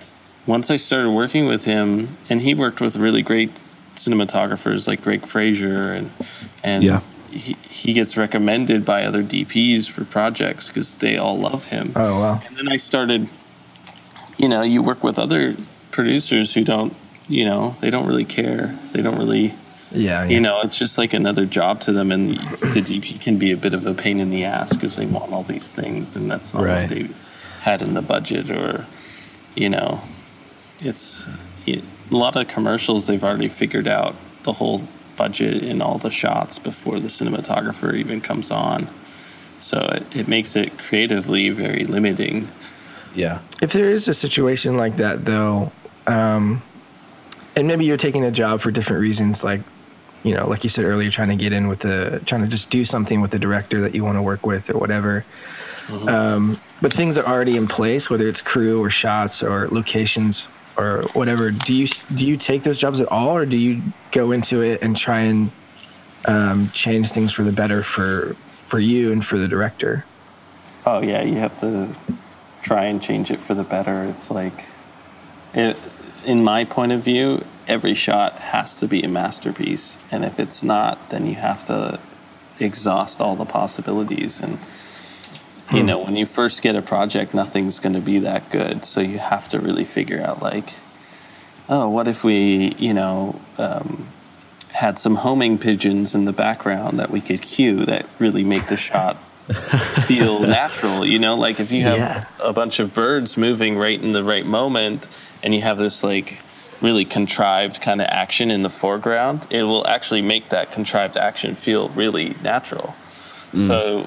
once 0.47 0.71
i 0.71 0.77
started 0.77 1.11
working 1.11 1.47
with 1.47 1.67
him 1.67 2.17
and 2.31 2.41
he 2.41 2.55
worked 2.55 2.81
with 2.81 2.97
really 2.97 3.21
great 3.21 3.51
cinematographers 3.95 4.87
like 4.88 5.03
greig 5.03 5.27
fraser 5.27 5.93
and 5.93 6.11
and 6.65 6.83
Yeah. 6.83 7.01
he, 7.31 7.57
he 7.69 7.93
gets 7.93 8.17
recommended 8.17 8.85
by 8.87 9.05
other 9.05 9.23
dps 9.23 9.88
for 9.91 10.05
projects 10.05 10.69
because 10.69 10.95
they 10.95 11.17
all 11.19 11.38
love 11.38 11.69
him 11.69 11.93
Oh 11.95 12.21
wow. 12.21 12.41
and 12.47 12.57
then 12.57 12.69
I 12.69 12.79
started, 12.79 13.29
you 14.38 14.49
know, 14.49 14.62
you 14.62 14.83
work 14.83 15.05
with 15.05 15.19
other 15.19 15.57
producers 15.91 16.55
who 16.55 16.65
don't, 16.65 16.95
you 17.29 17.45
know, 17.45 17.77
they 17.81 17.91
don't 17.91 18.07
really 18.07 18.25
care. 18.25 18.79
They 18.93 19.03
don't 19.03 19.19
really, 19.19 19.55
Yeah. 19.95 20.25
yeah. 20.25 20.29
you 20.29 20.41
know, 20.41 20.61
it's 20.63 20.77
just 20.79 20.99
like 20.99 21.13
another 21.15 21.47
job 21.47 21.81
to 21.83 21.93
them. 21.93 22.11
And 22.13 22.31
the 22.31 22.81
DP 22.83 23.21
can 23.21 23.37
be 23.39 23.53
a 23.53 23.57
bit 23.57 23.75
of 23.75 23.87
a 23.87 23.95
pain 23.95 24.21
in 24.21 24.31
the 24.31 24.45
ass 24.45 24.75
because 24.75 24.97
they 24.97 25.07
want 25.07 25.33
all 25.33 25.43
these 25.45 25.71
things 25.71 26.17
and 26.17 26.31
that's 26.31 26.55
not 26.55 26.65
Right. 26.65 26.81
what 26.83 26.91
they 26.91 27.09
had 27.63 27.83
in 27.83 27.95
the 27.95 28.03
budget 28.03 28.51
or, 28.51 28.87
you 29.55 29.69
know, 29.69 30.01
it's 30.81 31.29
it, 31.67 31.85
a 32.11 32.17
lot 32.17 32.35
of 32.37 32.49
commercials 32.49 33.07
they've 33.07 33.23
already 33.23 33.49
figured 33.49 33.87
out 33.87 34.15
the 34.43 34.55
whole 34.55 34.83
budget 35.17 35.63
and 35.63 35.81
all 35.83 35.99
the 35.99 36.11
shots 36.11 36.59
before 36.59 36.99
the 36.99 37.09
cinematographer 37.09 37.95
even 37.95 38.21
comes 38.21 38.51
on. 38.51 38.89
So 39.61 39.79
it, 39.79 40.17
it 40.17 40.29
makes 40.29 40.57
it 40.57 40.77
creatively 40.79 41.51
very 41.51 41.85
limiting. 41.85 42.49
yeah. 43.15 43.39
If 43.61 43.73
there 43.73 43.89
is 43.91 44.09
a 44.09 44.15
situation 44.15 44.77
like 44.77 44.97
that, 44.97 45.25
though, 45.25 45.71
um, 46.09 46.63
and 47.55 47.69
maybe 47.69 47.85
you're 47.85 47.97
taking 47.97 48.25
a 48.25 48.33
job 48.33 48.61
for 48.61 48.73
different 48.73 49.03
reasons, 49.03 49.45
like 49.45 49.61
you 50.23 50.35
know, 50.35 50.49
like 50.49 50.65
you 50.65 50.71
said 50.71 50.85
earlier, 50.85 51.11
trying 51.11 51.29
to 51.31 51.37
get 51.37 51.53
in 51.53 51.69
with 51.69 51.81
the, 51.81 52.23
trying 52.27 52.43
to 52.43 52.49
just 52.49 52.71
do 52.71 52.85
something 52.85 53.21
with 53.21 53.31
the 53.31 53.39
director 53.39 53.81
that 53.81 53.95
you 53.95 54.05
want 54.05 54.17
to 54.19 54.23
work 54.23 54.47
with 54.47 54.71
or 54.71 54.79
whatever. 54.79 55.25
Um, 56.07 56.59
but 56.81 56.93
things 56.93 57.19
are 57.19 57.27
already 57.27 57.57
in 57.57 57.67
place, 57.67 58.09
whether 58.09 58.29
it's 58.29 58.41
crew 58.41 58.83
or 58.83 58.89
shots 58.89 59.43
or 59.43 59.69
locations 59.69 60.47
or 60.77 61.03
whatever. 61.13 61.51
Do 61.51 61.75
you 61.75 61.87
do 62.15 62.25
you 62.25 62.37
take 62.37 62.63
those 62.63 62.79
jobs 62.79 63.01
at 63.01 63.09
all, 63.09 63.37
or 63.37 63.45
do 63.45 63.57
you 63.57 63.83
go 64.11 64.33
into 64.33 64.63
it 64.63 64.83
and 64.83 64.97
try 64.97 65.21
and 65.21 65.51
um, 66.27 66.71
change 66.73 67.11
things 67.11 67.33
for 67.33 67.43
the 67.43 67.53
better 67.53 67.83
for 67.83 68.35
for 68.65 68.79
you 68.79 69.13
and 69.13 69.25
for 69.25 69.39
the 69.39 69.49
director? 69.49 70.05
Oh 70.87 71.03
yeah, 71.03 71.23
you 71.23 71.37
have 71.37 71.59
to 71.61 71.95
try 72.63 72.85
and 72.85 73.03
change 73.03 73.31
it 73.31 73.39
for 73.39 73.55
the 73.55 73.65
better. 73.65 74.05
It's 74.05 74.31
like, 74.31 74.65
it, 75.53 75.77
in 76.25 76.43
my 76.45 76.65
point 76.65 76.93
of 76.93 77.03
view, 77.03 77.45
every 77.68 77.94
shot 77.94 78.35
has 78.40 78.79
to 78.81 78.88
be 78.88 79.03
a 79.03 79.09
masterpiece, 79.09 79.98
and 80.11 80.25
if 80.25 80.38
it's 80.40 80.62
not, 80.62 81.11
then 81.11 81.27
you 81.27 81.35
have 81.35 81.64
to 81.66 81.98
exhaust 82.61 83.20
all 83.20 83.37
the 83.37 83.44
possibilities. 83.44 84.40
And 84.40 84.59
you 85.72 85.83
know, 85.83 86.05
when 86.05 86.16
you 86.16 86.27
first 86.27 86.61
get 86.62 86.77
a 86.77 86.83
project, 86.83 87.33
nothing's 87.35 87.81
going 87.81 87.94
to 87.94 88.01
be 88.01 88.18
that 88.20 88.51
good, 88.51 88.85
so 88.85 89.01
you 89.01 89.18
have 89.18 89.48
to 89.51 89.59
really 89.59 89.85
figure 89.85 90.20
out 90.20 90.42
like, 90.42 90.68
oh, 91.68 91.88
what 91.88 92.09
if 92.09 92.25
we, 92.25 92.75
you 92.79 92.94
know. 92.94 93.40
Um, 93.59 94.07
had 94.72 94.98
some 94.98 95.16
homing 95.16 95.59
pigeons 95.59 96.14
in 96.14 96.25
the 96.25 96.33
background 96.33 96.98
that 96.98 97.11
we 97.11 97.20
could 97.20 97.42
cue 97.42 97.85
that 97.85 98.07
really 98.18 98.42
make 98.42 98.68
the 98.68 98.77
shot 98.77 99.16
feel 100.07 100.40
natural. 100.40 101.05
You 101.05 101.18
know, 101.18 101.35
like 101.35 101.61
if 101.61 101.70
you 101.70 101.83
have 101.83 101.98
Yeah. 101.98 102.25
a 102.42 102.55
bunch 102.55 102.81
of 102.81 102.94
birds 102.94 103.37
moving 103.37 103.77
right 103.77 104.01
in 104.03 104.12
the 104.12 104.25
right 104.25 104.46
moment 104.46 105.07
and 105.42 105.55
you 105.55 105.61
have 105.61 105.77
this 105.77 106.03
like 106.03 106.38
really 106.83 107.05
contrived 107.05 107.81
kind 107.81 108.01
of 108.01 108.09
action 108.09 108.51
in 108.51 108.62
the 108.62 108.71
foreground, 108.71 109.47
it 109.51 109.62
will 109.62 109.87
actually 109.87 110.23
make 110.23 110.49
that 110.51 110.73
contrived 110.73 111.16
action 111.16 111.55
feel 111.55 111.88
really 111.90 112.35
natural. 112.42 112.95
Mm. 113.53 113.66
So 113.68 114.07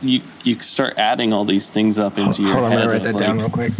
you 0.00 0.20
you 0.44 0.58
start 0.60 0.98
adding 0.98 1.32
all 1.32 1.44
these 1.44 1.70
things 1.70 1.98
up 1.98 2.18
into 2.18 2.42
your 2.42 2.52
Hold 2.52 2.64
on, 2.64 2.72
I'm 2.72 2.78
head. 2.78 2.84
gonna 2.86 2.92
write 2.92 3.06
of, 3.06 3.12
that 3.12 3.18
down 3.18 3.38
real 3.38 3.50
quick. 3.50 3.72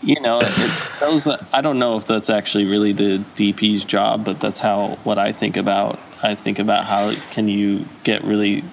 you 0.02 0.20
know, 0.20 0.40
it, 0.42 0.90
those. 1.00 1.28
I 1.52 1.60
don't 1.60 1.78
know 1.78 1.96
if 1.96 2.06
that's 2.06 2.30
actually 2.30 2.66
really 2.66 2.92
the 2.92 3.18
DP's 3.36 3.84
job, 3.84 4.24
but 4.24 4.40
that's 4.40 4.60
how 4.60 4.98
what 5.04 5.18
I 5.18 5.32
think 5.32 5.56
about. 5.56 5.98
I 6.22 6.34
think 6.34 6.58
about 6.58 6.84
how 6.84 7.14
can 7.30 7.48
you 7.48 7.86
get 8.02 8.24
really 8.24 8.64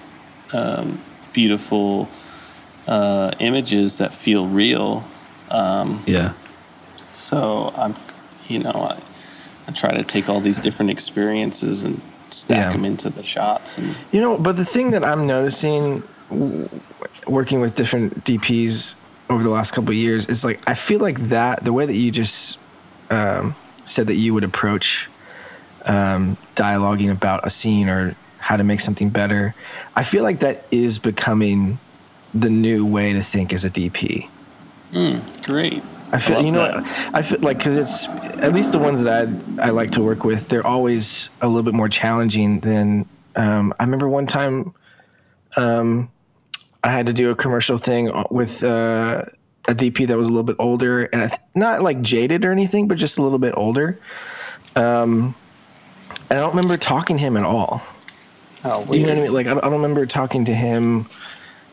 um, 0.52 1.00
beautiful 1.32 2.08
uh, 2.88 3.32
images 3.38 3.98
that 3.98 4.14
feel 4.14 4.46
real. 4.46 5.04
Um, 5.50 6.02
Yeah. 6.06 6.32
So 7.16 7.72
I'm, 7.76 7.94
you 8.48 8.58
know, 8.60 8.70
I, 8.72 8.98
I 9.68 9.72
try 9.72 9.92
to 9.94 10.04
take 10.04 10.28
all 10.28 10.40
these 10.40 10.60
different 10.60 10.90
experiences 10.90 11.82
and 11.84 12.00
stack 12.30 12.56
Yeah. 12.58 12.72
them 12.72 12.84
into 12.84 13.08
the 13.10 13.22
shots. 13.22 13.78
And 13.78 13.94
You 14.12 14.20
know, 14.20 14.36
but 14.38 14.56
the 14.56 14.64
thing 14.64 14.90
that 14.92 15.02
I'm 15.02 15.26
noticing 15.26 16.02
w- 16.28 16.68
working 17.26 17.60
with 17.60 17.74
different 17.74 18.24
DPs 18.24 18.94
over 19.30 19.42
the 19.42 19.48
last 19.50 19.72
couple 19.72 19.90
of 19.90 19.96
years 19.96 20.26
is 20.26 20.44
like 20.44 20.60
I 20.68 20.74
feel 20.74 21.00
like 21.00 21.18
that 21.30 21.64
the 21.64 21.72
way 21.72 21.86
that 21.86 21.94
you 21.94 22.10
just 22.12 22.58
um, 23.10 23.54
said 23.84 24.06
that 24.08 24.14
you 24.16 24.34
would 24.34 24.44
approach 24.44 25.08
um, 25.84 26.36
dialoguing 26.54 27.10
about 27.10 27.46
a 27.46 27.50
scene 27.50 27.88
or 27.88 28.14
how 28.38 28.56
to 28.56 28.62
make 28.64 28.80
something 28.80 29.08
better, 29.10 29.54
I 29.96 30.04
feel 30.04 30.22
like 30.22 30.40
that 30.40 30.64
is 30.70 30.98
becoming 31.00 31.78
the 32.34 32.50
new 32.50 32.84
way 32.86 33.12
to 33.14 33.22
think 33.22 33.52
as 33.52 33.64
a 33.64 33.70
DP. 33.70 34.28
great. 35.44 35.82
I 36.12 36.18
feel 36.18 36.36
love 36.36 36.44
you 36.46 36.52
know 36.52 36.60
that. 36.60 36.82
what 36.82 37.14
I 37.14 37.22
feel 37.22 37.40
like 37.40 37.58
because 37.58 37.76
it's 37.76 38.06
at 38.42 38.52
least 38.52 38.72
the 38.72 38.78
ones 38.78 39.02
that 39.02 39.28
I 39.58 39.66
I 39.68 39.70
like 39.70 39.92
to 39.92 40.02
work 40.02 40.24
with. 40.24 40.48
They're 40.48 40.66
always 40.66 41.30
a 41.40 41.48
little 41.48 41.62
bit 41.62 41.74
more 41.74 41.88
challenging 41.88 42.60
than 42.60 43.06
um, 43.34 43.74
I 43.78 43.84
remember 43.84 44.08
one 44.08 44.26
time. 44.26 44.72
Um, 45.56 46.10
I 46.84 46.90
had 46.90 47.06
to 47.06 47.12
do 47.12 47.30
a 47.30 47.34
commercial 47.34 47.78
thing 47.78 48.12
with 48.30 48.62
uh, 48.62 49.24
a 49.68 49.74
DP 49.74 50.06
that 50.06 50.16
was 50.16 50.28
a 50.28 50.30
little 50.30 50.44
bit 50.44 50.56
older 50.58 51.04
and 51.06 51.22
I 51.22 51.26
th- 51.28 51.40
not 51.54 51.82
like 51.82 52.00
jaded 52.02 52.44
or 52.44 52.52
anything, 52.52 52.86
but 52.86 52.96
just 52.98 53.18
a 53.18 53.22
little 53.22 53.38
bit 53.38 53.54
older. 53.56 53.98
Um, 54.76 55.34
and 56.30 56.38
I 56.38 56.42
don't 56.42 56.50
remember 56.54 56.76
talking 56.76 57.16
to 57.16 57.22
him 57.22 57.36
at 57.36 57.44
all. 57.44 57.82
Oh, 58.64 58.92
You 58.92 59.00
know 59.02 59.08
what 59.08 59.18
I 59.18 59.22
mean? 59.22 59.32
Like 59.32 59.46
I 59.46 59.50
don't, 59.54 59.58
I 59.64 59.68
don't 59.68 59.80
remember 59.80 60.06
talking 60.06 60.44
to 60.44 60.54
him 60.54 61.06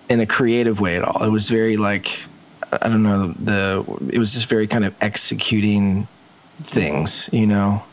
in 0.10 0.20
a 0.20 0.26
creative 0.26 0.80
way 0.80 0.96
at 0.96 1.04
all. 1.04 1.24
It 1.24 1.30
was 1.30 1.50
very 1.50 1.78
like 1.78 2.20
I 2.82 2.90
don't 2.90 3.04
know 3.04 3.28
the 3.28 3.84
it 4.12 4.18
was 4.18 4.34
just 4.34 4.48
very 4.48 4.68
kind 4.68 4.86
of 4.86 4.96
executing 5.02 6.08
things, 6.62 7.30
you 7.32 7.48
know. 7.48 7.84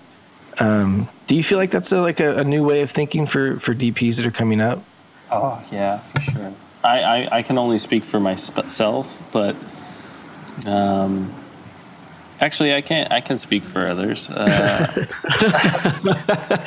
Um, 0.59 1.09
do 1.27 1.35
you 1.35 1.43
feel 1.43 1.59
like 1.59 1.71
that's 1.71 1.93
a, 1.93 2.01
like 2.01 2.21
a, 2.21 2.39
a 2.39 2.45
new 2.45 2.65
way 2.65 2.83
of 2.83 2.91
thinking 2.91 3.27
for 3.27 3.59
for 3.61 3.75
DPs 3.75 4.17
that 4.17 4.27
are 4.27 4.31
coming 4.31 4.61
up? 4.61 4.83
Oh 5.31 5.63
yeah, 5.71 5.99
for 5.99 6.21
sure. 6.21 6.53
I, 6.83 7.01
I, 7.01 7.29
I 7.39 7.43
can 7.43 7.59
only 7.59 7.79
speak 7.79 8.05
for 8.05 8.19
myself, 8.19 9.23
but 9.33 9.55
um, 10.67 11.33
actually 12.41 12.75
I 12.75 12.81
can't. 12.81 13.13
I 13.13 13.21
can 13.21 13.39
speak 13.39 13.63
for 13.63 13.87
others. 13.87 14.31
Uh, 14.31 14.87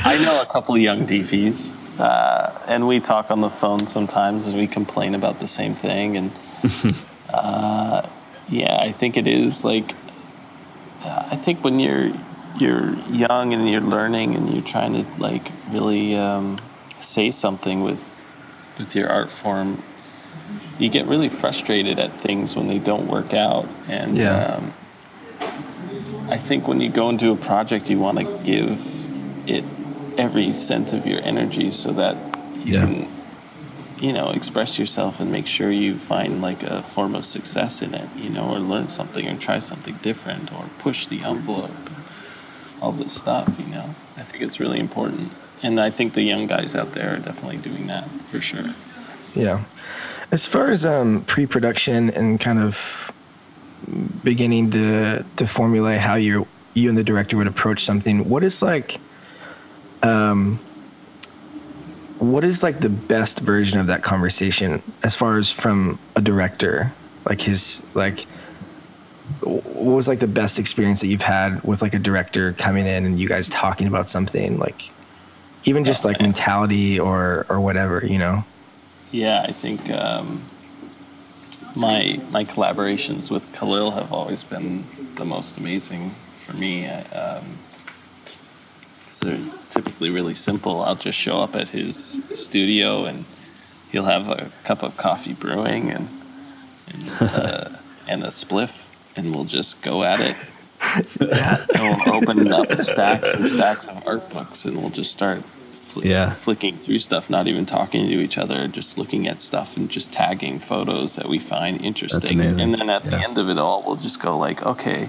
I 0.06 0.22
know 0.24 0.42
a 0.42 0.46
couple 0.46 0.76
of 0.76 0.82
young 0.82 1.08
DPs, 1.08 1.74
uh, 2.00 2.60
and 2.68 2.88
we 2.88 3.00
talk 3.00 3.32
on 3.32 3.42
the 3.42 3.50
phone 3.50 3.88
sometimes, 3.88 4.48
and 4.48 4.58
we 4.58 4.68
complain 4.68 5.16
about 5.16 5.40
the 5.40 5.48
same 5.48 5.74
thing. 5.74 6.18
And 6.18 6.32
uh, 7.34 8.08
yeah, 8.50 8.78
I 8.80 8.92
think 8.92 9.18
it 9.18 9.28
is 9.28 9.64
like 9.66 9.94
I 11.06 11.36
think 11.36 11.64
when 11.64 11.80
you're 11.80 12.12
you're 12.60 12.94
young 13.10 13.54
and 13.54 13.68
you're 13.70 13.82
learning 13.82 14.36
and 14.36 14.50
you're 14.54 14.64
trying 14.64 14.94
to 14.94 15.06
like 15.20 15.52
really 15.72 16.16
um, 16.16 16.60
say 17.00 17.32
something 17.32 17.82
with 17.84 18.10
with 18.78 18.96
your 18.96 19.10
art 19.10 19.30
form, 19.30 19.82
you 20.80 20.90
get 20.90 21.06
really 21.08 21.30
frustrated 21.30 22.00
at 22.00 22.12
things 22.20 22.56
when 22.56 22.68
they 22.68 22.80
don't 22.80 23.08
work 23.08 23.34
out. 23.34 23.68
And 23.88 24.18
Yeah. 24.18 24.36
um, 24.58 24.74
I 26.30 26.38
think 26.38 26.68
when 26.68 26.80
you 26.82 26.90
go 26.90 27.10
into 27.10 27.32
a 27.32 27.36
project, 27.36 27.90
you 27.90 28.00
want 28.00 28.20
to 28.20 28.26
give 28.44 28.80
it 29.48 29.64
every 30.18 30.54
cent 30.54 30.94
of 30.94 31.06
your 31.06 31.20
energy 31.24 31.72
so 31.72 31.92
that 31.94 32.16
you 32.64 32.74
Yeah. 32.74 32.80
can, 32.86 33.08
you 34.04 34.12
know, 34.12 34.32
express 34.32 34.78
yourself 34.78 35.22
and 35.22 35.32
make 35.32 35.48
sure 35.48 35.72
you 35.72 35.96
find 35.96 36.42
like 36.42 36.62
a 36.62 36.84
form 36.84 37.16
of 37.16 37.24
success 37.24 37.82
in 37.82 37.94
it, 37.94 38.10
you 38.18 38.30
know, 38.30 38.54
or 38.54 38.60
learn 38.60 38.90
something 38.90 39.26
or 39.30 39.38
try 39.38 39.60
something 39.60 39.96
different 40.02 40.52
or 40.52 40.66
push 40.78 41.06
the 41.06 41.24
envelope. 41.24 41.72
All 42.82 42.92
this 42.92 43.14
stuff, 43.14 43.56
you 43.58 43.68
know. 43.68 43.96
I 44.18 44.24
think 44.24 44.44
it's 44.44 44.60
really 44.60 44.82
important. 44.82 45.32
And 45.64 45.80
I 45.80 45.90
think 45.90 46.16
the 46.16 46.22
young 46.22 46.48
guys 46.48 46.76
out 46.76 46.92
there 46.92 47.16
are 47.16 47.20
definitely 47.20 47.60
doing 47.60 47.88
that 47.88 48.06
for 48.30 48.42
sure. 48.42 48.76
Yeah. 49.34 49.64
As 50.32 50.46
far 50.46 50.70
as 50.70 50.86
um, 50.86 51.24
pre-production 51.24 52.10
and 52.10 52.42
kind 52.42 52.60
of 52.60 53.10
beginning 54.22 54.72
to 54.72 55.26
to 55.38 55.48
formulate 55.48 56.00
how 56.00 56.16
you 56.16 56.46
you 56.74 56.90
and 56.90 56.98
the 56.98 57.06
director 57.06 57.38
would 57.38 57.48
approach 57.48 57.86
something, 57.86 58.28
what 58.28 58.44
is 58.44 58.62
like, 58.62 59.00
um, 60.02 60.60
what 62.32 62.44
is 62.44 62.64
like 62.64 62.80
the 62.80 62.90
best 62.90 63.40
version 63.40 63.80
of 63.80 63.88
that 63.88 64.04
conversation 64.04 64.82
as 65.04 65.16
far 65.16 65.38
as 65.38 65.52
from 65.52 66.00
a 66.16 66.22
director, 66.22 66.92
like 67.26 67.42
his 67.42 67.86
like. 67.94 68.26
What 69.40 69.96
was 69.96 70.08
like 70.08 70.20
the 70.20 70.28
best 70.28 70.60
experience 70.60 71.00
that 71.02 71.08
you've 71.08 71.22
had 71.22 71.64
with 71.64 71.82
like 71.82 71.94
a 71.94 72.00
director 72.00 72.54
coming 72.54 72.86
in 72.86 73.06
and 73.06 73.20
you 73.20 73.28
guys 73.28 73.48
talking 73.50 73.88
about 73.88 74.10
something 74.10 74.58
like, 74.58 74.90
even 75.64 75.86
just 75.86 76.04
like 76.04 76.22
mentality 76.22 77.00
or 77.00 77.46
or 77.50 77.60
whatever, 77.62 78.06
you 78.06 78.18
know? 78.18 78.44
Yeah, 79.12 79.46
I 79.48 79.52
think 79.52 79.90
um, 79.92 80.44
my 81.76 82.20
my 82.32 82.44
collaborations 82.44 83.32
with 83.32 83.52
Kahlil 83.54 83.94
have 83.94 84.12
always 84.12 84.44
been 84.44 84.84
the 85.16 85.26
most 85.26 85.58
amazing 85.58 86.12
for 86.36 86.54
me. 86.54 86.88
I, 86.88 87.02
Um, 87.02 87.58
typically 89.74 90.10
really 90.10 90.36
simple. 90.36 90.82
I'll 90.84 90.96
just 90.96 91.18
show 91.18 91.40
up 91.40 91.56
at 91.56 91.70
his 91.70 91.96
studio 92.34 93.06
and 93.06 93.26
he'll 93.92 94.06
have 94.06 94.30
a 94.30 94.52
cup 94.64 94.84
of 94.84 94.96
coffee 94.98 95.34
brewing 95.34 95.90
and 95.92 96.08
and, 96.88 97.10
uh, 97.22 97.70
and 98.08 98.24
a 98.24 98.28
spliff, 98.28 98.88
and 99.18 99.34
we'll 99.34 99.46
just 99.46 99.82
go 99.82 100.04
at 100.04 100.20
it. 100.20 100.36
And 101.76 102.06
we'll 102.06 102.16
open 102.16 102.52
up 102.52 102.72
stacks 102.82 103.34
and 103.34 103.46
stacks 103.48 103.88
of 103.88 104.06
art 104.06 104.30
books, 104.30 104.66
and 104.66 104.78
we'll 104.78 104.90
just 104.90 105.12
start 105.14 105.44
fl- 105.44 106.06
Yeah. 106.06 106.30
flicking 106.32 106.76
through 106.76 107.00
stuff, 107.00 107.30
not 107.30 107.48
even 107.48 107.66
talking 107.66 108.08
to 108.08 108.14
each 108.16 108.38
other, 108.38 108.68
just 108.68 108.98
looking 108.98 109.28
at 109.30 109.40
stuff 109.40 109.78
and 109.78 109.90
just 109.90 110.12
tagging 110.12 110.60
photos 110.60 111.16
that 111.16 111.28
we 111.30 111.40
find 111.40 111.82
interesting. 111.82 112.42
And 112.42 112.74
then 112.74 112.90
at 112.90 113.04
the 113.06 113.18
end 113.18 113.38
of 113.38 113.48
it 113.50 113.58
all, 113.58 113.82
we'll 113.84 113.96
just 113.96 114.20
go 114.20 114.38
like, 114.38 114.66
okay, 114.66 115.08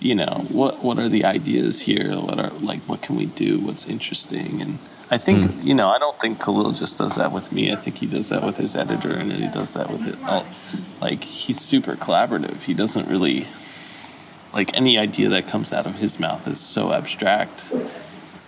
you 0.00 0.14
know, 0.14 0.46
what 0.50 0.82
what 0.84 0.98
are 0.98 1.08
the 1.08 1.24
ideas 1.24 1.82
here? 1.82 2.14
What 2.16 2.38
are 2.38 2.50
like 2.60 2.80
what 2.82 3.02
can 3.02 3.16
we 3.16 3.26
do? 3.26 3.58
What's 3.58 3.86
interesting? 3.86 4.60
And 4.62 4.78
I 5.10 5.18
think 5.18 5.44
Hmm. 5.44 5.66
you 5.66 5.74
know, 5.74 5.88
I 5.88 5.98
don't 5.98 6.18
think 6.20 6.38
Kahlil 6.38 6.78
just 6.78 6.98
does 6.98 7.16
that 7.16 7.32
with 7.32 7.50
me. 7.52 7.72
I 7.72 7.76
think 7.76 7.96
he 7.98 8.06
does 8.06 8.28
that 8.28 8.42
with 8.44 8.58
his 8.58 8.76
editor, 8.76 9.12
and 9.12 9.32
he 9.32 9.48
does 9.48 9.72
that 9.74 9.90
with 9.90 10.06
it. 10.06 10.16
All, 10.28 10.44
like 11.00 11.24
he's 11.24 11.60
super 11.60 11.96
collaborative. 11.96 12.62
He 12.62 12.74
doesn't 12.74 13.08
really 13.08 13.46
like 14.52 14.74
any 14.76 14.98
idea 14.98 15.28
that 15.30 15.46
comes 15.46 15.72
out 15.72 15.86
of 15.86 15.96
his 15.96 16.18
mouth 16.18 16.46
is 16.48 16.58
so 16.60 16.92
abstract 16.92 17.70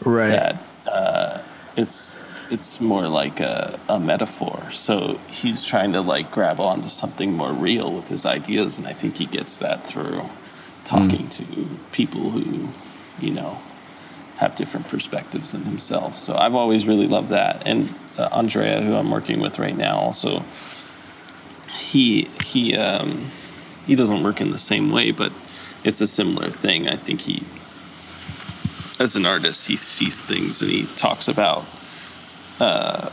Right. 0.04 0.30
that 0.30 0.56
uh, 0.86 1.38
it's 1.76 2.18
it's 2.50 2.80
more 2.80 3.06
like 3.06 3.38
a, 3.40 3.78
a 3.88 4.00
metaphor. 4.00 4.70
So 4.70 5.20
he's 5.28 5.64
trying 5.64 5.92
to 5.92 6.00
like 6.00 6.30
grab 6.30 6.58
onto 6.58 6.88
something 6.88 7.32
more 7.32 7.52
real 7.52 7.92
with 7.92 8.08
his 8.08 8.24
ideas, 8.24 8.78
and 8.78 8.86
I 8.86 8.92
think 8.92 9.18
he 9.18 9.26
gets 9.26 9.58
that 9.58 9.84
through 9.84 10.22
talking 10.90 11.28
to 11.28 11.44
people 11.92 12.30
who, 12.30 12.68
you 13.24 13.32
know, 13.32 13.58
have 14.38 14.54
different 14.56 14.88
perspectives 14.88 15.52
than 15.52 15.62
himself. 15.62 16.16
So 16.16 16.34
I've 16.34 16.54
always 16.56 16.86
really 16.86 17.06
loved 17.06 17.28
that. 17.28 17.62
And 17.66 17.88
uh, 18.18 18.28
Andrea, 18.32 18.80
who 18.82 18.94
I'm 18.96 19.10
working 19.10 19.40
with 19.40 19.58
right 19.58 19.76
now, 19.76 19.96
also 19.98 20.42
he 21.78 22.22
he 22.44 22.74
um, 22.76 23.26
he 23.86 23.94
doesn't 23.94 24.22
work 24.22 24.40
in 24.40 24.50
the 24.50 24.58
same 24.58 24.90
way, 24.90 25.10
but 25.12 25.32
it's 25.84 26.00
a 26.00 26.06
similar 26.06 26.50
thing. 26.50 26.88
I 26.88 26.96
think 26.96 27.20
he 27.20 27.42
as 28.98 29.16
an 29.16 29.24
artist, 29.26 29.66
he 29.68 29.76
sees 29.76 30.20
things 30.20 30.60
and 30.62 30.70
he 30.70 30.84
talks 30.96 31.28
about 31.28 31.64
uh, 32.58 33.08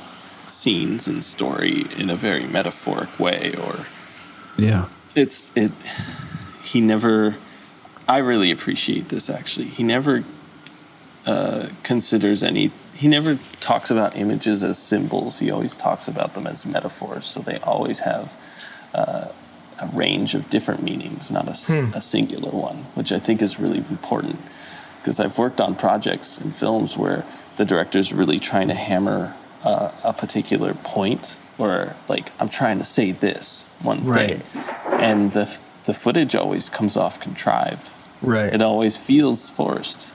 scenes 0.46 1.08
and 1.08 1.24
story 1.24 1.86
in 1.98 2.10
a 2.10 2.16
very 2.16 2.46
metaphoric 2.46 3.20
way. 3.20 3.54
Or 3.56 3.86
Yeah. 4.58 4.86
it's 5.16 5.52
it. 5.56 5.72
He 6.64 6.82
never. 6.82 7.36
I 8.08 8.18
really 8.18 8.52
appreciate 8.52 9.10
this. 9.10 9.30
Actually, 9.30 9.66
he 9.66 9.84
never 9.84 10.24
uh, 11.26 11.70
considers 11.84 12.44
any. 12.44 12.72
He 12.94 13.08
never 13.08 13.38
talks 13.60 13.92
about 13.92 14.16
images 14.16 14.64
as 14.64 14.78
symbols. 14.78 15.40
He 15.40 15.52
always 15.52 15.76
talks 15.76 16.08
about 16.08 16.34
them 16.34 16.48
as 16.48 16.66
metaphors. 16.66 17.26
So 17.26 17.42
they 17.42 17.58
always 17.60 18.00
have 18.00 18.36
uh, 18.94 19.28
a 19.82 19.88
range 19.94 20.34
of 20.36 20.50
different 20.50 20.82
meanings, 20.84 21.30
not 21.30 21.48
a 21.48 22.02
singular 22.02 22.50
one, 22.52 22.78
which 22.96 23.12
I 23.12 23.20
think 23.20 23.42
is 23.42 23.60
really 23.60 23.78
important 23.80 24.40
because 25.00 25.20
I've 25.20 25.38
worked 25.38 25.62
on 25.62 25.76
projects 25.76 26.38
and 26.40 26.56
films 26.56 26.98
where 26.98 27.24
the 27.58 27.66
director's 27.66 28.12
really 28.12 28.40
trying 28.40 28.68
to 28.70 28.74
hammer 28.74 29.36
uh, 29.64 29.92
a 30.04 30.14
particular 30.14 30.74
point, 30.74 31.36
or 31.58 31.96
like 32.08 32.32
I'm 32.42 32.50
trying 32.50 32.80
to 32.80 32.86
say 32.86 33.12
this 33.12 33.66
one 33.82 34.06
Right. 34.06 34.42
thing, 34.42 34.64
and 35.00 35.34
the 35.34 35.60
the 35.86 35.94
footage 35.94 36.36
always 36.36 36.70
comes 36.70 36.98
off 36.98 37.20
contrived. 37.22 37.92
Right. 38.22 38.54
It 38.54 38.62
always 38.62 38.98
feels 38.98 39.50
forced. 39.50 40.12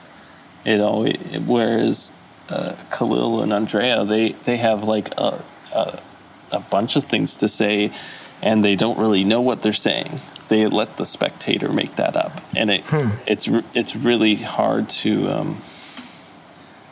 It 0.65 0.81
always 0.81 1.17
whereas 1.45 2.11
uh, 2.49 2.73
Kahlil 2.91 3.43
and 3.43 3.53
Andrea 3.53 4.05
they 4.05 4.33
they 4.33 4.57
have 4.57 4.83
like 4.83 5.09
a, 5.17 5.43
a 5.73 5.99
a 6.51 6.59
bunch 6.59 6.95
of 6.95 7.03
things 7.05 7.37
to 7.37 7.47
say, 7.47 7.91
and 8.41 8.63
they 8.63 8.75
don't 8.75 8.97
really 8.97 9.23
know 9.23 9.41
what 9.41 9.61
they're 9.61 9.73
saying. 9.73 10.19
They 10.49 10.67
let 10.67 10.97
the 10.97 11.05
spectator 11.05 11.71
make 11.71 11.95
that 11.95 12.15
up, 12.15 12.41
and 12.55 12.69
it 12.69 12.83
it's 13.25 13.49
it's 13.73 13.95
really 13.95 14.35
hard 14.35 14.89
to 14.89 15.29
um, 15.29 15.61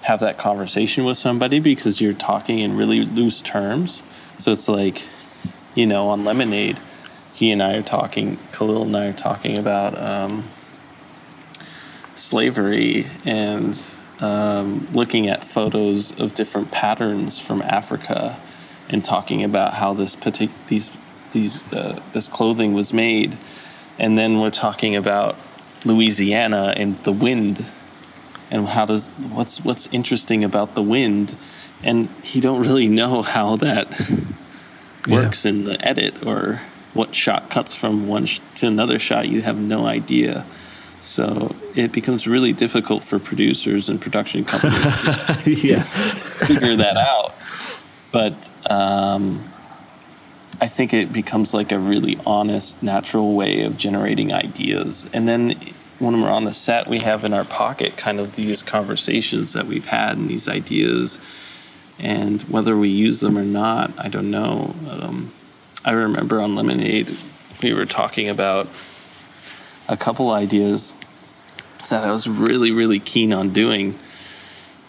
have 0.04 0.20
that 0.22 0.38
conversation 0.38 1.06
with 1.06 1.18
somebody 1.18 1.60
because 1.60 2.02
you're 2.02 2.14
talking 2.14 2.60
in 2.60 2.76
really 2.76 3.06
loose 3.06 3.42
terms. 3.42 4.02
So 4.40 4.52
it's 4.52 4.68
like, 4.68 5.04
you 5.76 5.86
know, 5.86 6.08
on 6.08 6.26
Lemonade, 6.26 6.80
he 7.34 7.52
and 7.52 7.62
I 7.62 7.76
are 7.76 7.84
talking. 7.84 8.38
Kahlil 8.52 8.84
and 8.84 8.98
I 8.98 9.08
are 9.08 9.14
talking 9.14 9.58
about 9.58 10.00
um, 10.02 10.46
slavery 12.22 13.08
and 13.26 13.80
um, 14.20 14.86
looking 14.94 15.28
at 15.28 15.44
photos 15.44 16.18
of 16.20 16.36
different 16.36 16.72
patterns 16.72 17.40
from 17.40 17.62
Africa 17.64 18.38
and 18.90 19.04
talking 19.04 19.44
about 19.44 19.74
how 19.74 19.94
this 19.94 20.16
partic- 20.16 20.52
these 20.68 20.92
these 21.32 21.74
uh, 21.74 22.00
this 22.12 22.28
clothing 22.28 22.74
was 22.74 22.94
made, 22.94 23.38
and 23.98 24.18
then 24.18 24.40
we're 24.40 24.52
talking 24.52 24.96
about 24.96 25.36
Louisiana 25.86 26.74
and 26.76 26.98
the 27.00 27.12
wind, 27.12 27.66
and 28.52 28.68
how 28.68 28.86
does 28.86 29.08
what's 29.10 29.64
what's 29.64 29.88
interesting 29.94 30.44
about 30.44 30.76
the 30.76 30.84
wind, 30.84 31.36
and 31.84 32.10
he 32.22 32.40
don't 32.40 32.62
really 32.62 32.88
know 32.88 33.22
how 33.22 33.56
that 33.58 33.88
works 35.08 35.46
in 35.46 35.64
the 35.64 35.84
edit 35.86 36.26
or 36.26 36.62
what 36.94 37.16
shot 37.16 37.50
cuts 37.50 37.74
from 37.74 38.08
one 38.08 38.26
sh- 38.26 38.40
to 38.56 38.68
another 38.68 39.00
shot. 39.00 39.28
You 39.28 39.42
have 39.42 39.58
no 39.58 39.86
idea. 39.86 40.46
So 41.02 41.56
it 41.76 41.92
becomes 41.92 42.28
really 42.28 42.54
difficult 42.54 43.04
for 43.04 43.20
producers 43.20 43.90
and 43.90 44.00
production 44.00 44.46
companies 44.46 45.44
to 45.44 45.52
yeah. 45.68 45.82
figure 45.82 46.76
that 46.76 46.96
out. 46.96 47.34
But 48.12 48.50
um, 48.70 49.44
I 50.62 50.68
think 50.68 50.94
it 50.94 51.12
becomes 51.12 51.54
like 51.54 51.72
a 51.72 51.80
really 51.80 52.18
honest, 52.26 52.84
natural 52.84 53.34
way 53.36 53.64
of 53.64 53.78
generating 53.78 54.32
ideas. 54.32 55.10
And 55.12 55.28
then 55.28 55.56
when 55.98 56.22
we're 56.22 56.30
on 56.30 56.44
the 56.44 56.54
set, 56.54 56.88
we 56.88 57.00
have 57.00 57.26
in 57.26 57.34
our 57.34 57.46
pocket 57.46 57.98
kind 57.98 58.20
of 58.20 58.36
these 58.36 58.62
conversations 58.62 59.54
that 59.54 59.66
we've 59.66 59.88
had 59.88 60.18
and 60.18 60.30
these 60.30 60.48
ideas. 60.48 61.20
And 61.98 62.44
whether 62.44 62.78
we 62.78 62.90
use 62.90 63.22
them 63.22 63.38
or 63.38 63.44
not, 63.44 63.92
I 63.98 64.08
don't 64.08 64.30
know. 64.30 64.76
Um, 64.88 65.32
I 65.84 65.92
remember 65.92 66.40
on 66.42 66.56
Lemonade, 66.56 67.10
we 67.64 67.74
were 67.74 67.86
talking 67.88 68.30
about 68.30 68.68
a 69.92 69.98
couple 69.98 70.32
ideas 70.32 70.94
that 71.90 72.04
I 72.04 72.12
was 72.12 72.28
really, 72.28 72.72
really 72.72 73.00
keen 73.00 73.34
on 73.34 73.50
doing, 73.50 74.00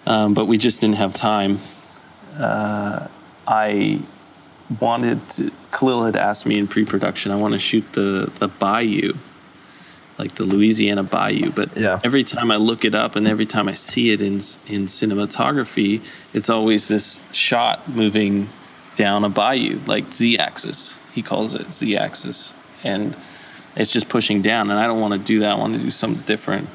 um, 0.07 0.33
but 0.33 0.47
we 0.47 0.57
just 0.57 0.81
didn't 0.81 0.97
have 0.97 1.13
time. 1.15 1.59
Uh, 2.39 3.09
I 3.47 4.01
wanted 4.81 5.29
to, 5.31 5.43
Kahlil 5.73 6.07
had 6.07 6.17
asked 6.17 6.47
me 6.47 6.57
in 6.59 6.69
pre-production, 6.69 7.33
I 7.33 7.37
want 7.37 7.53
to 7.55 7.59
shoot 7.59 7.85
the 7.93 8.31
the 8.39 8.49
bayou, 8.49 9.15
like 10.19 10.37
the 10.37 10.45
Louisiana 10.45 11.03
bayou. 11.03 11.51
But 11.51 11.77
Yeah. 11.77 12.01
every 12.05 12.23
time 12.25 12.51
I 12.53 12.57
look 12.57 12.85
it 12.85 12.95
up 12.95 13.17
and 13.17 13.27
every 13.27 13.47
time 13.47 13.69
I 13.69 13.75
see 13.75 14.11
it 14.13 14.23
in 14.23 14.35
in 14.69 14.87
cinematography, 14.87 16.01
it's 16.33 16.49
always 16.49 16.87
this 16.89 17.21
shot 17.33 17.89
moving 17.89 18.49
down 18.95 19.25
a 19.25 19.29
bayou, 19.29 19.81
like 19.87 20.13
z-axis. 20.13 20.99
He 21.13 21.23
calls 21.23 21.55
it 21.55 21.73
z-axis, 21.73 22.53
and 22.85 23.17
it's 23.77 23.93
just 23.93 24.09
pushing 24.09 24.43
down. 24.43 24.71
And 24.71 24.79
I 24.79 24.87
don't 24.87 25.01
want 25.01 25.15
to 25.15 25.19
do 25.19 25.41
that. 25.41 25.53
I 25.53 25.55
want 25.55 25.75
to 25.77 25.83
do 25.83 25.91
something 25.91 26.25
different. 26.25 26.69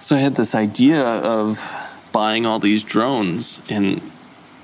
So 0.00 0.16
I 0.16 0.20
had 0.20 0.36
this 0.36 0.54
idea 0.54 1.02
of 1.02 1.60
buying 2.12 2.46
all 2.46 2.58
these 2.58 2.84
drones 2.84 3.60
and 3.70 4.00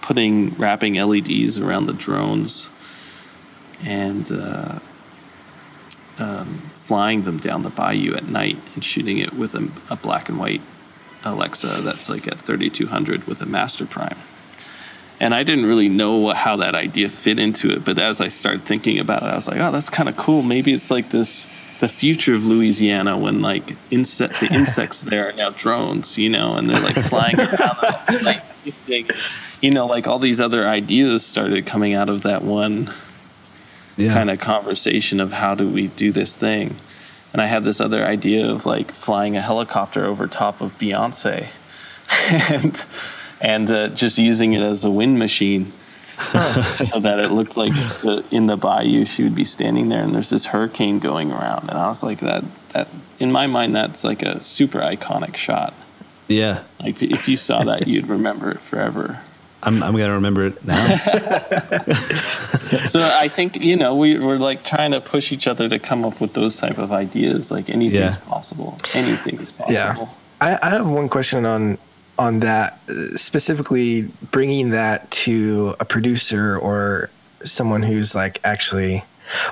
putting 0.00 0.54
wrapping 0.54 0.94
LEDs 0.94 1.58
around 1.58 1.86
the 1.86 1.92
drones 1.92 2.70
and 3.84 4.30
uh, 4.32 4.78
um, 6.18 6.46
flying 6.72 7.22
them 7.22 7.38
down 7.38 7.62
the 7.62 7.70
bayou 7.70 8.14
at 8.14 8.26
night 8.26 8.58
and 8.74 8.82
shooting 8.82 9.18
it 9.18 9.32
with 9.34 9.54
a, 9.54 9.68
a 9.90 9.96
black 9.96 10.28
and 10.28 10.38
white 10.38 10.62
Alexa 11.24 11.82
that's 11.82 12.08
like 12.08 12.28
at 12.28 12.38
3200 12.38 13.26
with 13.26 13.42
a 13.42 13.46
master 13.46 13.84
prime. 13.84 14.16
And 15.18 15.32
I 15.34 15.42
didn't 15.44 15.64
really 15.66 15.88
know 15.88 16.16
what, 16.16 16.36
how 16.36 16.56
that 16.56 16.74
idea 16.74 17.08
fit 17.08 17.38
into 17.38 17.70
it, 17.70 17.84
but 17.84 17.98
as 17.98 18.20
I 18.20 18.28
started 18.28 18.62
thinking 18.62 18.98
about 18.98 19.22
it, 19.22 19.26
I 19.26 19.34
was 19.34 19.48
like, 19.48 19.58
"Oh, 19.60 19.72
that's 19.72 19.88
kind 19.88 20.08
of 20.10 20.16
cool. 20.16 20.42
Maybe 20.42 20.74
it's 20.74 20.90
like 20.90 21.08
this, 21.10 21.46
the 21.80 21.88
future 21.88 22.34
of 22.34 22.46
Louisiana 22.46 23.16
when 23.16 23.40
like 23.40 23.76
insect, 23.90 24.40
the 24.40 24.52
insects 24.52 25.00
there 25.00 25.28
are 25.28 25.32
now 25.32 25.50
drones, 25.50 26.18
you 26.18 26.28
know, 26.28 26.56
and 26.56 26.68
they're 26.68 26.80
like 26.82 26.96
flying 26.96 27.38
around, 27.40 28.22
like 28.24 28.42
shifting. 28.64 29.08
you 29.62 29.70
know, 29.70 29.86
like 29.86 30.06
all 30.06 30.18
these 30.18 30.40
other 30.40 30.66
ideas 30.68 31.24
started 31.24 31.64
coming 31.64 31.94
out 31.94 32.10
of 32.10 32.22
that 32.24 32.42
one 32.42 32.90
Yeah. 33.96 34.12
kind 34.12 34.28
of 34.30 34.38
conversation 34.38 35.18
of 35.20 35.32
how 35.32 35.54
do 35.54 35.66
we 35.66 35.86
do 35.86 36.12
this 36.12 36.36
thing. 36.36 36.76
And 37.32 37.40
I 37.40 37.46
had 37.46 37.64
this 37.64 37.80
other 37.80 38.04
idea 38.04 38.50
of 38.50 38.66
like 38.66 38.90
flying 38.90 39.34
a 39.36 39.40
helicopter 39.40 40.04
over 40.04 40.26
top 40.26 40.60
of 40.60 40.76
Beyonce 40.78 41.46
and 42.50 42.76
and 43.40 43.70
uh, 43.70 43.88
just 43.88 44.18
using 44.18 44.52
it 44.54 44.62
as 44.62 44.84
a 44.84 44.90
wind 44.90 45.18
machine 45.18 45.72
so 46.32 46.98
that 47.00 47.18
it 47.18 47.30
looked 47.30 47.56
like 47.58 47.72
the, 48.00 48.24
in 48.30 48.46
the 48.46 48.56
bayou 48.56 49.04
she 49.04 49.22
would 49.22 49.34
be 49.34 49.44
standing 49.44 49.90
there 49.90 50.02
and 50.02 50.14
there's 50.14 50.30
this 50.30 50.46
hurricane 50.46 50.98
going 50.98 51.30
around 51.30 51.68
and 51.68 51.76
I 51.78 51.88
was 51.88 52.02
like 52.02 52.20
that 52.20 52.42
that 52.70 52.88
in 53.18 53.30
my 53.30 53.46
mind 53.46 53.74
that's 53.76 54.02
like 54.02 54.22
a 54.22 54.40
super 54.40 54.80
iconic 54.80 55.36
shot. 55.36 55.74
Yeah. 56.28 56.62
Like 56.80 57.02
if 57.02 57.28
you 57.28 57.36
saw 57.36 57.64
that 57.64 57.86
you'd 57.92 58.08
remember 58.08 58.50
it 58.50 58.60
forever. 58.60 59.20
I'm, 59.62 59.82
I'm 59.82 59.96
going 59.96 60.08
to 60.08 60.14
remember 60.14 60.46
it 60.46 60.64
now. 60.64 60.86
so 62.86 63.00
I 63.02 63.26
think 63.28 63.62
you 63.64 63.76
know 63.76 63.94
we, 63.96 64.18
we're 64.18 64.36
like 64.36 64.64
trying 64.64 64.92
to 64.92 65.00
push 65.00 65.32
each 65.32 65.48
other 65.48 65.68
to 65.68 65.78
come 65.78 66.04
up 66.04 66.20
with 66.20 66.34
those 66.34 66.56
type 66.56 66.78
of 66.78 66.92
ideas. 66.92 67.50
Like 67.50 67.68
anything's 67.70 68.16
Yeah. 68.16 68.22
possible. 68.28 68.78
Anything 68.94 69.38
is 69.40 69.50
possible. 69.50 69.72
Yeah. 69.72 70.08
I, 70.40 70.58
I 70.62 70.70
have 70.70 70.86
one 70.88 71.08
question 71.08 71.44
on 71.46 71.78
on 72.18 72.40
that 72.40 72.78
uh, 72.88 73.16
specifically 73.16 74.02
bringing 74.30 74.70
that 74.70 75.10
to 75.10 75.74
a 75.80 75.84
producer 75.84 76.58
or 76.58 77.10
someone 77.44 77.82
who's 77.82 78.14
like 78.14 78.40
actually 78.44 79.04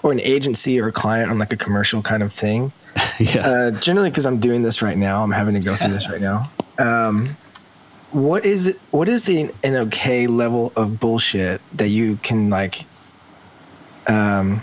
or 0.02 0.12
an 0.12 0.20
agency 0.20 0.80
or 0.80 0.88
a 0.88 0.92
client 0.92 1.30
on 1.30 1.38
like 1.38 1.52
a 1.52 1.56
commercial 1.56 2.02
kind 2.02 2.22
of 2.22 2.32
thing. 2.32 2.72
yeah. 3.18 3.40
Uh, 3.40 3.70
generally, 3.72 4.10
because 4.10 4.26
I'm 4.26 4.38
doing 4.38 4.62
this 4.62 4.82
right 4.82 4.96
now, 4.96 5.22
I'm 5.22 5.32
having 5.32 5.54
to 5.54 5.60
go 5.60 5.74
through 5.74 5.90
this 5.90 6.08
right 6.08 6.20
now. 6.20 6.50
Um, 6.78 7.36
what 8.12 8.46
is 8.46 8.68
it? 8.68 8.80
What 8.92 9.08
is 9.08 9.26
the 9.26 9.50
an 9.64 9.74
okay 9.74 10.28
level 10.28 10.72
of 10.76 11.00
bullshit 11.00 11.60
that 11.76 11.88
you 11.88 12.16
can 12.22 12.50
like? 12.50 12.84
Um, 14.06 14.62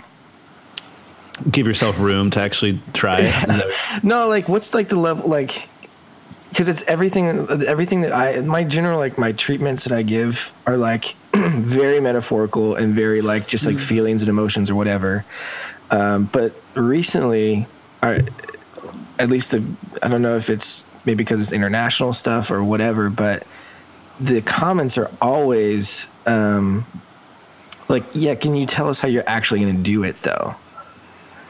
Give 1.50 1.66
yourself 1.66 1.98
room 1.98 2.30
to 2.30 2.40
actually 2.40 2.78
try 2.92 3.18
it. 3.20 3.74
No, 4.02 4.28
like 4.28 4.48
what's 4.48 4.72
like 4.74 4.88
the 4.88 4.98
level 4.98 5.28
like 5.28 5.68
because 6.52 6.68
it's 6.68 6.82
everything 6.82 7.48
everything 7.66 8.02
that 8.02 8.12
I 8.12 8.40
my 8.42 8.62
general 8.62 8.98
like 8.98 9.16
my 9.16 9.32
treatments 9.32 9.84
that 9.84 9.96
I 9.96 10.02
give 10.02 10.52
are 10.66 10.76
like 10.76 11.16
very 11.34 11.98
metaphorical 11.98 12.74
and 12.74 12.94
very 12.94 13.22
like 13.22 13.48
just 13.48 13.64
like 13.64 13.78
feelings 13.78 14.20
and 14.22 14.28
emotions 14.28 14.70
or 14.70 14.74
whatever. 14.74 15.24
Um, 15.90 16.24
but 16.32 16.52
recently, 16.74 17.66
I, 18.02 18.20
at 19.18 19.28
least 19.30 19.50
the 19.52 19.64
I 20.02 20.08
don't 20.08 20.22
know 20.22 20.36
if 20.36 20.50
it's 20.50 20.84
maybe 21.06 21.16
because 21.18 21.40
it's 21.40 21.52
international 21.52 22.12
stuff 22.12 22.50
or 22.50 22.62
whatever, 22.62 23.08
but 23.10 23.46
the 24.20 24.40
comments 24.42 24.98
are 24.98 25.10
always 25.20 26.10
um, 26.26 26.84
like, 27.88 28.04
yeah, 28.12 28.34
can 28.34 28.54
you 28.54 28.66
tell 28.66 28.88
us 28.88 29.00
how 29.00 29.08
you're 29.08 29.24
actually 29.26 29.60
going 29.60 29.76
to 29.76 29.82
do 29.82 30.04
it 30.04 30.16
though? 30.16 30.54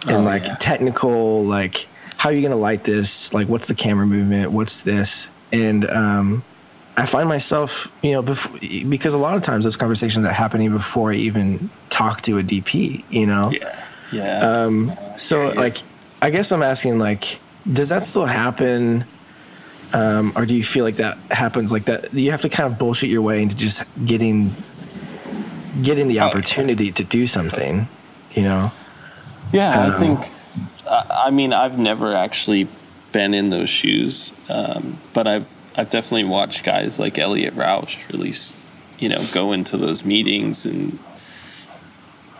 and 0.06 0.16
Oh, 0.16 0.20
like 0.22 0.44
yeah. 0.44 0.56
technical 0.56 1.44
like 1.44 1.86
how 2.22 2.28
are 2.28 2.32
you 2.32 2.40
gonna 2.42 2.54
light 2.54 2.84
this? 2.84 3.34
Like 3.34 3.48
what's 3.48 3.66
the 3.66 3.74
camera 3.74 4.06
movement? 4.06 4.52
What's 4.52 4.82
this? 4.82 5.28
And 5.52 5.88
um 5.90 6.44
i 6.96 7.06
find 7.06 7.26
myself 7.26 7.90
you 8.02 8.12
know 8.12 8.22
bef- 8.22 8.88
because 8.90 9.14
a 9.14 9.18
lot 9.18 9.34
of 9.34 9.42
times 9.42 9.64
those 9.64 9.78
conversations 9.78 10.26
are 10.26 10.32
happening 10.32 10.70
before 10.70 11.10
i 11.10 11.14
even 11.14 11.70
talk 11.88 12.20
to 12.20 12.36
a 12.38 12.42
dp 12.42 13.02
you 13.08 13.26
know? 13.26 13.50
Yeah. 13.50 13.84
Yeah. 14.12 14.38
um 14.66 14.92
so 15.16 15.48
like 15.52 15.78
i 16.20 16.28
guess 16.28 16.52
i'm 16.52 16.62
asking 16.62 16.98
like 16.98 17.40
does 17.72 17.88
that 17.88 18.02
still 18.02 18.26
happen? 18.26 19.04
Um 19.94 20.32
or 20.36 20.44
do 20.44 20.54
you 20.54 20.62
feel 20.62 20.84
like 20.84 20.96
that 20.96 21.16
happens? 21.30 21.72
Like 21.72 21.86
that 21.86 22.12
you 22.12 22.30
have 22.30 22.42
to 22.42 22.50
kind 22.50 22.70
of 22.70 22.78
bullshit 22.78 23.08
your 23.08 23.22
way 23.22 23.40
into 23.42 23.56
just 23.56 23.82
getting 24.04 24.54
getting 25.82 26.08
the 26.08 26.20
Oh, 26.20 26.24
opportunity 26.26 26.92
to 26.92 27.04
do 27.04 27.26
something 27.26 27.88
you 28.34 28.42
know? 28.42 28.70
Yeah, 29.52 29.80
Um, 29.80 29.90
I 29.90 29.98
think. 29.98 30.20
I 30.92 31.24
I 31.26 31.30
mean, 31.30 31.52
I've 31.52 31.78
never 31.78 32.14
actually 32.14 32.68
been 33.12 33.34
in 33.34 33.50
those 33.50 33.68
shoes, 33.70 34.32
um, 34.48 34.98
but 35.12 35.26
I've 35.26 35.48
I've 35.76 35.90
definitely 35.90 36.24
watched 36.24 36.64
guys 36.64 36.98
like 36.98 37.18
Elliot 37.18 37.54
Roush 37.54 38.08
really, 38.12 38.32
you 38.98 39.08
know, 39.08 39.24
go 39.32 39.52
into 39.52 39.76
those 39.78 40.04
meetings 40.04 40.66
and, 40.66 40.98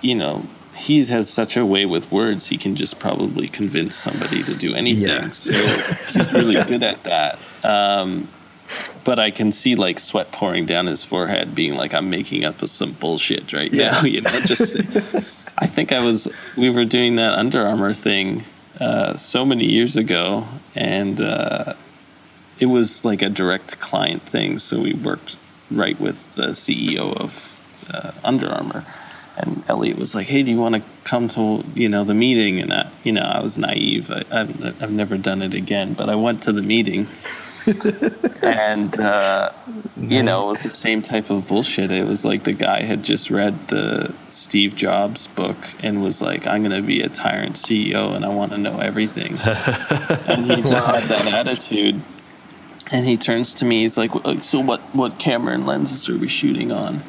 you 0.03 0.15
know, 0.15 0.45
he 0.77 1.03
has 1.07 1.31
such 1.31 1.57
a 1.57 1.65
way 1.65 1.87
with 1.87 2.11
words. 2.13 2.49
He 2.49 2.59
can 2.59 2.77
just 2.77 2.99
probably 2.99 3.49
convince 3.49 3.95
somebody 3.97 4.43
to 4.43 4.55
do 4.55 4.75
anything. 4.75 5.05
Yeah. 5.09 5.29
So 5.31 5.53
he's 5.53 6.33
really 6.35 6.63
good 6.67 6.83
at 6.83 7.03
that. 7.05 7.39
Um, 7.65 8.29
but 9.05 9.19
I 9.19 9.31
can 9.31 9.51
see 9.53 9.75
like 9.77 9.99
sweat 9.99 10.31
pouring 10.33 10.67
down 10.67 10.87
his 10.87 11.05
forehead, 11.05 11.55
being 11.55 11.75
like, 11.77 11.93
"I'm 11.95 12.09
making 12.11 12.45
up 12.45 12.67
some 12.69 12.93
bullshit 12.93 13.53
right 13.53 13.73
Yeah. 13.73 13.91
now." 13.93 14.03
You 14.03 14.21
know, 14.23 14.41
just. 14.45 14.77
I 15.63 15.67
think 15.67 15.93
I 15.93 16.05
was. 16.05 16.27
We 16.57 16.71
were 16.71 16.85
doing 16.85 17.15
that 17.17 17.39
Under 17.39 17.65
Armour 17.65 17.95
thing 17.95 18.43
uh, 18.81 19.15
so 19.15 19.45
many 19.45 19.65
years 19.65 19.97
ago, 19.97 20.49
and 20.75 21.21
uh, 21.21 21.75
it 22.59 22.67
was 22.67 23.05
like 23.05 23.23
a 23.23 23.29
direct 23.29 23.79
client 23.79 24.23
thing. 24.23 24.59
So 24.59 24.81
we 24.81 24.93
worked 24.93 25.37
right 25.71 25.99
with 26.01 26.35
the 26.35 26.49
CEO 26.49 27.17
of 27.17 27.87
uh, 27.95 28.11
Under 28.25 28.49
Armour, 28.49 28.85
and 29.37 29.63
Elliot 29.69 29.99
was 29.99 30.17
like, 30.17 30.27
"Hey, 30.27 30.43
do 30.43 30.51
you 30.51 30.59
want 30.59 30.75
to 30.75 30.83
come 31.05 31.29
to 31.29 31.65
you 31.77 31.89
know 31.89 32.03
the 32.03 32.13
meeting?" 32.13 32.59
And 32.61 32.73
I, 32.73 32.91
you 33.05 33.13
know, 33.13 33.23
I 33.23 33.41
was 33.41 33.57
naive. 33.57 34.11
I, 34.11 34.25
I've 34.33 34.83
I've 34.83 34.91
never 34.91 35.17
done 35.17 35.43
it 35.43 35.55
again, 35.55 35.95
but 35.95 36.09
I 36.09 36.17
went 36.17 36.43
to 36.43 36.53
the 36.53 36.63
meeting. 36.63 37.07
And 38.43 38.99
uh, 38.99 39.53
you 39.97 40.23
know, 40.23 40.47
it 40.47 40.51
was 40.51 40.63
the 40.63 40.71
same 40.71 41.03
type 41.03 41.31
of 41.31 41.47
bullshit. 41.47 41.91
It 41.91 42.07
was 42.07 42.25
like 42.25 42.45
the 42.45 42.53
guy 42.53 42.83
had 42.83 43.03
just 43.03 43.31
read 43.31 43.69
the 43.69 44.15
Steve 44.31 44.75
Jobs 44.75 45.29
book 45.29 45.57
and 45.83 46.03
was 46.03 46.21
like, 46.21 46.47
"I'm 46.47 46.63
going 46.63 46.81
to 46.81 46.87
be 46.87 47.03
a 47.03 47.09
tyrant 47.09 47.55
CEO 47.57 48.15
and 48.15 48.25
I 48.25 48.29
want 48.29 48.53
to 48.53 48.59
know 48.59 48.79
everything." 48.79 49.39
and 50.27 50.45
he 50.45 50.63
just 50.63 50.87
had 50.87 51.05
that 51.05 51.33
attitude. 51.33 52.01
And 52.91 53.07
he 53.07 53.17
turns 53.17 53.55
to 53.55 53.65
me. 53.65 53.83
He's 53.83 53.97
like, 53.97 54.11
"Uh, 54.15 54.41
"So 54.41 54.61
what? 54.61 54.81
What 54.95 55.19
camera 55.19 55.55
and 55.55 55.67
lenses 55.67 56.09
are 56.09 56.19
we 56.19 56.29
shooting 56.29 56.73
on?" 56.73 57.03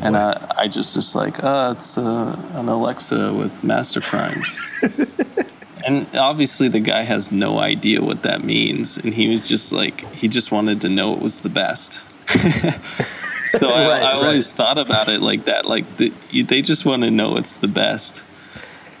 and 0.00 0.16
I, 0.16 0.54
I 0.56 0.68
just 0.68 0.94
just 0.94 1.14
like, 1.14 1.42
"Oh, 1.42 1.72
it's 1.72 1.98
uh, 1.98 2.40
an 2.54 2.68
Alexa 2.68 3.32
with 3.32 3.62
master 3.64 4.00
primes." 4.00 4.58
And 5.86 6.06
obviously, 6.16 6.68
the 6.68 6.80
guy 6.80 7.02
has 7.02 7.32
no 7.32 7.58
idea 7.58 8.00
what 8.02 8.22
that 8.22 8.44
means. 8.44 8.96
And 8.98 9.12
he 9.12 9.28
was 9.28 9.48
just 9.48 9.72
like, 9.72 10.00
he 10.14 10.28
just 10.28 10.52
wanted 10.52 10.80
to 10.82 10.88
know 10.88 11.12
it 11.14 11.20
was 11.20 11.40
the 11.40 11.48
best. 11.48 12.04
so 12.28 13.68
I, 13.68 13.86
Right, 13.86 14.02
I 14.02 14.12
right. 14.12 14.14
always 14.14 14.52
thought 14.52 14.78
about 14.78 15.08
it 15.08 15.20
like 15.20 15.44
that. 15.46 15.66
Like 15.66 15.96
the, 15.96 16.10
they 16.42 16.62
just 16.62 16.84
want 16.84 17.02
to 17.02 17.10
know 17.10 17.36
it's 17.36 17.56
the 17.56 17.68
best, 17.68 18.22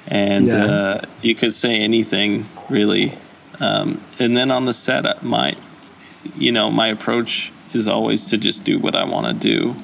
and 0.08 0.46
Yeah. 0.48 0.64
uh, 0.64 1.00
you 1.22 1.34
could 1.34 1.54
say 1.54 1.76
anything 1.80 2.46
really. 2.68 3.16
Um, 3.60 4.02
and 4.18 4.36
then 4.36 4.50
on 4.50 4.64
the 4.64 4.72
set, 4.74 5.06
uh, 5.06 5.14
my, 5.22 5.54
you 6.36 6.50
know, 6.50 6.70
my 6.70 6.88
approach 6.88 7.52
is 7.72 7.86
always 7.86 8.26
to 8.30 8.36
just 8.38 8.64
do 8.64 8.78
what 8.78 8.96
I 8.96 9.04
want 9.04 9.26
to 9.26 9.34
do. 9.34 9.76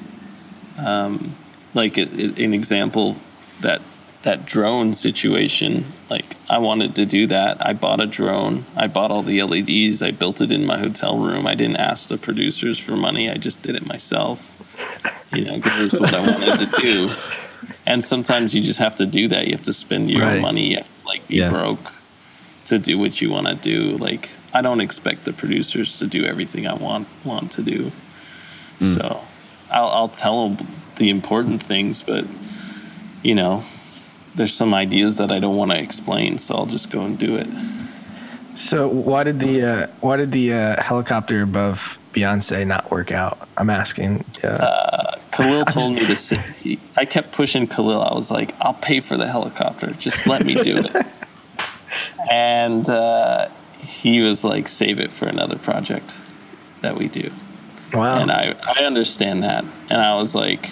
Um, 0.85 1.33
like 1.73 1.97
it, 1.97 2.11
it, 2.19 2.39
an 2.39 2.53
example 2.53 3.15
that 3.61 3.81
that 4.23 4.45
drone 4.45 4.93
situation. 4.93 5.85
Like 6.09 6.35
I 6.49 6.57
wanted 6.57 6.95
to 6.95 7.05
do 7.05 7.27
that. 7.27 7.65
I 7.65 7.73
bought 7.73 8.01
a 8.01 8.05
drone. 8.05 8.65
I 8.75 8.87
bought 8.87 9.11
all 9.11 9.21
the 9.21 9.41
LEDs. 9.43 10.01
I 10.01 10.11
built 10.11 10.41
it 10.41 10.51
in 10.51 10.65
my 10.65 10.77
hotel 10.77 11.17
room. 11.17 11.47
I 11.47 11.55
didn't 11.55 11.77
ask 11.77 12.09
the 12.09 12.17
producers 12.17 12.77
for 12.79 12.95
money. 12.97 13.29
I 13.29 13.35
just 13.35 13.61
did 13.61 13.75
it 13.75 13.85
myself. 13.85 14.55
You 15.35 15.45
know, 15.45 15.55
because 15.55 15.81
it's 15.81 15.99
what 15.99 16.13
I 16.13 16.19
wanted 16.25 16.57
to 16.71 16.81
do. 16.81 17.11
And 17.85 18.03
sometimes 18.03 18.55
you 18.55 18.61
just 18.61 18.79
have 18.79 18.95
to 18.95 19.05
do 19.05 19.27
that. 19.29 19.45
You 19.47 19.51
have 19.53 19.63
to 19.63 19.73
spend 19.73 20.09
your 20.09 20.21
Right. 20.21 20.35
own 20.37 20.41
money. 20.41 20.69
You 20.71 20.75
have 20.77 20.85
to, 20.85 21.07
like 21.07 21.27
be 21.27 21.35
Yeah. 21.37 21.49
broke 21.49 21.93
to 22.67 22.77
do 22.79 22.97
what 22.99 23.21
you 23.21 23.29
want 23.29 23.47
to 23.47 23.55
do. 23.55 23.97
Like 23.97 24.29
I 24.53 24.61
don't 24.61 24.81
expect 24.81 25.25
the 25.25 25.33
producers 25.33 25.97
to 25.99 26.07
do 26.07 26.25
everything 26.25 26.67
I 26.67 26.73
want 26.73 27.07
want 27.23 27.51
to 27.53 27.61
do. 27.61 27.91
Mm. 28.79 28.95
So 28.95 29.21
I'll, 29.71 29.89
I'll 29.89 30.07
tell 30.09 30.49
them 30.49 30.67
the 30.95 31.09
important 31.09 31.61
things, 31.63 32.01
but 32.01 32.25
you 33.23 33.35
know, 33.35 33.63
there's 34.35 34.53
some 34.53 34.73
ideas 34.73 35.17
that 35.17 35.31
I 35.31 35.39
don't 35.39 35.55
want 35.55 35.71
to 35.71 35.79
explain, 35.79 36.37
so 36.37 36.55
I'll 36.55 36.65
just 36.65 36.91
go 36.91 37.01
and 37.01 37.17
do 37.17 37.35
it. 37.35 37.47
So 38.55 38.87
why 38.87 39.23
did 39.23 39.39
the 39.39 39.63
uh, 39.63 39.87
why 40.01 40.17
did 40.17 40.31
the 40.31 40.53
uh, 40.53 40.81
helicopter 40.81 41.41
above 41.41 41.97
Beyonce 42.13 42.65
not 42.67 42.91
work 42.91 43.11
out? 43.11 43.47
I'm 43.57 43.69
asking. 43.69 44.25
Uh, 44.43 45.15
Kahlil 45.31 45.65
told 45.71 45.93
me 45.93 46.05
to 46.05 46.15
sit. 46.15 46.39
He, 46.39 46.79
I 46.97 47.05
kept 47.05 47.31
pushing 47.31 47.67
Kahlil. 47.67 48.05
I 48.05 48.13
was 48.13 48.29
like, 48.31 48.53
"I'll 48.59 48.73
pay 48.73 48.99
for 48.99 49.15
the 49.15 49.27
helicopter. 49.27 49.91
Just 49.91 50.27
let 50.27 50.45
me 50.45 50.55
do 50.55 50.77
it." 50.77 51.05
and 52.29 52.87
uh, 52.89 53.47
he 53.77 54.21
was 54.21 54.43
like, 54.43 54.67
"Save 54.67 54.99
it 54.99 55.11
for 55.11 55.27
another 55.27 55.57
project 55.57 56.13
that 56.81 56.95
we 56.97 57.07
do." 57.07 57.31
wow. 57.93 58.19
and 58.19 58.31
I, 58.31 58.55
I 58.63 58.83
understand 58.83 59.43
that 59.43 59.63
and 59.89 60.01
i 60.01 60.15
was 60.15 60.35
like 60.35 60.69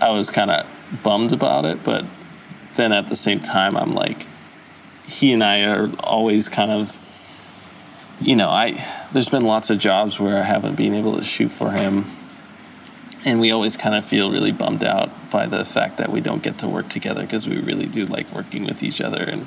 i 0.00 0.10
was 0.10 0.30
kind 0.30 0.50
of 0.50 0.66
bummed 1.02 1.32
about 1.32 1.64
it 1.64 1.82
but 1.84 2.04
then 2.76 2.92
at 2.92 3.08
the 3.08 3.16
same 3.16 3.40
time 3.40 3.76
i'm 3.76 3.94
like 3.94 4.26
he 5.06 5.32
and 5.32 5.42
i 5.42 5.64
are 5.64 5.90
always 6.00 6.48
kind 6.48 6.70
of 6.70 6.96
you 8.20 8.36
know 8.36 8.48
i 8.48 8.72
there's 9.12 9.28
been 9.28 9.44
lots 9.44 9.70
of 9.70 9.78
jobs 9.78 10.18
where 10.20 10.38
i 10.38 10.42
haven't 10.42 10.76
been 10.76 10.94
able 10.94 11.16
to 11.16 11.24
shoot 11.24 11.48
for 11.48 11.70
him 11.70 12.04
and 13.24 13.38
we 13.38 13.50
always 13.50 13.76
kind 13.76 13.94
of 13.94 14.04
feel 14.04 14.30
really 14.30 14.52
bummed 14.52 14.82
out 14.82 15.10
by 15.30 15.46
the 15.46 15.64
fact 15.64 15.98
that 15.98 16.10
we 16.10 16.20
don't 16.20 16.42
get 16.42 16.58
to 16.58 16.66
work 16.66 16.88
together 16.88 17.22
because 17.22 17.46
we 17.46 17.58
really 17.58 17.86
do 17.86 18.04
like 18.06 18.30
working 18.32 18.64
with 18.64 18.82
each 18.82 19.00
other 19.00 19.22
and 19.22 19.46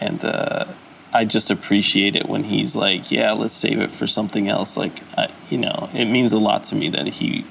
and 0.00 0.24
uh, 0.24 0.64
I 1.12 1.24
just 1.24 1.50
appreciate 1.50 2.16
it 2.16 2.26
when 2.26 2.44
he's 2.44 2.74
like, 2.74 3.10
"Yeah, 3.10 3.32
let's 3.32 3.52
save 3.52 3.80
it 3.80 3.90
for 3.90 4.06
something 4.06 4.48
else." 4.48 4.76
Like, 4.76 4.92
I, 5.16 5.28
you 5.50 5.58
know, 5.58 5.90
it 5.92 6.06
means 6.06 6.32
a 6.32 6.38
lot 6.38 6.64
to 6.64 6.74
me 6.74 6.88
that 6.90 7.06
he 7.06 7.44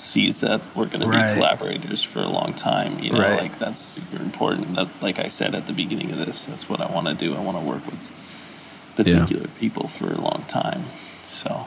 sees 0.00 0.40
that 0.40 0.60
we're 0.74 0.86
going 0.86 1.00
to 1.00 1.06
be 1.06 1.34
collaborators 1.34 2.02
for 2.02 2.20
a 2.20 2.28
long 2.28 2.52
time. 2.54 2.98
You 2.98 3.12
know, 3.12 3.20
Right. 3.20 3.40
like 3.40 3.58
that's 3.58 3.78
super 3.80 4.22
important. 4.22 4.74
That, 4.76 4.88
like 5.00 5.18
I 5.18 5.28
said 5.28 5.54
at 5.54 5.66
the 5.66 5.72
beginning 5.72 6.10
of 6.12 6.18
this, 6.18 6.46
that's 6.46 6.68
what 6.68 6.80
I 6.80 6.86
want 6.92 7.06
to 7.08 7.14
do. 7.14 7.34
I 7.34 7.40
want 7.40 7.58
to 7.58 7.64
work 7.64 7.84
with 7.86 8.10
particular 8.96 9.48
people 9.60 9.88
for 9.88 10.12
a 10.12 10.20
long 10.20 10.44
time. 10.48 10.84
So 11.22 11.66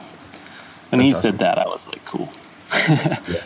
when 0.90 1.00
he 1.00 1.08
awesome. 1.08 1.20
said 1.32 1.38
that, 1.40 1.58
I 1.58 1.66
was 1.66 1.88
like, 1.88 2.04
"Cool, 2.04 2.30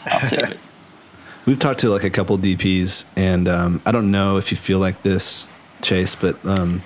I'll 0.06 0.20
save 0.20 0.50
it." 0.50 0.58
We've 1.46 1.58
talked 1.58 1.80
to 1.80 1.90
like 1.90 2.04
a 2.04 2.10
couple 2.10 2.38
DPs, 2.38 3.04
and 3.16 3.48
um, 3.48 3.82
I 3.84 3.90
don't 3.90 4.10
know 4.12 4.36
if 4.36 4.50
you 4.52 4.56
feel 4.56 4.78
like 4.78 5.02
this, 5.02 5.50
Chayse, 5.80 6.14
but 6.20 6.44
um, 6.48 6.82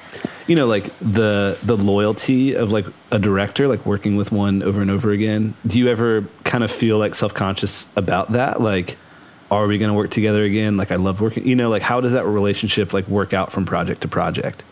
you 0.47 0.55
know, 0.55 0.67
like 0.67 0.85
the 0.99 1.59
the 1.63 1.77
loyalty 1.77 2.55
of 2.55 2.71
like 2.71 2.87
a 3.11 3.19
director, 3.19 3.67
like 3.67 3.85
working 3.85 4.17
with 4.17 4.31
one 4.31 4.63
over 4.63 4.81
and 4.81 4.91
over 4.91 5.11
again. 5.11 5.55
Do 5.67 5.79
you 5.79 5.89
ever 5.89 6.25
kind 6.45 6.63
of 6.63 6.71
feel 6.71 6.99
like 6.99 7.15
self 7.15 7.35
conscious 7.35 7.93
about 7.97 8.33
that? 8.33 8.61
Like, 8.61 8.97
are 9.51 9.67
we 9.67 9.79
going 9.79 9.91
to 9.91 9.97
work 9.97 10.11
together 10.11 10.43
again? 10.45 10.77
Like, 10.77 10.93
I 10.93 10.97
love 10.97 11.21
working. 11.21 11.47
You 11.47 11.57
know, 11.57 11.69
like 11.69 11.83
how 11.83 12.01
does 12.01 12.13
that 12.13 12.25
relationship 12.27 12.93
like 12.93 13.09
work 13.09 13.33
out 13.33 13.51
from 13.51 13.67
project 13.67 14.03
to 14.03 14.09
project? 14.09 14.63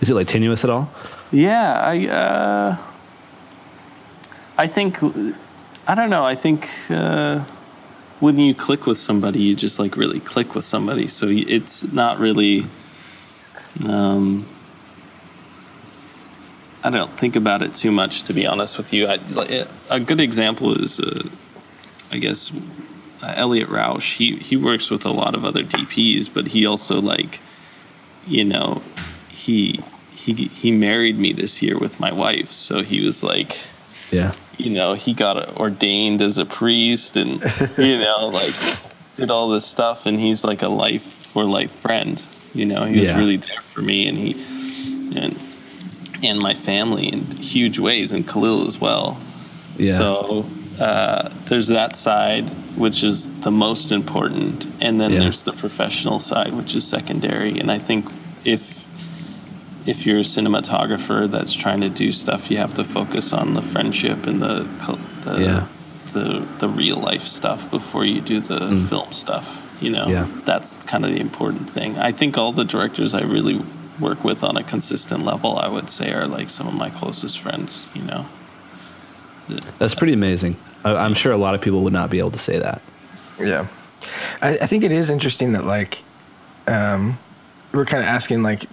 Is 0.00 0.10
it 0.10 0.14
like 0.14 0.26
tenuous 0.26 0.64
at 0.64 0.70
all? 0.70 0.90
Yeah, 1.30 1.80
I 1.84 2.06
uh, 2.08 2.76
I 4.58 4.66
think 4.66 4.98
I 5.86 5.94
don't 5.94 6.10
know. 6.10 6.24
I 6.24 6.34
think 6.34 6.68
uh, 6.88 7.44
when 8.18 8.38
you 8.38 8.54
click 8.54 8.86
with 8.86 8.98
somebody, 8.98 9.40
you 9.42 9.54
just 9.54 9.78
like 9.78 9.96
really 9.96 10.18
click 10.18 10.54
with 10.56 10.64
somebody. 10.64 11.06
So 11.06 11.28
it's 11.28 11.84
not 11.92 12.18
really. 12.18 12.66
Um, 13.88 14.46
I 16.82 16.90
don't 16.90 17.10
think 17.18 17.36
about 17.36 17.62
it 17.62 17.74
too 17.74 17.90
much, 17.90 18.22
to 18.24 18.32
be 18.32 18.46
honest 18.46 18.78
with 18.78 18.92
you. 18.92 19.06
I, 19.06 19.18
a 19.90 20.00
good 20.00 20.20
example 20.20 20.72
is, 20.82 20.98
uh, 20.98 21.28
I 22.10 22.18
guess, 22.18 22.50
uh, 23.22 23.34
Elliot 23.36 23.68
Roush. 23.68 24.16
He 24.16 24.36
he 24.36 24.56
works 24.56 24.90
with 24.90 25.04
a 25.04 25.10
lot 25.10 25.34
of 25.34 25.44
other 25.44 25.62
DPs, 25.62 26.32
but 26.32 26.48
he 26.48 26.64
also 26.66 27.00
like, 27.00 27.40
you 28.26 28.44
know, 28.44 28.82
he 29.28 29.80
he 30.12 30.32
he 30.32 30.72
married 30.72 31.18
me 31.18 31.32
this 31.32 31.60
year 31.62 31.78
with 31.78 32.00
my 32.00 32.12
wife. 32.12 32.50
So 32.50 32.82
he 32.82 33.04
was 33.04 33.22
like, 33.22 33.58
Yeah. 34.10 34.32
you 34.56 34.70
know, 34.70 34.94
he 34.94 35.12
got 35.12 35.56
ordained 35.58 36.22
as 36.22 36.38
a 36.38 36.46
priest, 36.46 37.16
and 37.18 37.42
you 37.76 37.98
know, 37.98 38.28
like 38.32 38.54
did 39.16 39.30
all 39.30 39.50
this 39.50 39.66
stuff, 39.66 40.06
and 40.06 40.18
he's 40.18 40.44
like 40.44 40.62
a 40.62 40.68
life 40.68 41.02
for 41.02 41.44
life 41.44 41.72
friend. 41.72 42.24
You 42.54 42.66
know, 42.66 42.84
he 42.84 42.98
was 42.98 43.08
Yeah. 43.08 43.18
really 43.18 43.36
there 43.36 43.60
for 43.72 43.82
me, 43.82 44.06
and 44.08 44.18
he 44.18 44.32
and 45.16 45.36
and 46.22 46.38
my 46.38 46.54
family 46.54 47.06
in 47.08 47.24
huge 47.38 47.78
ways, 47.78 48.12
and 48.12 48.26
Kahlil 48.26 48.66
as 48.66 48.78
well. 48.80 49.16
Yeah. 49.78 49.96
So 49.96 50.46
uh, 50.78 51.28
there's 51.48 51.68
that 51.68 51.96
side, 51.96 52.48
which 52.76 53.02
is 53.04 53.28
the 53.40 53.50
most 53.50 53.90
important, 53.92 54.66
and 54.80 55.00
then 55.00 55.12
Yeah. 55.12 55.20
there's 55.20 55.42
the 55.42 55.52
professional 55.52 56.20
side, 56.20 56.52
which 56.54 56.74
is 56.74 56.86
secondary. 56.86 57.58
And 57.58 57.70
I 57.70 57.78
think 57.78 58.06
if 58.44 58.78
if 59.86 60.04
you're 60.06 60.18
a 60.18 60.22
cinematographer 60.22 61.30
that's 61.30 61.54
trying 61.54 61.80
to 61.80 61.88
do 61.88 62.12
stuff, 62.12 62.50
you 62.50 62.58
have 62.58 62.74
to 62.74 62.84
focus 62.84 63.32
on 63.32 63.54
the 63.54 63.62
friendship 63.62 64.26
and 64.26 64.42
the 64.42 64.66
the 65.22 65.40
Yeah. 65.42 65.66
The, 66.12 66.46
the 66.58 66.68
real 66.68 66.96
life 66.96 67.22
stuff 67.22 67.70
before 67.70 68.04
you 68.04 68.20
do 68.20 68.40
the 68.40 68.76
film 68.88 69.12
stuff. 69.12 69.66
You 69.80 69.90
know, 69.90 70.06
Mm. 70.06 70.10
Yeah. 70.10 70.26
that's 70.44 70.84
kind 70.84 71.04
of 71.06 71.10
the 71.12 71.20
important 71.20 71.70
thing. 71.70 71.96
I 71.98 72.12
think 72.12 72.36
all 72.36 72.52
the 72.52 72.64
directors 72.64 73.14
I 73.14 73.22
really 73.22 73.62
work 73.98 74.24
with 74.24 74.44
on 74.44 74.56
a 74.56 74.62
consistent 74.62 75.24
level, 75.24 75.58
I 75.58 75.68
would 75.68 75.88
say, 75.88 76.12
are 76.12 76.26
like 76.26 76.50
some 76.50 76.66
of 76.68 76.74
my 76.74 76.90
closest 76.90 77.38
friends. 77.38 77.88
You 77.94 78.02
know. 78.02 78.26
That's 79.78 79.94
pretty 79.94 80.12
amazing. 80.12 80.56
I, 80.84 80.94
I'm 80.94 81.14
sure 81.14 81.32
a 81.32 81.36
lot 81.36 81.54
of 81.54 81.60
people 81.60 81.82
would 81.82 81.92
not 81.92 82.10
be 82.10 82.18
able 82.18 82.30
to 82.32 82.38
say 82.38 82.58
that. 82.58 82.80
Yeah, 83.38 83.66
I, 84.42 84.58
I 84.58 84.66
think 84.66 84.84
it 84.84 84.92
is 84.92 85.08
interesting 85.10 85.52
that 85.52 85.64
like, 85.64 86.02
um, 86.66 87.18
we're 87.72 87.86
kind 87.86 88.02
of 88.02 88.08
asking 88.08 88.42
like, 88.42 88.64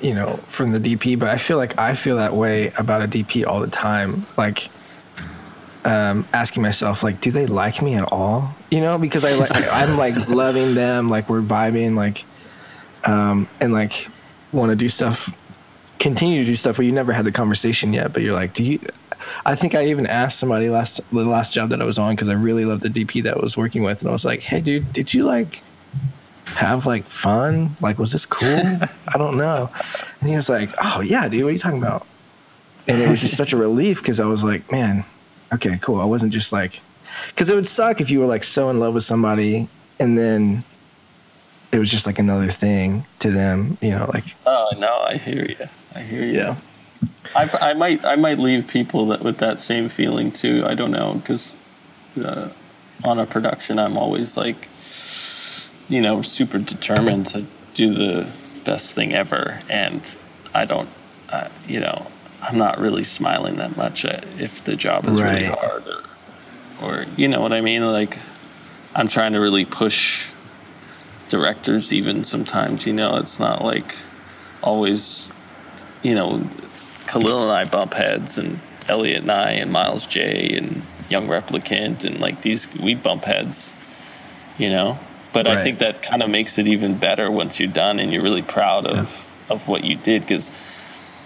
you 0.00 0.14
know, 0.14 0.36
from 0.48 0.72
the 0.72 0.78
DP, 0.80 1.16
but 1.18 1.28
I 1.28 1.36
feel 1.38 1.56
like 1.58 1.78
I 1.78 1.94
feel 1.94 2.16
that 2.16 2.34
way 2.34 2.72
about 2.76 3.02
a 3.02 3.06
DP 3.08 3.46
all 3.46 3.60
the 3.60 3.68
time. 3.68 4.26
Like, 4.36 4.68
um, 5.84 6.26
asking 6.32 6.62
myself 6.62 7.02
like, 7.02 7.20
do 7.20 7.30
they 7.30 7.46
like 7.46 7.82
me 7.82 7.94
at 7.94 8.10
all? 8.12 8.54
You 8.70 8.80
know, 8.80 8.98
because 8.98 9.24
I 9.24 9.34
like 9.34 9.50
I'm 9.72 9.96
like 9.96 10.28
loving 10.28 10.74
them, 10.74 11.08
like 11.08 11.28
we're 11.28 11.42
vibing, 11.42 11.94
like, 11.94 12.24
um, 13.04 13.48
and 13.60 13.72
like 13.72 14.08
want 14.52 14.70
to 14.70 14.76
do 14.76 14.88
stuff, 14.88 15.36
continue 15.98 16.40
to 16.40 16.46
do 16.46 16.56
stuff 16.56 16.78
where 16.78 16.86
you 16.86 16.92
never 16.92 17.12
had 17.12 17.24
the 17.24 17.32
conversation 17.32 17.92
yet, 17.92 18.12
but 18.12 18.22
you're 18.22 18.34
like, 18.34 18.54
do 18.54 18.64
you? 18.64 18.80
I 19.44 19.54
think 19.54 19.74
I 19.74 19.86
even 19.86 20.06
asked 20.06 20.38
somebody 20.38 20.68
last 20.68 21.08
the 21.10 21.24
last 21.24 21.54
job 21.54 21.70
that 21.70 21.80
I 21.80 21.84
was 21.84 21.98
on 21.98 22.14
because 22.14 22.28
I 22.28 22.34
really 22.34 22.64
loved 22.64 22.82
the 22.82 22.88
DP 22.88 23.22
that 23.24 23.36
I 23.36 23.40
was 23.40 23.56
working 23.56 23.82
with, 23.82 24.00
and 24.00 24.08
I 24.08 24.12
was 24.12 24.24
like, 24.24 24.42
"Hey, 24.42 24.60
dude, 24.60 24.92
did 24.92 25.14
you 25.14 25.24
like 25.24 25.62
have 26.56 26.86
like 26.86 27.04
fun? 27.04 27.76
Like, 27.80 27.98
was 27.98 28.12
this 28.12 28.26
cool? 28.26 28.48
I 28.48 29.18
don't 29.18 29.36
know." 29.36 29.70
And 30.20 30.28
he 30.28 30.36
was 30.36 30.48
like, 30.48 30.70
"Oh 30.82 31.00
yeah, 31.00 31.28
dude, 31.28 31.44
what 31.44 31.50
are 31.50 31.52
you 31.52 31.58
talking 31.58 31.78
about?" 31.78 32.06
And 32.88 33.00
it 33.00 33.08
was 33.08 33.20
just 33.20 33.36
such 33.36 33.52
a 33.52 33.56
relief 33.56 34.00
because 34.00 34.18
I 34.18 34.24
was 34.24 34.42
like, 34.42 34.70
"Man, 34.72 35.04
okay, 35.54 35.78
cool." 35.80 36.00
I 36.00 36.04
wasn't 36.04 36.32
just 36.32 36.52
like, 36.52 36.80
because 37.28 37.50
it 37.50 37.54
would 37.54 37.68
suck 37.68 38.00
if 38.00 38.10
you 38.10 38.20
were 38.20 38.26
like 38.26 38.44
so 38.44 38.70
in 38.70 38.80
love 38.80 38.94
with 38.94 39.04
somebody 39.04 39.68
and 39.98 40.18
then 40.18 40.64
it 41.70 41.78
was 41.78 41.90
just 41.90 42.06
like 42.06 42.18
another 42.18 42.50
thing 42.50 43.04
to 43.20 43.30
them, 43.30 43.78
you 43.80 43.90
know, 43.90 44.10
like 44.12 44.24
Oh 44.46 44.70
no, 44.78 45.02
I 45.08 45.16
hear 45.16 45.44
you. 45.44 45.68
I 45.94 46.00
hear 46.00 46.24
you. 46.24 46.32
yeah, 46.32 46.56
I, 47.34 47.48
I 47.70 47.74
might 47.74 48.04
I 48.04 48.16
might 48.16 48.38
leave 48.38 48.68
people 48.68 49.06
that 49.08 49.22
with 49.22 49.38
that 49.38 49.60
same 49.60 49.88
feeling 49.88 50.32
too. 50.32 50.64
I 50.66 50.74
don't 50.74 50.90
know 50.90 51.14
because 51.14 51.56
uh, 52.22 52.50
on 53.04 53.18
a 53.18 53.26
production, 53.26 53.78
I'm 53.78 53.96
always 53.96 54.36
like, 54.36 54.68
you 55.88 56.00
know, 56.00 56.22
super 56.22 56.58
determined 56.58 57.26
to 57.28 57.46
do 57.74 57.94
the 57.94 58.30
best 58.64 58.92
thing 58.94 59.12
ever, 59.14 59.60
and 59.68 60.02
I 60.54 60.64
don't, 60.66 60.88
uh, 61.30 61.48
you 61.66 61.80
know, 61.80 62.06
I'm 62.42 62.58
not 62.58 62.78
really 62.78 63.04
smiling 63.04 63.56
that 63.56 63.76
much 63.76 64.04
uh, 64.04 64.20
if 64.38 64.64
the 64.64 64.74
job 64.74 65.06
is 65.06 65.22
really 65.22 65.44
hard 65.44 65.84
or 65.86 66.02
or 66.82 67.06
you 67.16 67.28
know 67.28 67.40
what 67.40 67.52
I 67.52 67.60
mean. 67.60 67.82
Like 67.82 68.18
I'm 68.94 69.08
trying 69.08 69.32
to 69.32 69.38
really 69.40 69.64
push 69.64 70.28
directors 71.28 71.92
even 71.92 72.24
sometimes. 72.24 72.86
You 72.86 72.92
know, 72.92 73.16
it's 73.16 73.38
not 73.38 73.64
like 73.64 73.94
always. 74.62 75.30
You 76.02 76.16
know, 76.16 76.38
Kahlil 77.06 77.42
and 77.42 77.52
I 77.52 77.64
bump 77.64 77.94
heads, 77.94 78.36
and 78.36 78.58
Elliot 78.88 79.22
and 79.22 79.30
I, 79.30 79.52
and 79.52 79.70
Miles 79.70 80.04
Jay, 80.04 80.56
and 80.56 80.82
Young 81.08 81.28
Replicant, 81.28 82.04
and 82.04 82.18
like 82.20 82.42
these 82.42 82.66
we 82.74 82.96
bump 82.96 83.24
heads. 83.24 83.72
You 84.58 84.68
know, 84.70 84.98
but 85.32 85.46
I 85.46 85.62
think 85.62 85.78
that 85.78 86.02
kind 86.02 86.22
of 86.22 86.28
makes 86.28 86.58
it 86.58 86.66
even 86.66 86.98
better 86.98 87.30
once 87.30 87.58
you're 87.58 87.70
done 87.70 88.00
and 88.00 88.12
you're 88.12 88.22
really 88.22 88.42
proud 88.42 88.86
of 88.86 89.28
of 89.48 89.68
what 89.68 89.84
you 89.84 89.96
did 89.96 90.22
because 90.22 90.50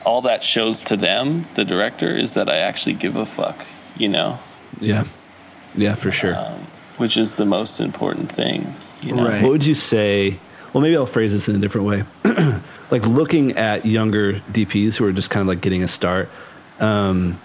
all 0.07 0.23
that 0.23 0.43
shows 0.43 0.83
to 0.85 0.97
them, 0.97 1.47
the 1.55 1.65
director, 1.65 2.17
is 2.17 2.35
that 2.35 2.49
I 2.49 2.59
actually 2.59 2.95
give 2.95 3.17
a 3.17 3.27
fuck. 3.27 3.67
You 3.99 4.09
know, 4.09 4.39
Yeah. 4.81 5.05
Yeah, 5.75 5.95
for 5.95 6.11
sure. 6.13 6.35
which 6.97 7.17
is 7.19 7.35
the 7.35 7.45
most 7.45 7.81
important 7.81 8.31
thing. 8.31 8.75
You 9.03 9.15
know, 9.15 9.27
Right. 9.27 9.43
What 9.43 9.53
would 9.53 9.67
you 9.67 9.75
say? 9.75 10.39
Well, 10.73 10.81
maybe 10.83 10.97
I'll 10.97 11.07
phrase 11.07 11.33
this 11.33 11.49
in 11.49 11.57
a 11.57 11.59
different 11.59 11.87
way. 11.87 12.05
like 12.91 13.07
looking 13.07 13.53
at 13.53 13.85
younger 13.85 14.35
DPs 14.53 14.97
who 14.97 15.07
are 15.07 15.13
just 15.13 15.31
kind 15.31 15.43
of 15.43 15.49
like 15.49 15.61
getting 15.61 15.83
a 15.83 15.89
start. 15.89 16.29
Um, 16.81 17.39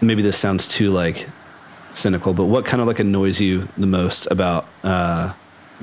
maybe 0.00 0.22
this 0.22 0.36
sounds 0.36 0.68
too 0.68 0.92
like 0.92 1.28
cynical, 1.90 2.34
but 2.34 2.44
what 2.44 2.64
kind 2.64 2.80
of 2.80 2.86
like 2.86 2.98
annoys 2.98 3.40
you 3.40 3.68
the 3.76 3.86
most 3.86 4.26
about 4.30 4.66
uh, 4.84 5.32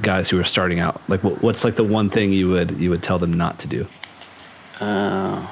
guys 0.01 0.29
who 0.29 0.39
are 0.39 0.43
starting 0.43 0.79
out? 0.79 1.01
Like, 1.09 1.23
what, 1.23 1.41
what's 1.41 1.63
like 1.63 1.75
the 1.75 1.83
one 1.83 2.09
thing 2.09 2.31
you 2.33 2.49
would 2.49 2.71
you 2.71 2.89
would 2.89 3.03
tell 3.03 3.17
them 3.19 3.33
not 3.33 3.59
to 3.59 3.67
do? 3.67 3.87
Uh, 4.79 5.47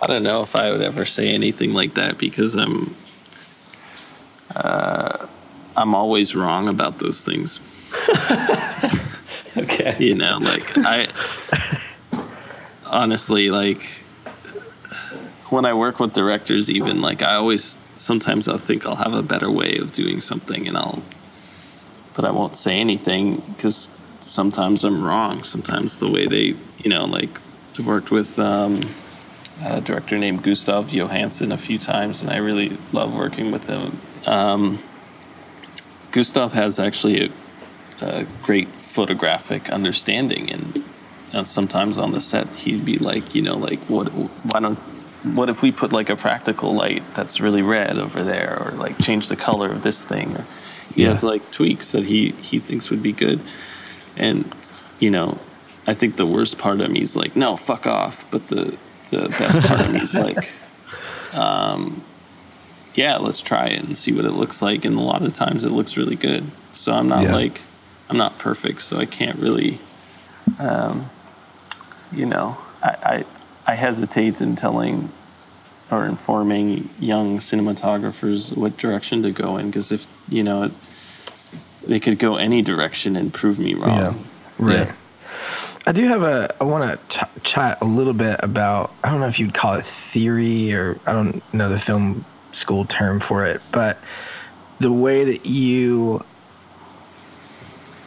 I 0.00 0.06
don't 0.06 0.22
know 0.22 0.42
if 0.42 0.56
I 0.56 0.70
would 0.70 0.82
ever 0.82 1.04
say 1.04 1.28
anything 1.28 1.72
like 1.74 1.94
that 1.94 2.18
because 2.18 2.54
I'm 2.54 2.94
uh, 4.54 5.26
I'm 5.76 5.94
always 5.94 6.34
wrong 6.34 6.68
about 6.68 6.98
those 6.98 7.24
things. 7.24 7.60
Okay. 9.56 9.96
you 9.98 10.14
know 10.14 10.36
like 10.38 10.76
i 10.76 11.08
honestly 12.84 13.48
like 13.48 13.82
when 15.48 15.64
i 15.64 15.72
work 15.72 15.98
with 15.98 16.12
directors 16.12 16.70
even 16.70 17.00
like 17.00 17.22
i 17.22 17.34
always 17.36 17.78
sometimes 17.96 18.48
i'll 18.48 18.58
think 18.58 18.84
i'll 18.84 18.96
have 18.96 19.14
a 19.14 19.22
better 19.22 19.50
way 19.50 19.78
of 19.78 19.92
doing 19.94 20.20
something 20.20 20.68
and 20.68 20.76
i'll 20.76 21.02
but 22.14 22.26
i 22.26 22.30
won't 22.30 22.54
say 22.56 22.78
anything 22.78 23.36
because 23.56 23.88
sometimes 24.20 24.84
i'm 24.84 25.02
wrong 25.02 25.42
sometimes 25.42 26.00
the 26.00 26.08
way 26.08 26.26
they 26.26 26.54
you 26.78 26.90
know 26.90 27.06
like 27.06 27.40
i've 27.78 27.86
worked 27.86 28.10
with 28.10 28.38
um, 28.38 28.80
a 29.64 29.80
director 29.80 30.18
named 30.18 30.42
gustav 30.42 30.90
johansson 30.90 31.52
a 31.52 31.58
few 31.58 31.78
times 31.78 32.22
and 32.22 32.30
i 32.30 32.36
really 32.36 32.76
love 32.92 33.14
working 33.14 33.50
with 33.50 33.66
him. 33.68 33.98
Um, 34.26 34.78
gustav 36.12 36.52
has 36.52 36.78
actually 36.78 37.26
a 37.26 37.30
a 38.02 38.26
great 38.42 38.68
photographic 38.68 39.70
understanding 39.70 40.50
and 40.52 40.84
uh, 41.32 41.44
sometimes 41.44 41.96
on 41.96 42.12
the 42.12 42.20
set 42.20 42.46
he'd 42.58 42.84
be 42.84 42.96
like 42.98 43.34
you 43.34 43.40
know 43.42 43.56
like 43.56 43.78
what 43.88 44.08
why 44.08 44.60
don't 44.60 44.78
what 45.34 45.48
if 45.48 45.62
we 45.62 45.72
put 45.72 45.92
like 45.92 46.08
a 46.10 46.16
practical 46.16 46.74
light 46.74 47.02
that's 47.14 47.40
really 47.40 47.62
red 47.62 47.98
over 47.98 48.22
there 48.22 48.62
or 48.62 48.72
like 48.72 48.98
change 48.98 49.28
the 49.28 49.36
color 49.36 49.70
of 49.72 49.82
this 49.82 50.04
thing? 50.04 50.36
Or 50.36 50.44
he 50.94 51.02
Yeah. 51.02 51.08
has 51.08 51.24
like 51.24 51.50
tweaks 51.50 51.92
that 51.92 52.04
he 52.04 52.30
he 52.42 52.58
thinks 52.60 52.90
would 52.90 53.02
be 53.02 53.12
good. 53.12 53.40
And 54.16 54.44
you 55.00 55.10
know 55.10 55.38
i 55.86 55.94
think 55.94 56.16
the 56.16 56.26
worst 56.26 56.58
part 56.58 56.80
of 56.80 56.90
me 56.90 57.00
is 57.00 57.16
like 57.16 57.36
no 57.36 57.56
fuck 57.56 57.86
off 57.86 58.28
but 58.30 58.46
the 58.48 58.76
the 59.10 59.28
best 59.38 59.60
part 59.66 59.80
of 59.80 59.92
me 59.92 60.00
is 60.00 60.14
like 60.14 60.36
um 61.34 62.02
yeah 62.94 63.16
let's 63.16 63.40
try 63.42 63.66
it 63.66 63.82
and 63.84 63.96
see 63.96 64.12
what 64.12 64.24
it 64.24 64.32
looks 64.32 64.62
like 64.62 64.84
and 64.84 64.96
a 64.96 65.00
lot 65.00 65.22
of 65.22 65.32
times 65.32 65.64
it 65.64 65.70
looks 65.70 65.96
really 65.96 66.16
good 66.16 66.44
so 66.72 66.92
i'm 66.92 67.08
not 67.08 67.22
Yeah. 67.24 67.34
like 67.34 67.60
i'm 68.08 68.16
not 68.16 68.38
perfect 68.38 68.82
so 68.82 68.98
i 68.98 69.06
can't 69.06 69.38
really 69.38 69.78
um 70.58 71.10
you 72.12 72.26
know 72.26 72.56
i 72.82 73.24
i, 73.66 73.72
I 73.72 73.74
hesitate 73.74 74.40
in 74.40 74.56
telling 74.56 75.10
or 75.90 76.04
informing 76.04 76.88
young 76.98 77.38
cinematographers 77.38 78.56
what 78.56 78.76
direction 78.76 79.22
to 79.22 79.30
go 79.30 79.56
in 79.56 79.66
because 79.66 79.92
if 79.92 80.06
you 80.28 80.42
know 80.42 80.64
it, 80.64 80.72
they 81.86 82.00
could 82.00 82.18
go 82.18 82.36
any 82.36 82.62
direction 82.62 83.14
and 83.16 83.32
prove 83.32 83.58
me 83.60 83.74
wrong 83.74 83.98
Yeah. 83.98 84.14
Right. 84.58 84.86
Yeah. 84.88 84.94
I 85.86 85.92
do 85.92 86.04
have 86.08 86.22
a. 86.22 86.54
I 86.60 86.64
want 86.64 87.08
to 87.10 87.28
chat 87.42 87.78
a 87.80 87.84
little 87.84 88.12
bit 88.12 88.40
about. 88.42 88.92
I 89.04 89.10
don't 89.10 89.20
know 89.20 89.28
if 89.28 89.38
you'd 89.38 89.54
call 89.54 89.74
it 89.74 89.84
theory 89.84 90.72
or 90.72 90.98
I 91.06 91.12
don't 91.12 91.42
know 91.54 91.68
the 91.68 91.78
film 91.78 92.24
school 92.52 92.84
term 92.84 93.20
for 93.20 93.44
it, 93.44 93.60
but 93.72 93.98
the 94.80 94.92
way 94.92 95.24
that 95.24 95.46
you. 95.46 96.24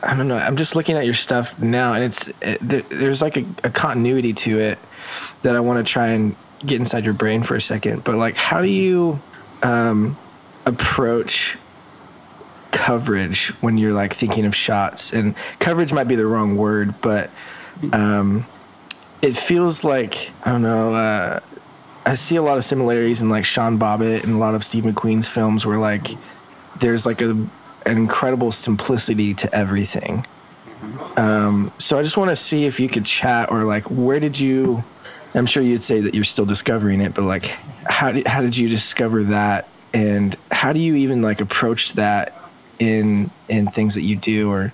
I 0.02 0.16
don't 0.16 0.28
know. 0.28 0.38
I'm 0.38 0.56
just 0.56 0.76
looking 0.76 0.96
at 0.96 1.06
your 1.06 1.14
stuff 1.14 1.60
now, 1.60 1.94
and 1.94 2.04
it's 2.04 2.28
it, 2.42 2.60
there, 2.62 2.82
there's 2.82 3.22
like 3.22 3.38
a, 3.38 3.46
a 3.64 3.70
continuity 3.70 4.34
to 4.34 4.60
it 4.60 4.80
that 5.42 5.56
I 5.56 5.60
want 5.60 5.86
to 5.86 5.90
try 5.90 6.08
and 6.08 6.36
get 6.66 6.80
inside 6.80 7.06
your 7.06 7.14
brain 7.14 7.44
for 7.44 7.56
a 7.56 7.62
second. 7.62 8.04
But 8.04 8.16
like, 8.16 8.36
how 8.36 8.62
do 8.62 8.70
you 8.70 9.20
um, 9.64 10.18
approach 10.66 11.58
coverage 12.72 13.50
when 13.62 13.78
you're 13.78 13.94
like 13.94 14.14
thinking 14.14 14.46
of 14.46 14.56
shots 14.56 15.14
and 15.14 15.36
coverage 15.60 15.92
might 15.92 16.08
be 16.08 16.16
the 16.16 16.26
wrong 16.26 16.56
word 16.56 16.94
but 17.02 17.30
um 17.94 18.46
it 19.22 19.36
feels 19.36 19.84
like 19.84 20.32
i 20.46 20.52
don't 20.52 20.62
know 20.62 20.94
uh 20.94 21.40
i 22.06 22.16
see 22.16 22.36
a 22.36 22.42
lot 22.42 22.58
of 22.58 22.64
similarities 22.64 23.22
in 23.22 23.30
like 23.30 23.46
sean 23.46 23.78
bobbitt 23.78 24.24
and 24.24 24.34
a 24.34 24.38
lot 24.38 24.56
of 24.56 24.64
steve 24.64 24.84
mcqueen's 24.84 25.30
films 25.30 25.66
where 25.66 25.78
like 25.78 26.10
there's 26.80 27.06
like 27.06 27.22
a 27.22 27.32
an 27.86 27.98
incredible 27.98 28.52
simplicity 28.52 29.34
to 29.34 29.54
everything. 29.56 30.26
Um 31.16 31.72
so 31.80 31.98
i 31.98 32.04
just 32.04 32.18
want 32.18 32.30
to 32.30 32.36
see 32.36 32.66
if 32.66 32.80
you 32.80 32.88
could 32.88 33.06
chat 33.06 33.52
or 33.52 33.64
like 33.64 33.84
where 33.90 34.20
did 34.20 34.40
you 34.40 34.84
i'm 35.34 35.46
sure 35.46 35.64
you'd 35.64 35.84
say 35.84 36.00
that 36.02 36.14
you're 36.14 36.24
still 36.24 36.46
discovering 36.46 37.02
it 37.02 37.14
but 37.14 37.24
like 37.24 37.58
how 37.90 38.12
did, 38.12 38.28
how 38.28 38.42
did 38.42 38.56
you 38.56 38.70
discover 38.70 39.24
that? 39.24 39.68
And 39.94 40.36
how 40.52 40.72
do 40.72 40.80
you 40.80 40.96
even 40.96 41.22
like 41.22 41.42
approach 41.42 41.94
that 41.94 42.39
in 42.80 43.30
in 43.48 43.68
things 43.68 43.96
that 43.96 44.04
you 44.04 44.16
do 44.16 44.52
or 44.52 44.74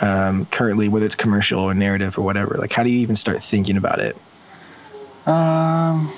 um, 0.00 0.46
currently 0.46 0.88
whether 0.88 1.06
it's 1.06 1.14
commercial 1.14 1.60
or 1.60 1.74
narrative 1.74 2.18
or 2.18 2.22
whatever 2.22 2.56
like 2.58 2.72
how 2.72 2.82
do 2.82 2.90
you 2.90 3.00
even 3.00 3.16
start 3.16 3.38
thinking 3.42 3.76
about 3.76 4.00
it 4.00 4.16
Um, 5.26 6.10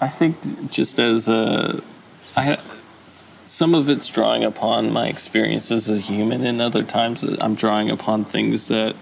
I 0.00 0.08
think 0.08 0.70
just 0.70 0.98
as 0.98 1.28
a, 1.28 1.82
I, 2.36 2.58
some 3.44 3.74
of 3.74 3.88
it's 3.88 4.08
drawing 4.08 4.44
upon 4.44 4.92
my 4.92 5.08
experiences 5.08 5.88
as 5.90 5.98
a 5.98 6.00
human, 6.00 6.46
and 6.46 6.60
other 6.60 6.82
times 6.82 7.22
I'm 7.22 7.54
drawing 7.54 7.90
upon 7.90 8.24
things 8.24 8.68
that 8.68 8.94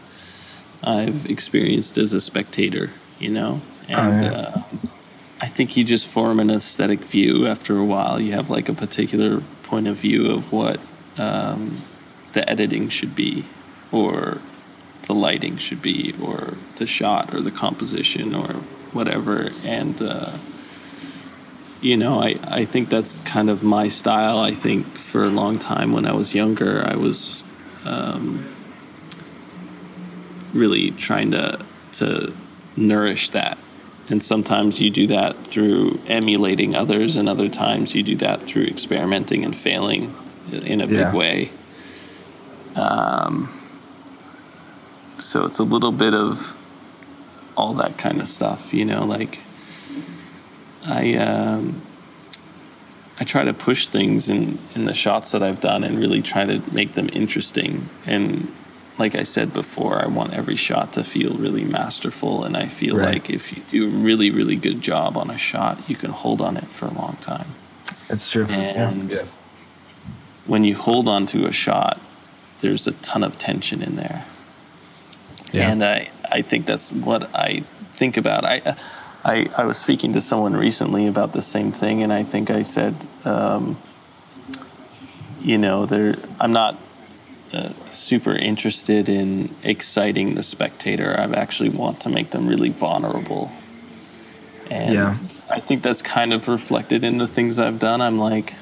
I've 0.83 1.27
experienced 1.27 1.99
as 1.99 2.13
a 2.13 2.21
spectator. 2.21 2.91
You 3.21 3.31
know, 3.31 3.61
and 3.89 4.25
yeah. 4.25 4.33
uh, 4.33 4.63
I 5.41 5.47
think 5.47 5.77
you 5.77 5.85
just 5.85 6.07
form 6.07 6.41
an 6.41 6.51
aesthetic 6.51 7.01
view 7.01 7.47
after 7.47 7.77
a 7.77 7.85
while. 7.85 8.19
You 8.19 8.33
have 8.33 8.49
like 8.49 8.69
a 8.69 8.75
particular 8.75 9.43
point 9.69 9.87
of 9.87 9.97
view 9.97 10.31
of 10.31 10.51
what 10.53 10.81
um, 11.19 11.83
the 12.33 12.49
editing 12.49 12.89
should 12.89 13.15
be, 13.15 13.45
or 13.93 14.39
the 15.03 15.15
lighting 15.15 15.57
should 15.59 15.83
be, 15.83 16.15
or 16.23 16.55
the 16.77 16.87
shot, 16.87 17.35
or 17.35 17.41
the 17.41 17.51
composition, 17.51 18.35
or 18.35 18.49
whatever. 18.93 19.51
And 19.65 20.01
uh, 20.01 20.37
you 21.81 21.97
know, 21.97 22.21
I, 22.21 22.37
I 22.45 22.65
think 22.65 22.89
that's 22.89 23.21
kind 23.21 23.51
of 23.51 23.63
my 23.63 23.89
style. 23.89 24.39
I 24.39 24.53
think 24.53 24.87
for 24.87 25.25
a 25.25 25.29
long 25.29 25.59
time 25.59 25.93
when 25.93 26.07
I 26.07 26.13
was 26.13 26.35
younger, 26.35 26.83
I 26.85 26.97
was 26.97 27.43
um, 27.85 28.49
really 30.53 30.91
trying 30.93 31.31
to 31.33 31.65
to 31.93 32.33
nourish 32.77 33.31
that. 33.31 33.59
And 34.11 34.23
sometimes 34.23 34.81
you 34.81 34.91
do 34.91 35.07
that 35.09 35.37
through 35.47 36.01
emulating 36.07 36.75
others, 36.75 37.17
and 37.17 37.29
other 37.29 37.49
times 37.49 37.95
you 37.95 38.03
do 38.03 38.17
that 38.17 38.43
through 38.43 38.65
experimenting 38.65 39.45
and 39.45 39.55
failing 39.55 40.15
in 40.51 40.81
a 40.81 40.87
big 40.87 41.13
way. 41.13 41.51
Um, 42.75 43.53
so 45.19 45.45
it's 45.45 45.59
a 45.59 45.65
little 45.65 45.93
bit 45.93 46.15
of 46.15 46.57
all 47.57 47.75
that 47.75 47.99
kind 47.99 48.21
of 48.21 48.29
stuff, 48.29 48.73
you 48.73 48.85
know. 48.85 49.05
Like 49.05 49.41
I, 50.87 51.15
um, 51.17 51.83
I 53.21 53.25
try 53.25 53.45
to 53.45 53.53
push 53.53 53.89
things 53.89 54.31
in 54.31 54.59
in 54.75 54.87
the 54.87 54.95
shots 54.95 55.33
that 55.33 55.43
I've 55.43 55.61
done, 55.61 55.85
and 55.85 55.99
really 55.99 56.23
try 56.23 56.47
to 56.47 56.63
make 56.73 56.93
them 56.93 57.11
interesting. 57.13 57.91
And 58.07 58.51
like 58.99 59.15
I 59.15 59.23
said 59.23 59.53
before, 59.53 60.03
I 60.03 60.07
want 60.07 60.35
every 60.35 60.57
shot 60.57 60.93
to 60.95 61.05
feel 61.05 61.35
really 61.35 61.65
masterful, 61.65 62.45
and 62.45 62.57
I 62.57 62.67
feel 62.67 62.97
Right. 62.97 63.15
like 63.15 63.31
if 63.31 63.57
you 63.57 63.63
do 63.69 63.87
a 63.87 63.91
really 63.91 64.31
really 64.31 64.57
good 64.57 64.81
job 64.81 65.17
on 65.17 65.31
a 65.31 65.39
shot, 65.39 65.79
you 65.89 65.97
can 65.97 66.11
hold 66.11 66.41
on 66.41 66.57
it 66.57 66.67
for 66.67 66.87
a 66.87 66.93
long 66.93 67.17
time. 67.21 67.47
it's 68.11 68.31
true 68.31 68.47
And 68.47 69.11
yeah. 69.13 69.23
when 70.47 70.65
you 70.65 70.75
hold 70.77 71.09
on 71.09 71.27
to 71.27 71.47
a 71.47 71.53
shot, 71.53 72.01
there's 72.61 72.87
a 72.87 72.93
ton 72.93 73.23
of 73.23 73.39
tension 73.39 73.83
in 73.83 73.97
there. 73.97 74.25
Yeah. 75.53 75.71
And 75.71 75.83
I, 75.85 76.11
I 76.31 76.43
think 76.43 76.67
that's 76.67 76.93
what 76.93 77.35
I 77.35 77.61
think 77.93 78.17
about. 78.17 78.45
I, 78.45 78.77
I, 79.25 79.49
I 79.57 79.65
was 79.65 79.79
speaking 79.79 80.13
to 80.15 80.21
someone 80.21 80.55
recently 80.57 81.07
about 81.07 81.33
the 81.33 81.43
same 81.43 81.71
thing, 81.73 82.03
and 82.03 82.13
I 82.13 82.23
think 82.25 82.51
I 82.51 82.63
said, 82.65 82.95
um, 83.25 83.77
you 85.41 85.57
know, 85.59 85.87
there. 85.87 86.17
I'm 86.41 86.53
not 86.53 86.77
uh, 87.53 87.73
super 87.91 88.35
interested 88.35 89.09
in 89.09 89.55
exciting 89.63 90.35
the 90.35 90.43
spectator. 90.43 91.15
I 91.19 91.25
actually 91.35 91.71
want 91.71 92.01
to 92.03 92.09
make 92.09 92.31
them 92.31 92.47
really 92.47 92.69
vulnerable. 92.71 93.51
And 94.71 94.95
Yeah. 94.95 95.17
I 95.51 95.61
think 95.61 95.83
that's 95.83 96.03
kind 96.03 96.33
of 96.33 96.47
reflected 96.49 97.05
in 97.05 97.19
the 97.19 97.27
things 97.27 97.59
I've 97.59 97.79
done. 97.79 98.01
I'm 98.01 98.19
like, 98.19 98.55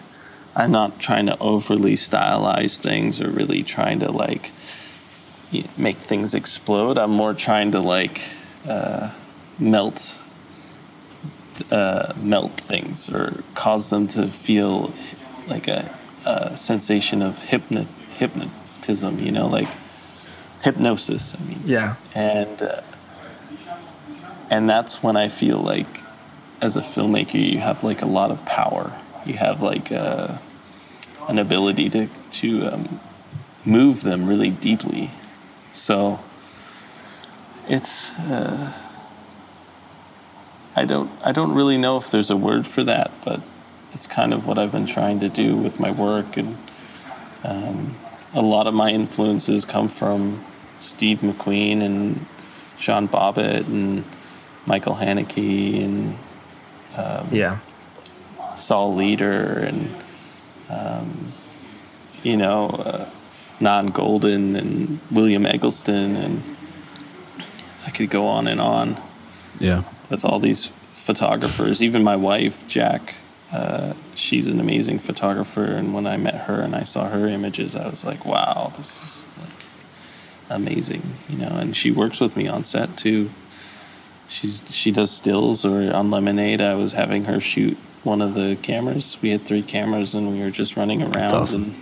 I'm 0.55 0.71
not 0.71 0.99
trying 1.01 1.27
to 1.27 1.39
overly 1.39 1.95
stylize 1.95 2.79
things 2.79 3.21
or 3.21 3.29
really 3.29 3.63
trying 3.63 4.01
to 4.01 4.11
like 4.11 4.53
make 5.77 5.97
things 5.97 6.35
explode. 6.35 6.97
I'm 6.97 7.11
more 7.11 7.35
trying 7.35 7.73
to 7.73 7.81
like 7.81 8.21
uh, 8.69 9.13
melt 9.59 10.23
uh, 11.71 12.13
melt 12.21 12.53
things 12.53 13.09
or 13.09 13.43
cause 13.55 13.91
them 13.91 14.07
to 14.09 14.29
feel 14.29 14.93
like 15.47 15.69
a, 15.69 15.95
a 16.25 16.57
sensation 16.57 17.23
of 17.23 17.43
hypno- 17.45 17.87
hypnotism, 18.87 19.19
you 19.25 19.33
know, 19.33 19.47
like 19.49 19.69
hypnosis. 20.63 21.35
I 21.35 21.45
mean, 21.45 21.61
Yeah. 21.65 21.97
and 22.15 22.63
uh, 22.63 22.81
and 24.51 24.69
that's 24.69 25.03
when 25.03 25.17
I 25.17 25.29
feel 25.29 25.59
like, 25.59 26.03
as 26.63 26.77
a 26.77 26.81
filmmaker, 26.81 27.35
you 27.35 27.59
have 27.59 27.83
like 27.85 28.03
a 28.03 28.07
lot 28.07 28.31
of 28.31 28.45
power. 28.47 28.93
You 29.25 29.35
have 29.35 29.61
like 29.61 29.91
uh, 29.93 30.39
an 31.29 31.39
ability 31.39 31.91
to 31.91 32.09
to 32.41 32.67
um, 32.67 33.01
move 33.65 34.03
them 34.03 34.27
really 34.27 34.51
deeply. 34.51 35.11
So 35.73 36.21
it's. 37.69 38.13
Uh, 38.19 38.73
I 40.79 40.85
don't 40.85 41.11
I 41.25 41.33
don't 41.33 41.55
really 41.55 41.79
know 41.79 41.97
if 41.97 42.11
there's 42.11 42.31
a 42.31 42.37
word 42.37 42.67
for 42.67 42.85
that, 42.85 43.11
but 43.25 43.41
it's 43.93 44.07
kind 44.07 44.35
of 44.35 44.47
what 44.47 44.59
I've 44.59 44.73
been 44.73 44.85
trying 44.87 45.21
to 45.21 45.29
do 45.29 45.57
with 45.57 45.81
my 45.81 45.91
work, 45.91 46.37
and 46.37 46.59
um, 47.45 47.97
a 48.35 48.43
lot 48.43 48.67
of 48.67 48.75
my 48.75 48.91
influences 48.91 49.65
come 49.65 49.89
from 49.89 50.43
Steve 50.81 51.21
McQueen 51.21 51.81
and 51.81 52.27
Sean 52.79 53.09
Bobbitt 53.09 53.67
and 53.67 54.05
Michael 54.67 54.95
Haneke 54.97 55.83
and 55.85 56.17
Yeah. 57.33 57.59
Saul 58.57 58.95
Leiter 58.95 59.59
and 59.61 59.95
um, 60.71 61.33
you 62.23 62.37
know 62.37 62.69
uh, 62.71 63.09
Nan 63.61 63.91
Goldin 63.91 64.57
and 64.57 64.99
William 65.11 65.45
Eggleston 65.47 66.17
and 66.17 66.43
I 67.87 67.91
could 67.91 68.11
go 68.11 68.27
on 68.27 68.47
and 68.49 68.61
on 68.61 68.97
Yeah. 69.61 69.83
with 70.11 70.25
all 70.25 70.39
these 70.41 70.67
photographers. 70.93 71.83
Even 71.83 72.03
my 72.03 72.17
wife, 72.17 72.67
Jack, 72.67 73.15
uh, 73.53 73.95
she's 74.15 74.47
an 74.47 74.61
amazing 74.61 74.99
photographer. 74.99 75.65
And 75.65 75.95
when 75.95 76.07
I 76.07 76.17
met 76.17 76.35
her 76.47 76.61
and 76.61 76.75
I 76.75 76.83
saw 76.83 77.09
her 77.09 77.27
images, 77.27 77.77
I 77.77 77.89
was 77.89 78.05
like, 78.05 78.25
wow, 78.25 78.73
this 78.77 79.03
is 79.03 79.25
like 79.41 79.67
amazing, 80.51 81.03
you 81.29 81.39
know. 81.39 81.57
And 81.57 81.77
she 81.77 81.91
works 81.91 82.21
with 82.21 82.37
me 82.37 82.49
on 82.49 82.65
set 82.65 82.97
too. 82.97 83.31
She's 84.29 84.63
she 84.75 84.91
does 84.91 85.11
stills 85.11 85.65
or 85.65 85.95
on 85.95 86.11
Lemonade. 86.11 86.61
I 86.61 86.75
was 86.75 86.93
having 86.93 87.25
her 87.25 87.41
shoot 87.41 87.77
one 88.03 88.21
of 88.21 88.35
the 88.35 88.57
cameras. 88.63 89.19
We 89.23 89.31
had 89.31 89.43
three 89.43 89.63
cameras 89.63 90.15
and 90.15 90.33
we 90.33 90.41
were 90.41 90.51
just 90.51 90.77
running 90.77 91.03
around 91.03 91.33
awesome. 91.33 91.63
and 91.65 91.77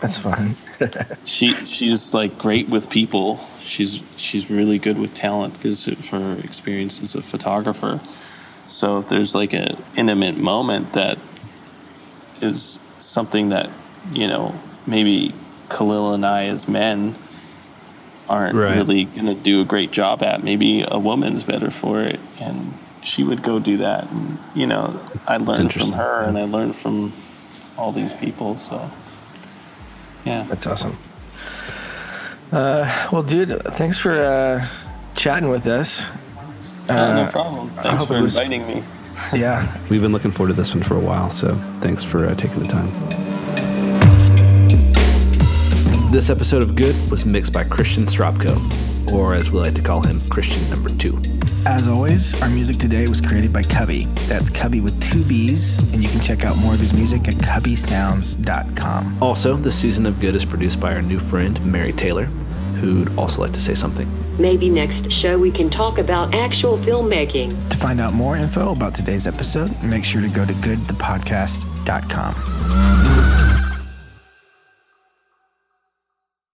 That's 0.00 0.18
fun. 0.18 0.54
she 1.24 1.52
she's 1.52 2.14
like 2.14 2.38
great 2.38 2.68
with 2.68 2.90
people. 2.90 3.38
She's 3.60 4.02
she's 4.16 4.50
really 4.50 4.78
good 4.78 4.98
with 4.98 5.14
talent 5.14 5.54
because 5.54 5.88
of 5.88 6.08
her 6.08 6.38
experience 6.44 7.00
as 7.00 7.16
a 7.16 7.22
photographer. 7.22 8.00
So 8.72 8.98
if 8.98 9.08
there's 9.08 9.34
like 9.34 9.52
an 9.52 9.76
intimate 9.96 10.38
moment 10.38 10.94
that 10.94 11.18
is 12.40 12.80
something 13.00 13.50
that 13.50 13.68
you 14.12 14.26
know 14.26 14.58
maybe 14.86 15.34
Kahlil 15.68 16.14
and 16.14 16.24
I 16.24 16.46
as 16.46 16.66
men 16.66 17.14
aren't 18.28 18.54
Right. 18.56 18.76
really 18.76 19.04
gonna 19.04 19.34
do 19.34 19.60
a 19.60 19.64
great 19.64 19.90
job 19.92 20.22
at, 20.22 20.42
maybe 20.42 20.84
a 20.88 20.98
woman's 20.98 21.44
better 21.44 21.70
for 21.70 22.00
it, 22.00 22.18
and 22.40 22.72
she 23.02 23.22
would 23.22 23.42
go 23.42 23.58
do 23.58 23.76
that. 23.76 24.10
And 24.10 24.38
you 24.54 24.66
know, 24.66 24.98
I 25.28 25.36
learned 25.36 25.72
from 25.72 25.92
her, 25.92 26.22
and 26.22 26.38
I 26.38 26.44
learned 26.44 26.74
from 26.76 27.12
all 27.76 27.92
these 27.92 28.12
people. 28.14 28.56
So 28.58 28.90
yeah. 30.24 30.46
That's 30.48 30.66
awesome. 30.66 30.96
Uh, 32.50 33.08
well, 33.12 33.22
dude, 33.22 33.60
thanks 33.74 33.98
for 33.98 34.12
uh, 34.12 34.66
chatting 35.14 35.48
with 35.48 35.66
us. 35.66 36.08
Uh, 36.88 37.24
no 37.24 37.28
problem. 37.30 37.68
Thanks 37.70 38.04
for 38.04 38.20
was- 38.20 38.36
inviting 38.36 38.66
me. 38.66 38.82
Yeah. 39.34 39.78
We've 39.88 40.00
been 40.00 40.10
looking 40.12 40.30
forward 40.32 40.48
to 40.50 40.54
this 40.56 40.74
one 40.74 40.82
for 40.82 40.96
a 40.96 41.00
while, 41.00 41.30
so 41.30 41.54
thanks 41.80 42.02
for 42.02 42.26
uh, 42.26 42.34
taking 42.34 42.58
the 42.60 42.66
time. 42.66 42.90
This 46.10 46.28
episode 46.28 46.60
of 46.62 46.74
Good 46.74 46.96
was 47.10 47.24
mixed 47.24 47.52
by 47.52 47.64
Christian 47.64 48.04
Stropko, 48.06 48.58
or 49.12 49.34
as 49.34 49.50
we 49.50 49.60
like 49.60 49.74
to 49.76 49.82
call 49.82 50.00
him, 50.00 50.20
Christian 50.28 50.68
number 50.70 50.88
two. 50.96 51.22
As 51.66 51.86
always, 51.86 52.40
our 52.42 52.48
music 52.48 52.78
today 52.78 53.06
was 53.06 53.20
created 53.20 53.52
by 53.52 53.62
Cubby. 53.62 54.06
That's 54.26 54.50
Cubby 54.50 54.80
with 54.80 55.00
two 55.00 55.22
B's, 55.24 55.78
and 55.78 56.02
you 56.02 56.08
can 56.08 56.20
check 56.20 56.44
out 56.44 56.56
more 56.58 56.74
of 56.74 56.80
his 56.80 56.92
music 56.92 57.28
at 57.28 57.36
cubbysounds.com. 57.36 59.22
Also, 59.22 59.56
the 59.56 59.70
season 59.70 60.04
of 60.06 60.18
Good 60.20 60.34
is 60.34 60.44
produced 60.44 60.80
by 60.80 60.94
our 60.94 61.02
new 61.02 61.18
friend, 61.20 61.64
Mary 61.64 61.92
Taylor, 61.92 62.28
who'd 62.82 63.16
also 63.16 63.40
like 63.40 63.52
to 63.52 63.60
say 63.60 63.74
something. 63.74 64.10
Maybe 64.38 64.68
next 64.68 65.10
show 65.12 65.38
we 65.38 65.52
can 65.52 65.70
talk 65.70 65.98
about 65.98 66.34
actual 66.34 66.76
filmmaking. 66.76 67.70
To 67.70 67.76
find 67.76 68.00
out 68.00 68.12
more 68.12 68.36
info 68.36 68.72
about 68.72 68.92
today's 68.94 69.28
episode, 69.28 69.80
make 69.82 70.04
sure 70.04 70.20
to 70.20 70.28
go 70.28 70.44
to 70.44 70.52
goodthepodcast.com. 70.54 73.41